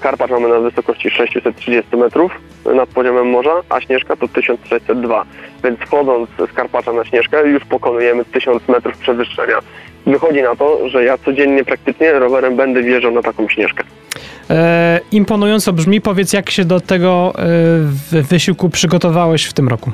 Karpacz 0.00 0.30
mamy 0.30 0.48
na 0.48 0.58
wysokości 0.58 1.10
630 1.10 1.96
metrów 1.96 2.32
nad 2.74 2.88
poziomem 2.88 3.30
morza, 3.30 3.62
a 3.68 3.80
Śnieżka 3.80 4.16
to 4.16 4.28
1602. 4.28 5.24
Więc 5.64 5.80
wchodząc 5.80 6.30
z 6.50 6.52
Karpacza 6.52 6.92
na 6.92 7.04
Śnieżkę 7.04 7.48
już 7.48 7.64
pokonujemy 7.64 8.24
1000 8.24 8.68
metrów 8.68 8.98
przewyższenia. 8.98 9.58
Wychodzi 10.06 10.42
na 10.42 10.56
to, 10.56 10.88
że 10.88 11.04
ja 11.04 11.18
codziennie 11.18 11.64
praktycznie 11.64 12.12
rowerem 12.12 12.56
będę 12.56 12.82
wjeżdżał 12.82 13.12
na 13.12 13.22
taką 13.22 13.48
Śnieżkę. 13.48 13.84
E, 14.50 15.00
imponująco 15.12 15.72
brzmi. 15.72 16.00
Powiedz, 16.00 16.32
jak 16.32 16.50
się 16.50 16.64
do 16.64 16.80
tego 16.80 17.32
e, 17.38 17.42
wy- 18.10 18.22
wysiłku 18.22 18.68
przygotowałeś 18.70 19.44
w 19.44 19.52
tym 19.52 19.68
roku? 19.68 19.90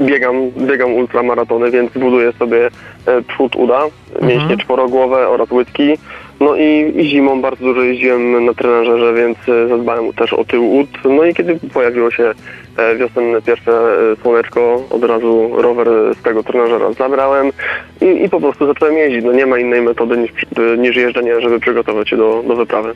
biegam, 0.00 0.34
biegam 0.50 0.92
ultramaratony, 0.92 1.70
więc 1.70 1.92
buduję 1.92 2.32
sobie 2.32 2.66
e, 3.06 3.22
przód 3.22 3.56
uda, 3.56 3.80
mięśnie 4.22 4.56
czworogłowe 4.56 5.28
oraz 5.28 5.50
łydki. 5.50 5.98
No 6.40 6.56
i, 6.56 6.92
i 6.96 7.08
zimą 7.08 7.40
bardzo 7.40 7.64
dużo 7.64 7.82
jeździłem 7.82 8.44
na 8.44 8.54
trenażerze, 8.54 9.14
więc 9.14 9.38
e, 9.48 9.68
zadbałem 9.68 10.12
też 10.12 10.32
o 10.32 10.44
tył 10.44 10.76
ud. 10.76 10.88
No 11.04 11.24
i 11.24 11.34
kiedy 11.34 11.58
pojawiło 11.74 12.10
się 12.10 12.32
e, 12.76 12.96
wiosenne 12.96 13.42
pierwsze 13.42 13.72
e, 13.72 14.16
słoneczko, 14.22 14.84
od 14.90 15.04
razu 15.04 15.50
rower 15.56 15.88
z 16.20 16.22
tego 16.22 16.42
trenażera 16.42 16.92
zabrałem 16.92 17.50
i, 18.00 18.24
i 18.24 18.28
po 18.28 18.40
prostu 18.40 18.66
zacząłem 18.66 18.96
jeździć. 18.96 19.24
No 19.24 19.32
nie 19.32 19.46
ma 19.46 19.58
innej 19.58 19.82
metody 19.82 20.16
niż, 20.16 20.30
niż 20.78 20.96
jeżdżenie, 20.96 21.40
żeby 21.40 21.60
przygotować 21.60 22.08
się 22.08 22.16
do, 22.16 22.42
do 22.48 22.56
wyprawy. 22.56 22.94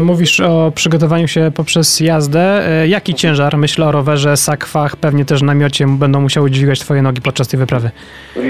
Mówisz 0.00 0.40
o 0.40 0.72
przygotowaniu 0.74 1.28
się 1.28 1.52
poprzez 1.56 2.00
jazdę. 2.00 2.62
Jaki 2.86 3.14
ciężar, 3.14 3.56
myślę 3.56 3.86
o 3.86 3.92
rowerze, 3.92 4.36
sakwach, 4.36 4.96
pewnie 4.96 5.24
też 5.24 5.42
namiocie 5.42 5.86
będą 5.86 6.20
musiały 6.20 6.50
dźwigać 6.50 6.80
twoje 6.80 7.02
nogi 7.02 7.22
podczas 7.22 7.48
tej 7.48 7.60
wyprawy? 7.60 7.90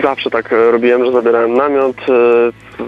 Zawsze 0.03 0.31
tak 0.31 0.55
robiłem, 0.71 1.05
że 1.05 1.13
zabierałem 1.13 1.55
namiot. 1.55 1.97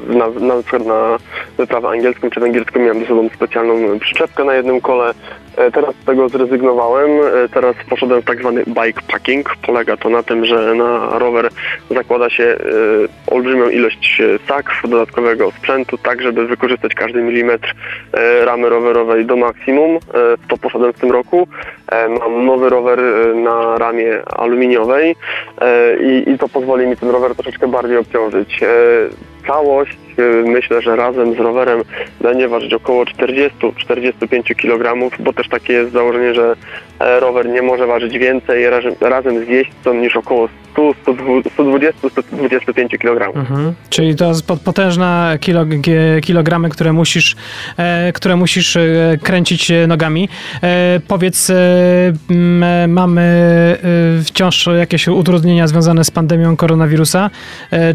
Na, 0.08 0.28
na 0.28 0.62
przykład 0.62 0.86
na 0.86 1.18
wyprawę 1.58 1.88
angielską 1.88 2.30
czy 2.30 2.40
węgierską 2.40 2.80
miałem 2.80 3.00
ze 3.00 3.06
sobą 3.06 3.28
specjalną 3.34 3.98
przyczepkę 3.98 4.44
na 4.44 4.54
jednym 4.54 4.80
kole. 4.80 5.14
E, 5.58 5.70
Teraz 5.70 5.94
z 6.02 6.04
tego 6.04 6.28
zrezygnowałem. 6.28 7.10
E, 7.10 7.48
Teraz 7.48 7.76
poszedłem 7.90 8.22
w 8.22 8.24
tak 8.24 8.38
zwany 8.38 8.64
bikepacking. 8.66 9.56
Polega 9.66 9.96
to 9.96 10.08
na 10.08 10.22
tym, 10.22 10.44
że 10.44 10.74
na 10.74 11.18
rower 11.18 11.48
zakłada 11.90 12.30
się 12.30 12.44
e, 12.44 12.56
olbrzymią 13.34 13.68
ilość 13.68 14.22
sakw, 14.48 14.88
dodatkowego 14.88 15.50
sprzętu, 15.50 15.98
tak 15.98 16.22
żeby 16.22 16.46
wykorzystać 16.46 16.94
każdy 16.94 17.22
milimetr 17.22 17.74
ramy 18.44 18.68
rowerowej 18.68 19.26
do 19.26 19.36
maksimum. 19.36 19.98
To 20.48 20.56
poszedłem 20.56 20.92
w 20.92 21.00
tym 21.00 21.10
roku. 21.10 21.48
Mam 22.20 22.46
nowy 22.46 22.68
rower 22.68 22.98
na 23.34 23.78
ramie 23.78 24.22
aluminiowej 24.26 25.16
i 26.26 26.38
to 26.38 26.48
pozwoli 26.48 26.86
mi 26.86 26.96
ten 26.96 27.10
rower 27.10 27.34
troszeczkę 27.34 27.68
bardziej 27.68 27.96
obciążyć. 27.96 28.60
E, 29.42 29.46
Całość 29.46 29.92
e, 29.92 30.07
myślę, 30.44 30.82
że 30.82 30.96
razem 30.96 31.34
z 31.34 31.38
rowerem 31.38 31.82
będzie 32.20 32.48
ważyć 32.48 32.74
około 32.74 33.04
40-45 33.04 34.54
kg, 34.56 35.10
bo 35.18 35.32
też 35.32 35.48
takie 35.48 35.72
jest 35.72 35.92
założenie, 35.92 36.34
że 36.34 36.56
e, 37.00 37.20
rower 37.20 37.48
nie 37.48 37.62
może 37.62 37.86
ważyć 37.86 38.18
więcej 38.18 38.70
razem, 38.70 38.94
razem 39.00 39.44
z 39.44 39.48
jeźdźcą 39.48 39.94
niż 39.94 40.16
około 40.16 40.48
120-125 41.06 42.98
kg. 42.98 43.36
Mhm. 43.36 43.74
Czyli 43.90 44.16
to 44.16 44.28
jest 44.28 44.46
potężne 44.64 45.38
kilo, 45.40 45.64
kilogramy, 46.22 46.68
które 46.68 46.92
musisz, 46.92 47.36
e, 47.76 48.12
które 48.12 48.36
musisz 48.36 48.76
e, 48.76 49.18
kręcić 49.22 49.72
nogami. 49.88 50.28
Powiedz, 51.08 51.52
mamy 52.88 53.28
wciąż 54.24 54.68
jakieś 54.78 55.08
utrudnienia 55.08 55.66
związane 55.66 56.04
z 56.04 56.10
pandemią 56.10 56.56
koronawirusa? 56.56 57.30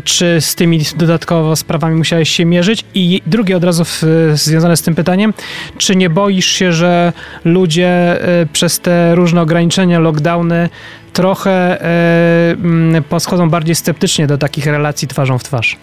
Czy 0.03 0.41
z 0.41 0.55
tymi 0.55 0.79
dodatkowo 0.97 1.55
sprawami 1.55 1.95
musiałeś 1.95 2.12
się 2.23 2.45
mierzyć? 2.45 2.85
I 2.93 3.21
drugie 3.25 3.57
od 3.57 3.63
razu 3.63 3.85
w, 3.85 4.03
związane 4.33 4.77
z 4.77 4.81
tym 4.81 4.95
pytaniem, 4.95 5.33
czy 5.77 5.95
nie 5.95 6.09
boisz 6.09 6.47
się, 6.47 6.73
że 6.73 7.13
ludzie 7.45 8.19
przez 8.53 8.79
te 8.79 9.15
różne 9.15 9.41
ograniczenia, 9.41 9.99
lockdowny 9.99 10.69
trochę 11.13 11.51
e, 11.51 12.51
mm, 12.51 13.03
poschodzą 13.03 13.49
bardziej 13.49 13.75
sceptycznie 13.75 14.27
do 14.27 14.37
takich 14.37 14.65
relacji 14.65 15.07
twarzą 15.07 15.37
w 15.37 15.43
twarz. 15.43 15.77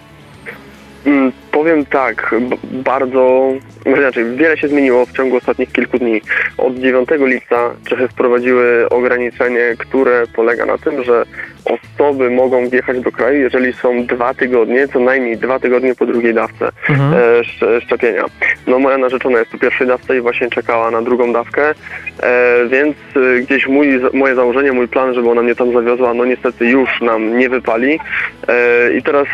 Mm, 1.07 1.33
powiem 1.53 1.87
tak, 1.87 2.35
bardzo, 2.63 3.53
inaczej, 3.87 4.25
wiele 4.37 4.59
się 4.59 4.69
zmieniło 4.69 5.07
w 5.07 5.13
ciągu 5.13 5.37
ostatnich 5.37 5.73
kilku 5.73 5.99
dni. 5.99 6.21
Od 6.59 6.79
9 6.79 7.09
lipca 7.21 7.71
Czechy 7.89 8.09
wprowadziły 8.09 8.89
ograniczenie, 8.89 9.75
które 9.79 10.27
polega 10.35 10.67
na 10.67 10.79
tym, 10.79 11.05
że 11.05 11.25
osoby 11.65 12.31
mogą 12.31 12.69
wjechać 12.69 13.01
do 13.01 13.13
kraju, 13.13 13.41
jeżeli 13.41 13.73
są 13.73 14.07
dwa 14.07 14.35
tygodnie, 14.35 14.89
co 14.89 15.01
najmniej 15.01 15.37
dwa 15.37 15.59
tygodnie 15.59 15.95
po 15.95 16.07
drugiej 16.07 16.35
dawce 16.35 16.71
mhm. 16.89 17.15
e, 17.63 17.81
szczepienia. 17.81 18.25
No 18.67 18.79
moja 18.79 18.99
narzeczona 18.99 19.39
jest 19.39 19.51
po 19.51 19.59
pierwszej 19.59 19.87
dawce 19.87 20.17
i 20.17 20.21
właśnie 20.21 20.51
czekała 20.51 20.91
na 20.91 21.03
drugą 21.03 21.33
dawkę, 21.33 21.71
e, 21.71 21.75
więc 22.69 22.97
e, 23.17 23.41
gdzieś 23.41 23.67
mój, 23.67 24.01
moje 24.13 24.35
założenie, 24.35 24.73
mój 24.73 24.89
plan, 24.89 25.15
żeby 25.15 25.31
ona 25.31 25.43
mnie 25.43 25.55
tam 25.55 25.73
zawiozła, 25.73 26.15
no 26.15 26.25
niestety 26.25 26.67
już 26.67 27.01
nam 27.01 27.39
nie 27.39 27.49
wypali 27.49 27.99
e, 28.49 28.93
i 28.93 29.03
teraz 29.03 29.27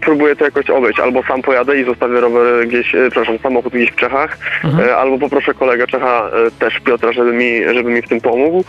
próbuję 0.00 0.36
to 0.36 0.44
jakoś 0.44 0.70
obejść. 0.70 1.00
Albo 1.00 1.22
sam 1.22 1.42
pojadę 1.42 1.80
i 1.80 1.84
zostawię 1.84 2.20
rower 2.20 2.68
gdzieś, 2.68 2.94
e, 2.94 2.98
przepraszam, 3.10 3.38
samochód 3.38 3.72
gdzieś 3.72 3.90
w 3.90 3.96
Czechach, 3.96 4.38
mhm. 4.64 4.88
E, 4.88 4.96
albo 4.96 5.18
poproszę 5.18 5.54
kolegę 5.54 5.86
Czecha, 5.86 6.30
też 6.58 6.80
Piotra, 6.80 7.12
żeby 7.12 7.32
mi, 7.32 7.60
żeby 7.74 7.90
mi 7.90 8.02
w 8.02 8.08
tym 8.08 8.20
pomógł, 8.20 8.64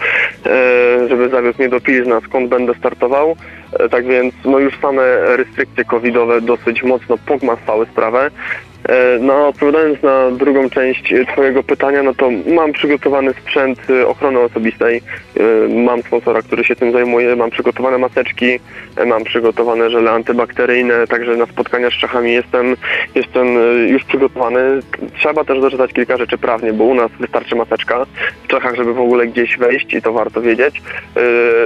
żeby 1.10 1.30
zawiózł 1.30 1.60
mnie 1.60 1.70
do 1.70 1.82
Pilzna, 1.82 2.22
skąd 2.22 2.50
będę 2.50 2.74
startował. 2.74 3.03
Tak 3.92 4.06
więc 4.06 4.34
no 4.46 4.60
już 4.60 4.80
same 4.80 5.02
restrykcje 5.38 5.86
covidowe 5.86 6.42
dosyć 6.42 6.84
mocno 6.84 7.18
pogmastały 7.18 7.86
sprawę. 7.86 8.32
E, 8.90 9.20
no, 9.20 9.48
odpowiadając 9.48 10.02
na 10.02 10.32
drugą 10.32 10.70
część 10.70 11.14
Twojego 11.34 11.64
pytania, 11.64 12.04
no 12.04 12.14
to 12.14 12.30
mam 12.56 12.74
przygotowany 12.74 13.34
sprzęt 13.34 13.80
e, 13.90 14.08
ochrony 14.08 14.40
osobistej. 14.40 15.02
E, 15.38 15.74
mam 15.74 16.02
sponsora, 16.02 16.42
który 16.42 16.64
się 16.64 16.76
tym 16.76 16.92
zajmuje, 16.92 17.36
mam 17.36 17.50
przygotowane 17.50 17.98
maseczki, 17.98 18.60
mam 19.06 19.24
przygotowane 19.24 19.90
żele 19.90 20.12
antybakteryjne, 20.12 21.08
także 21.08 21.36
na 21.36 21.46
spotkania 21.46 21.90
z 21.90 21.94
Czechami 21.94 22.34
jestem, 22.34 22.76
jestem 23.16 23.48
już 23.90 24.04
przygotowany. 24.04 24.60
Trzeba 25.20 25.44
też 25.44 25.62
doczytać 25.62 25.94
kilka 25.94 26.18
rzeczy 26.18 26.38
prawnie, 26.38 26.74
bo 26.74 26.84
u 26.84 26.94
nas 26.94 27.12
wystarczy 27.20 27.56
maseczka. 27.56 28.06
W 28.44 28.48
Czechach, 28.48 28.76
żeby 28.76 28.94
w 28.94 29.00
ogóle 29.00 29.28
gdzieś 29.28 29.58
wejść, 29.58 29.94
i 29.94 30.02
to 30.02 30.14
warto 30.14 30.42
wiedzieć, 30.42 30.82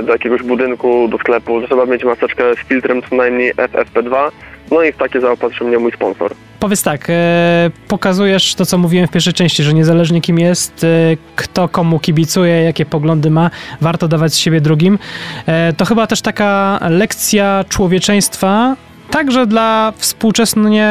do 0.03 0.13
jakiegoś 0.13 0.43
budynku, 0.43 1.07
do 1.07 1.17
sklepu, 1.17 1.61
trzeba 1.61 1.85
mieć 1.85 2.03
maseczkę 2.03 2.55
z 2.55 2.67
filtrem 2.67 3.01
co 3.01 3.15
najmniej 3.15 3.53
FFP2, 3.53 4.31
no 4.71 4.83
i 4.83 4.91
w 4.91 4.97
takie 4.97 5.21
zaopatrzył 5.21 5.67
mnie 5.67 5.79
mój 5.79 5.91
sponsor. 5.91 6.31
Powiedz 6.59 6.83
tak, 6.83 7.09
e, 7.09 7.69
pokazujesz 7.87 8.55
to, 8.55 8.65
co 8.65 8.77
mówiłem 8.77 9.07
w 9.07 9.11
pierwszej 9.11 9.33
części, 9.33 9.63
że 9.63 9.73
niezależnie 9.73 10.21
kim 10.21 10.39
jest, 10.39 10.83
e, 10.83 10.87
kto 11.35 11.67
komu 11.67 11.99
kibicuje, 11.99 12.63
jakie 12.63 12.85
poglądy 12.85 13.29
ma, 13.29 13.49
warto 13.81 14.07
dawać 14.07 14.33
z 14.33 14.37
siebie 14.37 14.61
drugim. 14.61 14.99
E, 15.45 15.73
to 15.73 15.85
chyba 15.85 16.07
też 16.07 16.21
taka 16.21 16.79
lekcja 16.89 17.65
człowieczeństwa, 17.69 18.75
także 19.09 19.47
dla 19.47 19.93
współczesnie 19.97 20.87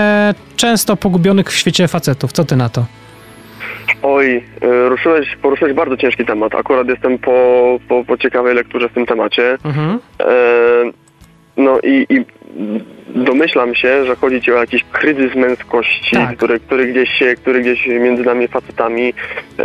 często 0.56 0.96
pogubionych 0.96 1.48
w 1.48 1.56
świecie 1.56 1.88
facetów. 1.88 2.32
Co 2.32 2.44
ty 2.44 2.56
na 2.56 2.68
to? 2.68 2.84
Oj, 4.02 4.44
ruszyłeś, 4.88 5.36
poruszyłeś 5.42 5.74
bardzo 5.74 5.96
ciężki 5.96 6.24
temat. 6.24 6.54
Akurat 6.54 6.88
jestem 6.88 7.18
po, 7.18 7.78
po, 7.88 8.04
po 8.04 8.16
ciekawej 8.16 8.54
lekturze 8.54 8.88
w 8.88 8.92
tym 8.92 9.06
temacie. 9.06 9.58
Mhm. 9.64 9.98
E, 10.20 10.26
no 11.56 11.78
i, 11.80 12.06
i 12.10 12.24
domyślam 13.14 13.74
się, 13.74 14.05
że 14.05 14.16
chodzi 14.16 14.42
ci 14.42 14.53
o 14.53 14.57
jakiś 14.57 14.84
kryzys 14.92 15.34
męskości, 15.34 16.16
tak. 16.16 16.36
który, 16.36 16.61
który, 16.61 16.86
gdzieś 16.86 17.11
się, 17.11 17.34
który 17.34 17.61
gdzieś 17.61 17.86
między 17.86 18.22
nami 18.22 18.49
facetami 18.49 19.12
e, 19.59 19.64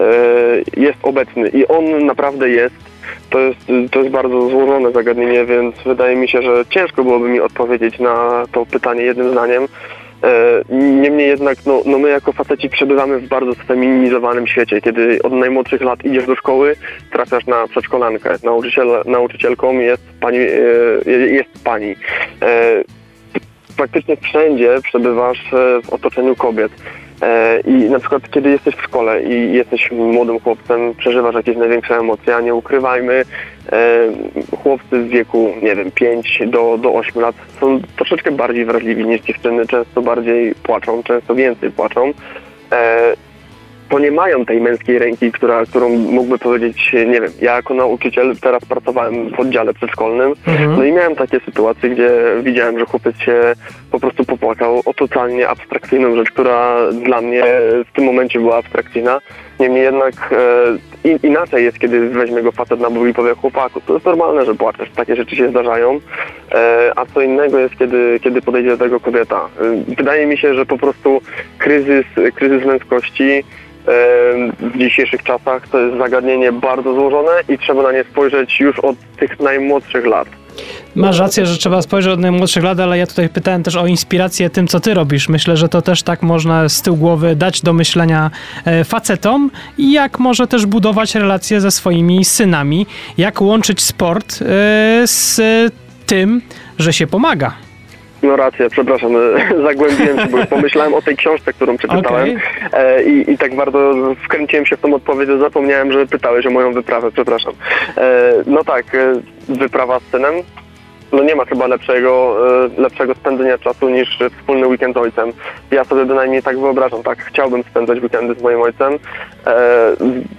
jest 0.78 0.98
obecny 1.04 1.50
i 1.50 1.68
on 1.68 2.06
naprawdę 2.06 2.50
jest. 2.50 2.76
To 3.30 3.40
jest, 3.40 3.60
to 3.92 4.00
jest 4.00 4.12
bardzo 4.12 4.50
złożone 4.50 4.92
zagadnienie, 4.92 5.46
więc 5.46 5.76
wydaje 5.86 6.16
mi 6.16 6.30
się, 6.30 6.42
że 6.42 6.64
ciężko 6.70 7.04
byłoby 7.04 7.30
mi 7.30 7.40
odpowiedzieć 7.40 8.00
na 8.00 8.46
to 8.52 8.66
pytanie 8.66 9.02
jednym 9.02 9.32
zdaniem. 9.32 9.68
E, 10.24 10.62
niemniej 10.76 11.28
jednak 11.28 11.58
no, 11.66 11.82
no 11.86 12.00
my 12.00 12.10
jako 12.10 12.32
faceci 12.32 12.70
przebywamy 12.70 13.20
w 13.20 13.28
bardzo 13.28 13.54
sfeminizowanym 13.54 14.48
świecie, 14.48 14.82
kiedy 14.82 15.20
od 15.24 15.34
najmłodszych 15.34 15.82
lat 15.82 16.06
idziesz 16.06 16.26
do 16.26 16.36
szkoły, 16.36 16.76
trafiasz 17.12 17.46
na 17.46 17.68
przedszkolankę. 17.68 18.36
Nauczyciel, 18.44 18.88
nauczycielką 19.06 19.80
jest 19.80 20.04
pani. 20.20 20.38
E, 20.38 21.12
jest 21.12 21.64
pani. 21.64 21.96
E, 23.72 23.78
praktycznie 23.78 24.18
wszędzie 24.18 24.78
przebywasz 24.84 25.52
w 25.84 25.90
otoczeniu 25.94 26.36
kobiet. 26.36 26.72
I 27.66 27.72
na 27.72 28.00
przykład, 28.00 28.30
kiedy 28.32 28.50
jesteś 28.50 28.76
w 28.76 28.82
szkole 28.82 29.24
i 29.24 29.54
jesteś 29.54 29.92
młodym 29.92 30.40
chłopcem, 30.40 30.96
przeżywasz 30.98 31.36
jakieś 31.36 31.58
największe 31.58 31.98
emocje, 31.98 32.36
a 32.36 32.42
nie 32.42 32.56
ukrywajmy, 32.56 33.26
chłopcy 34.64 35.00
w 35.00 35.08
wieku, 35.08 35.54
nie 35.62 35.76
wiem, 35.76 35.92
5 35.92 36.40
do, 36.48 36.78
do 36.78 36.94
8 36.94 37.22
lat 37.22 37.36
są 37.60 37.80
troszeczkę 37.96 38.32
bardziej 38.32 38.66
wrażliwi 38.66 39.06
niż 39.06 39.22
dziewczyny, 39.22 39.68
często 39.68 40.02
bardziej 40.02 40.56
płaczą, 40.56 41.04
często 41.04 41.36
więcej 41.36 41.72
płaczą 41.72 42.14
bo 43.92 44.00
nie 44.00 44.12
mają 44.12 44.46
tej 44.46 44.62
męskiej 44.62 45.00
ręki, 45.00 45.32
która, 45.32 45.66
którą 45.66 45.90
mógłby 45.90 46.38
powiedzieć, 46.38 46.94
nie 46.94 47.22
wiem, 47.22 47.32
ja 47.42 47.56
jako 47.56 47.74
nauczyciel 47.74 48.36
teraz 48.42 48.66
pracowałem 48.66 49.30
w 49.30 49.40
oddziale 49.40 49.74
przedszkolnym, 49.74 50.34
mhm. 50.48 50.76
no 50.76 50.84
i 50.84 50.92
miałem 50.92 51.16
takie 51.16 51.40
sytuacje, 51.40 51.90
gdzie 51.90 52.12
widziałem, 52.44 52.80
że 52.80 52.86
chłopiec 52.86 53.18
się 53.18 53.54
po 53.92 54.00
prostu 54.00 54.26
popłakał 54.26 54.82
o 54.86 54.94
totalnie 54.94 55.50
abstrakcyjną 55.50 56.16
rzecz, 56.16 56.32
która 56.32 56.92
dla 56.92 57.22
mnie 57.22 57.44
w 57.86 57.92
tym 57.94 58.06
momencie 58.06 58.40
była 58.40 58.58
abstrakcyjna. 58.58 59.20
Niemniej 59.60 59.84
jednak 59.84 60.14
e, 61.04 61.18
inaczej 61.24 61.64
jest, 61.64 61.80
kiedy 61.80 62.10
weźmie 62.10 62.44
go 62.44 62.52
facet 62.52 62.80
na 62.80 62.90
bóg 62.90 63.08
i 63.08 63.14
powie 63.14 63.36
chłopaku, 63.36 63.82
to 63.82 63.94
jest 63.94 64.06
normalne, 64.06 64.46
że 64.46 64.56
płaczesz, 64.56 64.90
takie 64.96 65.16
rzeczy 65.16 65.36
się 65.36 65.50
zdarzają, 65.50 66.00
e, 66.52 66.92
a 66.96 67.06
co 67.06 67.22
innego 67.22 67.60
jest, 67.60 67.76
kiedy, 67.78 68.20
kiedy 68.24 68.42
podejdzie 68.42 68.70
do 68.70 68.78
tego 68.78 69.00
kobieta. 69.00 69.50
E, 69.62 69.94
wydaje 69.96 70.28
mi 70.28 70.38
się, 70.38 70.54
że 70.54 70.66
po 70.66 70.78
prostu 70.78 71.22
kryzys, 71.58 72.06
kryzys 72.36 72.66
męskości 72.66 73.44
w 74.60 74.78
dzisiejszych 74.78 75.24
czasach 75.24 75.68
to 75.68 75.80
jest 75.80 75.98
zagadnienie 75.98 76.52
bardzo 76.52 76.94
złożone 76.94 77.32
i 77.50 77.58
trzeba 77.58 77.84
na 77.84 77.92
nie 77.92 78.04
spojrzeć 78.04 78.60
już 78.60 78.80
od 78.80 78.96
tych 79.20 79.40
najmłodszych 79.40 80.06
lat. 80.06 80.28
Masz 80.96 81.20
rację, 81.20 81.46
że 81.46 81.58
trzeba 81.58 81.82
spojrzeć 81.82 82.14
od 82.14 82.20
najmłodszych 82.20 82.64
lat, 82.64 82.80
ale 82.80 82.98
ja 82.98 83.08
tutaj 83.08 83.30
pytałem 83.30 83.64
też 83.64 83.76
o 83.76 83.88
inspirację 83.88 84.50
tym, 84.50 84.68
co 84.68 84.80
ty 84.80 84.94
robisz. 84.94 85.30
Myślę, 85.30 85.58
że 85.58 85.70
to 85.70 85.82
też 85.82 86.04
tak 86.04 86.22
można 86.22 86.70
z 86.70 86.82
tyłu 86.82 86.98
głowy 86.98 87.36
dać 87.36 87.62
do 87.62 87.74
myślenia 87.74 88.32
e, 88.66 88.84
facetom 88.84 89.52
i 89.78 89.92
jak 89.92 90.20
może 90.20 90.48
też 90.48 90.66
budować 90.66 91.16
relacje 91.16 91.62
ze 91.62 91.72
swoimi 91.72 92.26
synami, 92.26 92.86
jak 93.18 93.42
łączyć 93.42 93.82
sport 93.82 94.42
e, 94.42 94.46
z 95.08 95.42
tym, 96.06 96.42
że 96.80 96.94
się 96.94 97.08
pomaga. 97.08 97.54
No 98.24 98.36
rację, 98.36 98.70
przepraszam, 98.70 99.12
zagłębiłem 99.68 100.20
się, 100.20 100.28
bo 100.28 100.46
pomyślałem 100.46 100.94
o 100.94 101.02
tej 101.02 101.18
książce, 101.18 101.54
którą 101.54 101.78
przeczytałem 101.78 102.38
okay. 102.68 103.04
i, 103.04 103.32
i 103.32 103.38
tak 103.38 103.56
bardzo 103.56 103.94
wkręciłem 104.24 104.66
się 104.66 104.78
w 104.78 104.82
tą 104.82 104.94
odpowiedź, 104.94 105.30
że 105.30 105.40
zapomniałem, 105.40 105.92
że 105.92 106.06
pytałeś 106.06 106.46
o 106.46 106.52
moją 106.52 106.74
wyprawę, 106.74 107.12
przepraszam. 107.12 107.54
E, 107.98 108.34
no 108.46 108.64
tak, 108.64 108.96
e, 108.96 109.14
wyprawa 109.50 110.00
z 110.00 110.04
synem, 110.04 110.34
no 111.12 111.24
nie 111.24 111.36
ma 111.36 111.46
chyba 111.46 111.68
lepszego, 111.68 112.38
e, 112.78 112.82
lepszego 112.82 113.16
spędzenia 113.16 113.58
czasu 113.58 113.90
niż 113.90 114.20
wspólny 114.40 114.68
weekend 114.68 114.96
z 114.96 114.98
ojcem. 114.98 115.32
Ja 115.72 115.84
sobie 115.84 116.06
bynajmniej 116.06 116.44
tak 116.44 116.60
wyobrażam, 116.60 117.04
tak, 117.04 117.20
chciałbym 117.20 117.64
spędzać 117.64 118.00
weekendy 118.00 118.36
z 118.40 118.42
moim 118.42 118.62
ojcem, 118.62 118.94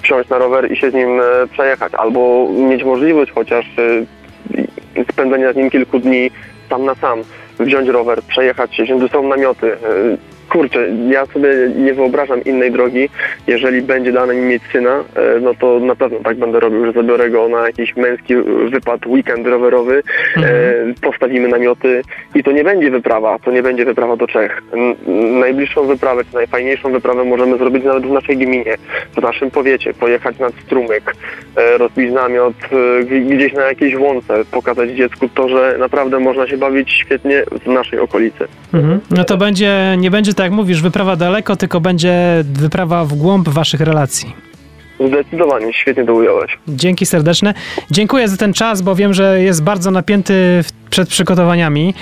wsiąść 0.02 0.28
na 0.28 0.38
rower 0.38 0.72
i 0.72 0.76
się 0.76 0.90
z 0.90 0.94
nim 0.94 1.20
przejechać, 1.52 1.94
albo 1.94 2.48
mieć 2.52 2.84
możliwość 2.84 3.32
chociaż 3.32 3.66
spędzenia 5.12 5.52
z 5.52 5.56
nim 5.56 5.70
kilku 5.70 5.98
dni 5.98 6.30
sam 6.68 6.84
na 6.84 6.94
sam 6.94 7.22
wziąć 7.64 7.88
rower, 7.88 8.22
przejechać 8.22 8.76
się, 8.76 8.84
wziąć 8.84 9.02
ze 9.02 9.08
sobą 9.08 9.28
namioty, 9.28 9.72
e, 9.72 9.78
kurczę, 10.52 10.88
ja 11.10 11.26
sobie 11.26 11.48
nie 11.76 11.94
wyobrażam 11.94 12.44
innej 12.44 12.72
drogi. 12.72 13.08
Jeżeli 13.46 13.82
będzie 13.82 14.12
dane 14.12 14.34
mi 14.34 14.40
mieć 14.42 14.62
syna, 14.72 14.90
e, 15.16 15.40
no 15.40 15.54
to 15.54 15.80
na 15.80 15.96
pewno 15.96 16.18
tak 16.24 16.36
będę 16.36 16.60
robił, 16.60 16.86
że 16.86 16.92
zabiorę 16.92 17.30
go 17.30 17.48
na 17.48 17.66
jakiś 17.66 17.96
męski 17.96 18.34
wypad, 18.72 19.06
weekend 19.06 19.46
rowerowy, 19.46 20.02
Mhm. 20.36 20.54
e, 20.90 20.94
postawimy 21.02 21.48
namioty 21.48 22.02
i 22.34 22.42
to 22.42 22.52
nie 22.52 22.64
będzie 22.64 22.90
wyprawa, 22.90 23.38
to 23.38 23.50
nie 23.52 23.62
będzie 23.62 23.84
wyprawa 23.84 24.16
do 24.16 24.26
Czech. 24.26 24.62
Najbliższą 25.40 25.86
wyprawę, 25.86 26.24
czy 26.24 26.34
najfajniejszą 26.34 26.92
wyprawę 26.92 27.24
możemy 27.24 27.58
zrobić 27.58 27.84
nawet 27.84 28.06
w 28.06 28.10
naszej 28.10 28.36
gminie, 28.36 28.74
w 29.16 29.22
naszym 29.22 29.50
powiecie, 29.50 29.94
pojechać 29.94 30.38
nad 30.38 30.52
strumyk, 30.66 31.14
e, 31.56 31.78
rozbić 31.78 32.12
namiot 32.12 32.54
gdzieś 33.26 33.52
na 33.52 33.62
jakiejś 33.62 33.94
łące, 33.96 34.34
pokazać 34.50 34.90
dziecku 34.90 35.28
to, 35.34 35.48
że 35.48 35.76
naprawdę 35.78 36.20
można 36.20 36.46
się 36.48 36.56
bawić 36.56 36.90
świetnie 36.92 37.42
w 37.64 37.66
naszej 37.66 37.98
okolicy. 37.98 38.44
Mhm. 38.74 39.00
No 39.10 39.24
to 39.24 39.36
będzie, 39.36 39.94
nie 39.98 40.10
będzie 40.10 40.34
tak 40.34 40.41
jak 40.42 40.52
mówisz, 40.52 40.82
wyprawa 40.82 41.16
daleko, 41.16 41.56
tylko 41.56 41.80
będzie 41.80 42.44
wyprawa 42.44 43.04
w 43.04 43.14
głąb 43.14 43.48
waszych 43.48 43.80
relacji. 43.80 44.32
Zdecydowanie, 45.08 45.72
świetnie 45.72 46.04
to 46.04 46.14
ująłeś. 46.14 46.58
Dzięki 46.68 47.06
serdeczne. 47.06 47.54
Dziękuję 47.90 48.28
za 48.28 48.36
ten 48.36 48.52
czas, 48.52 48.82
bo 48.82 48.94
wiem, 48.94 49.14
że 49.14 49.42
jest 49.42 49.62
bardzo 49.62 49.90
napięty 49.90 50.64
przed 50.90 51.08
przygotowaniami. 51.08 51.94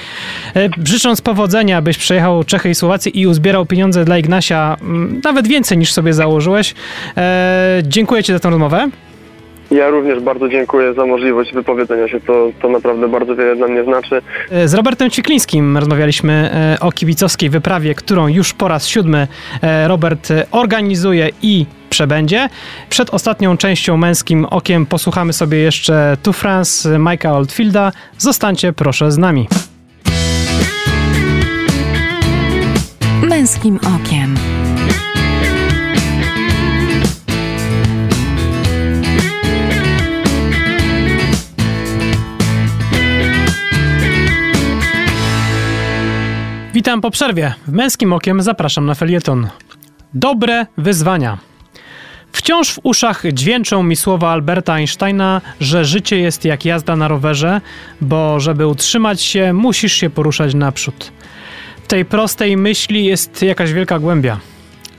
E, 0.56 0.68
Życząc 0.84 1.20
powodzenia, 1.20 1.82
byś 1.82 1.98
przejechał 1.98 2.44
Czechy 2.44 2.70
i 2.70 2.74
Słowację 2.74 3.12
i 3.12 3.26
uzbierał 3.26 3.66
pieniądze 3.66 4.04
dla 4.04 4.18
Ignasia, 4.18 4.76
nawet 5.24 5.48
więcej 5.48 5.78
niż 5.78 5.92
sobie 5.92 6.12
założyłeś. 6.12 6.74
E, 7.16 7.82
dziękuję 7.82 8.22
Ci 8.22 8.32
za 8.32 8.40
tę 8.40 8.50
rozmowę. 8.50 8.88
Ja 9.70 9.88
również 9.88 10.20
bardzo 10.20 10.48
dziękuję 10.48 10.94
za 10.94 11.06
możliwość 11.06 11.52
wypowiedzenia 11.52 12.08
się, 12.08 12.20
to, 12.20 12.50
to 12.62 12.68
naprawdę 12.68 13.08
bardzo 13.08 13.36
wiele 13.36 13.56
dla 13.56 13.68
mnie 13.68 13.84
znaczy. 13.84 14.22
E, 14.50 14.68
Z 14.68 14.74
Robertem 14.74 15.10
Ciklińskim 15.10 15.76
rozmawialiśmy 15.78 16.32
e, 16.32 16.80
o 16.80 16.92
kibicowskiej 16.92 17.50
wyprawie, 17.50 17.94
którą 17.94 18.28
już 18.28 18.52
po 18.52 18.68
raz 18.68 18.86
siódmy 18.86 19.28
e, 19.62 19.88
Robert 19.88 20.28
organizuje 20.50 21.28
i 21.42 21.66
przebędzie. 21.90 22.48
Przed 22.88 23.10
ostatnią 23.10 23.56
częścią 23.56 23.96
Męskim 23.96 24.44
Okiem 24.44 24.86
posłuchamy 24.86 25.32
sobie 25.32 25.58
jeszcze 25.58 26.16
Tu 26.22 26.32
France 26.32 26.88
Mike'a 26.88 27.32
Oldfielda. 27.32 27.92
Zostańcie 28.18 28.72
proszę 28.72 29.12
z 29.12 29.18
nami. 29.18 29.48
Męskim 33.22 33.76
okiem. 33.76 34.49
Witam 46.80 47.00
po 47.00 47.10
przerwie. 47.10 47.54
W 47.66 47.72
Męskim 47.72 48.12
Okiem 48.12 48.42
zapraszam 48.42 48.86
na 48.86 48.94
felieton. 48.94 49.48
Dobre 50.14 50.66
wyzwania. 50.76 51.38
Wciąż 52.32 52.72
w 52.74 52.80
uszach 52.82 53.22
dźwięczą 53.32 53.82
mi 53.82 53.96
słowa 53.96 54.30
Alberta 54.30 54.74
Einsteina, 54.74 55.40
że 55.60 55.84
życie 55.84 56.18
jest 56.18 56.44
jak 56.44 56.64
jazda 56.64 56.96
na 56.96 57.08
rowerze, 57.08 57.60
bo 58.00 58.40
żeby 58.40 58.66
utrzymać 58.66 59.22
się, 59.22 59.52
musisz 59.52 59.92
się 59.92 60.10
poruszać 60.10 60.54
naprzód. 60.54 61.12
W 61.84 61.86
tej 61.86 62.04
prostej 62.04 62.56
myśli 62.56 63.04
jest 63.04 63.42
jakaś 63.42 63.72
wielka 63.72 63.98
głębia. 63.98 64.40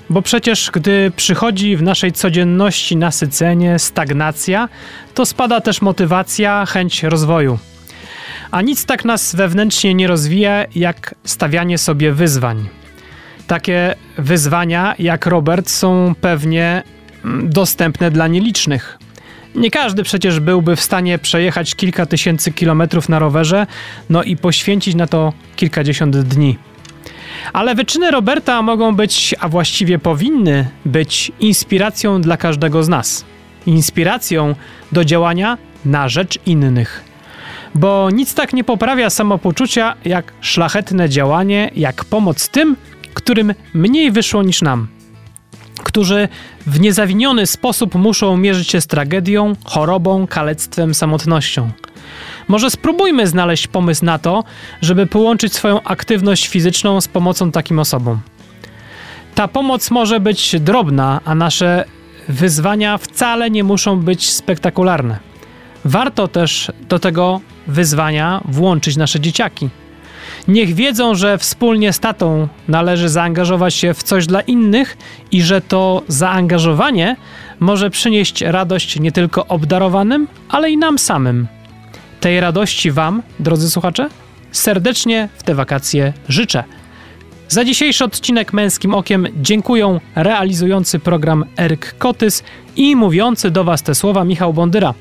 Bo 0.09 0.21
przecież, 0.21 0.71
gdy 0.73 1.11
przychodzi 1.15 1.77
w 1.77 1.81
naszej 1.81 2.11
codzienności 2.11 2.97
nasycenie, 2.97 3.79
stagnacja, 3.79 4.69
to 5.13 5.25
spada 5.25 5.61
też 5.61 5.81
motywacja, 5.81 6.65
chęć 6.65 7.03
rozwoju. 7.03 7.59
A 8.51 8.61
nic 8.61 8.85
tak 8.85 9.05
nas 9.05 9.35
wewnętrznie 9.35 9.93
nie 9.93 10.07
rozwija, 10.07 10.65
jak 10.75 11.15
stawianie 11.23 11.77
sobie 11.77 12.13
wyzwań. 12.13 12.69
Takie 13.47 13.95
wyzwania, 14.17 14.95
jak 14.99 15.25
Robert, 15.25 15.69
są 15.69 16.13
pewnie 16.21 16.83
mm, 17.25 17.49
dostępne 17.49 18.11
dla 18.11 18.27
nielicznych. 18.27 18.97
Nie 19.55 19.71
każdy 19.71 20.03
przecież 20.03 20.39
byłby 20.39 20.75
w 20.75 20.81
stanie 20.81 21.17
przejechać 21.19 21.75
kilka 21.75 22.05
tysięcy 22.05 22.51
kilometrów 22.51 23.09
na 23.09 23.19
rowerze, 23.19 23.67
no 24.09 24.23
i 24.23 24.37
poświęcić 24.37 24.95
na 24.95 25.07
to 25.07 25.33
kilkadziesiąt 25.55 26.17
dni. 26.17 26.57
Ale 27.53 27.75
wyczyny 27.75 28.11
Roberta 28.11 28.61
mogą 28.61 28.95
być, 28.95 29.35
a 29.39 29.49
właściwie 29.49 29.99
powinny 29.99 30.67
być 30.85 31.31
inspiracją 31.39 32.21
dla 32.21 32.37
każdego 32.37 32.83
z 32.83 32.89
nas. 32.89 33.25
Inspiracją 33.65 34.55
do 34.91 35.05
działania 35.05 35.57
na 35.85 36.09
rzecz 36.09 36.39
innych. 36.45 37.10
Bo 37.75 38.09
nic 38.09 38.33
tak 38.33 38.53
nie 38.53 38.63
poprawia 38.63 39.09
samopoczucia 39.09 39.95
jak 40.05 40.33
szlachetne 40.41 41.09
działanie, 41.09 41.71
jak 41.75 42.05
pomoc 42.05 42.49
tym, 42.49 42.75
którym 43.13 43.53
mniej 43.73 44.11
wyszło 44.11 44.43
niż 44.43 44.61
nam. 44.61 44.87
Którzy 45.83 46.27
w 46.67 46.79
niezawiniony 46.79 47.47
sposób 47.47 47.95
muszą 47.95 48.37
mierzyć 48.37 48.69
się 48.69 48.81
z 48.81 48.87
tragedią, 48.87 49.55
chorobą, 49.63 50.27
kalectwem, 50.27 50.93
samotnością. 50.93 51.71
Może 52.47 52.69
spróbujmy 52.69 53.27
znaleźć 53.27 53.67
pomysł 53.67 54.05
na 54.05 54.19
to, 54.19 54.43
żeby 54.81 55.07
połączyć 55.07 55.53
swoją 55.53 55.83
aktywność 55.83 56.47
fizyczną 56.47 57.01
z 57.01 57.07
pomocą 57.07 57.51
takim 57.51 57.79
osobom. 57.79 58.19
Ta 59.35 59.47
pomoc 59.47 59.91
może 59.91 60.19
być 60.19 60.55
drobna, 60.59 61.21
a 61.25 61.35
nasze 61.35 61.85
wyzwania 62.27 62.97
wcale 62.97 63.49
nie 63.49 63.63
muszą 63.63 63.99
być 63.99 64.29
spektakularne. 64.29 65.19
Warto 65.85 66.27
też 66.27 66.71
do 66.89 66.99
tego 66.99 67.41
wyzwania 67.67 68.41
włączyć 68.45 68.97
nasze 68.97 69.19
dzieciaki. 69.19 69.69
Niech 70.47 70.73
wiedzą, 70.75 71.15
że 71.15 71.37
wspólnie 71.37 71.93
z 71.93 71.99
tatą 71.99 72.47
należy 72.67 73.09
zaangażować 73.09 73.73
się 73.73 73.93
w 73.93 74.03
coś 74.03 74.27
dla 74.27 74.41
innych 74.41 74.97
i 75.31 75.41
że 75.41 75.61
to 75.61 76.03
zaangażowanie 76.07 77.15
może 77.59 77.89
przynieść 77.89 78.41
radość 78.41 78.99
nie 78.99 79.11
tylko 79.11 79.47
obdarowanym, 79.47 80.27
ale 80.49 80.71
i 80.71 80.77
nam 80.77 80.99
samym. 80.99 81.47
Tej 82.19 82.39
radości 82.39 82.91
Wam, 82.91 83.21
drodzy 83.39 83.69
słuchacze, 83.69 84.09
serdecznie 84.51 85.29
w 85.37 85.43
te 85.43 85.55
wakacje 85.55 86.13
życzę. 86.29 86.63
Za 87.47 87.65
dzisiejszy 87.65 88.05
odcinek 88.05 88.53
Męskim 88.53 88.93
Okiem 88.93 89.27
dziękuję 89.41 89.99
realizujący 90.15 90.99
program 90.99 91.45
Eryk 91.57 91.95
Kotys 91.97 92.43
i 92.75 92.95
mówiący 92.95 93.51
do 93.51 93.63
Was 93.63 93.83
te 93.83 93.95
słowa 93.95 94.23
Michał 94.23 94.53
Bondyra. 94.53 94.93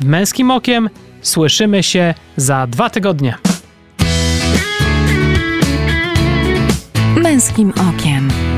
W 0.00 0.04
Męskim 0.04 0.50
Okiem 0.50 0.90
słyszymy 1.24 1.82
się 1.82 2.14
za 2.36 2.66
dwa 2.66 2.90
tygodnie. 2.90 3.34
Męskim 7.16 7.72
okiem. 7.90 8.53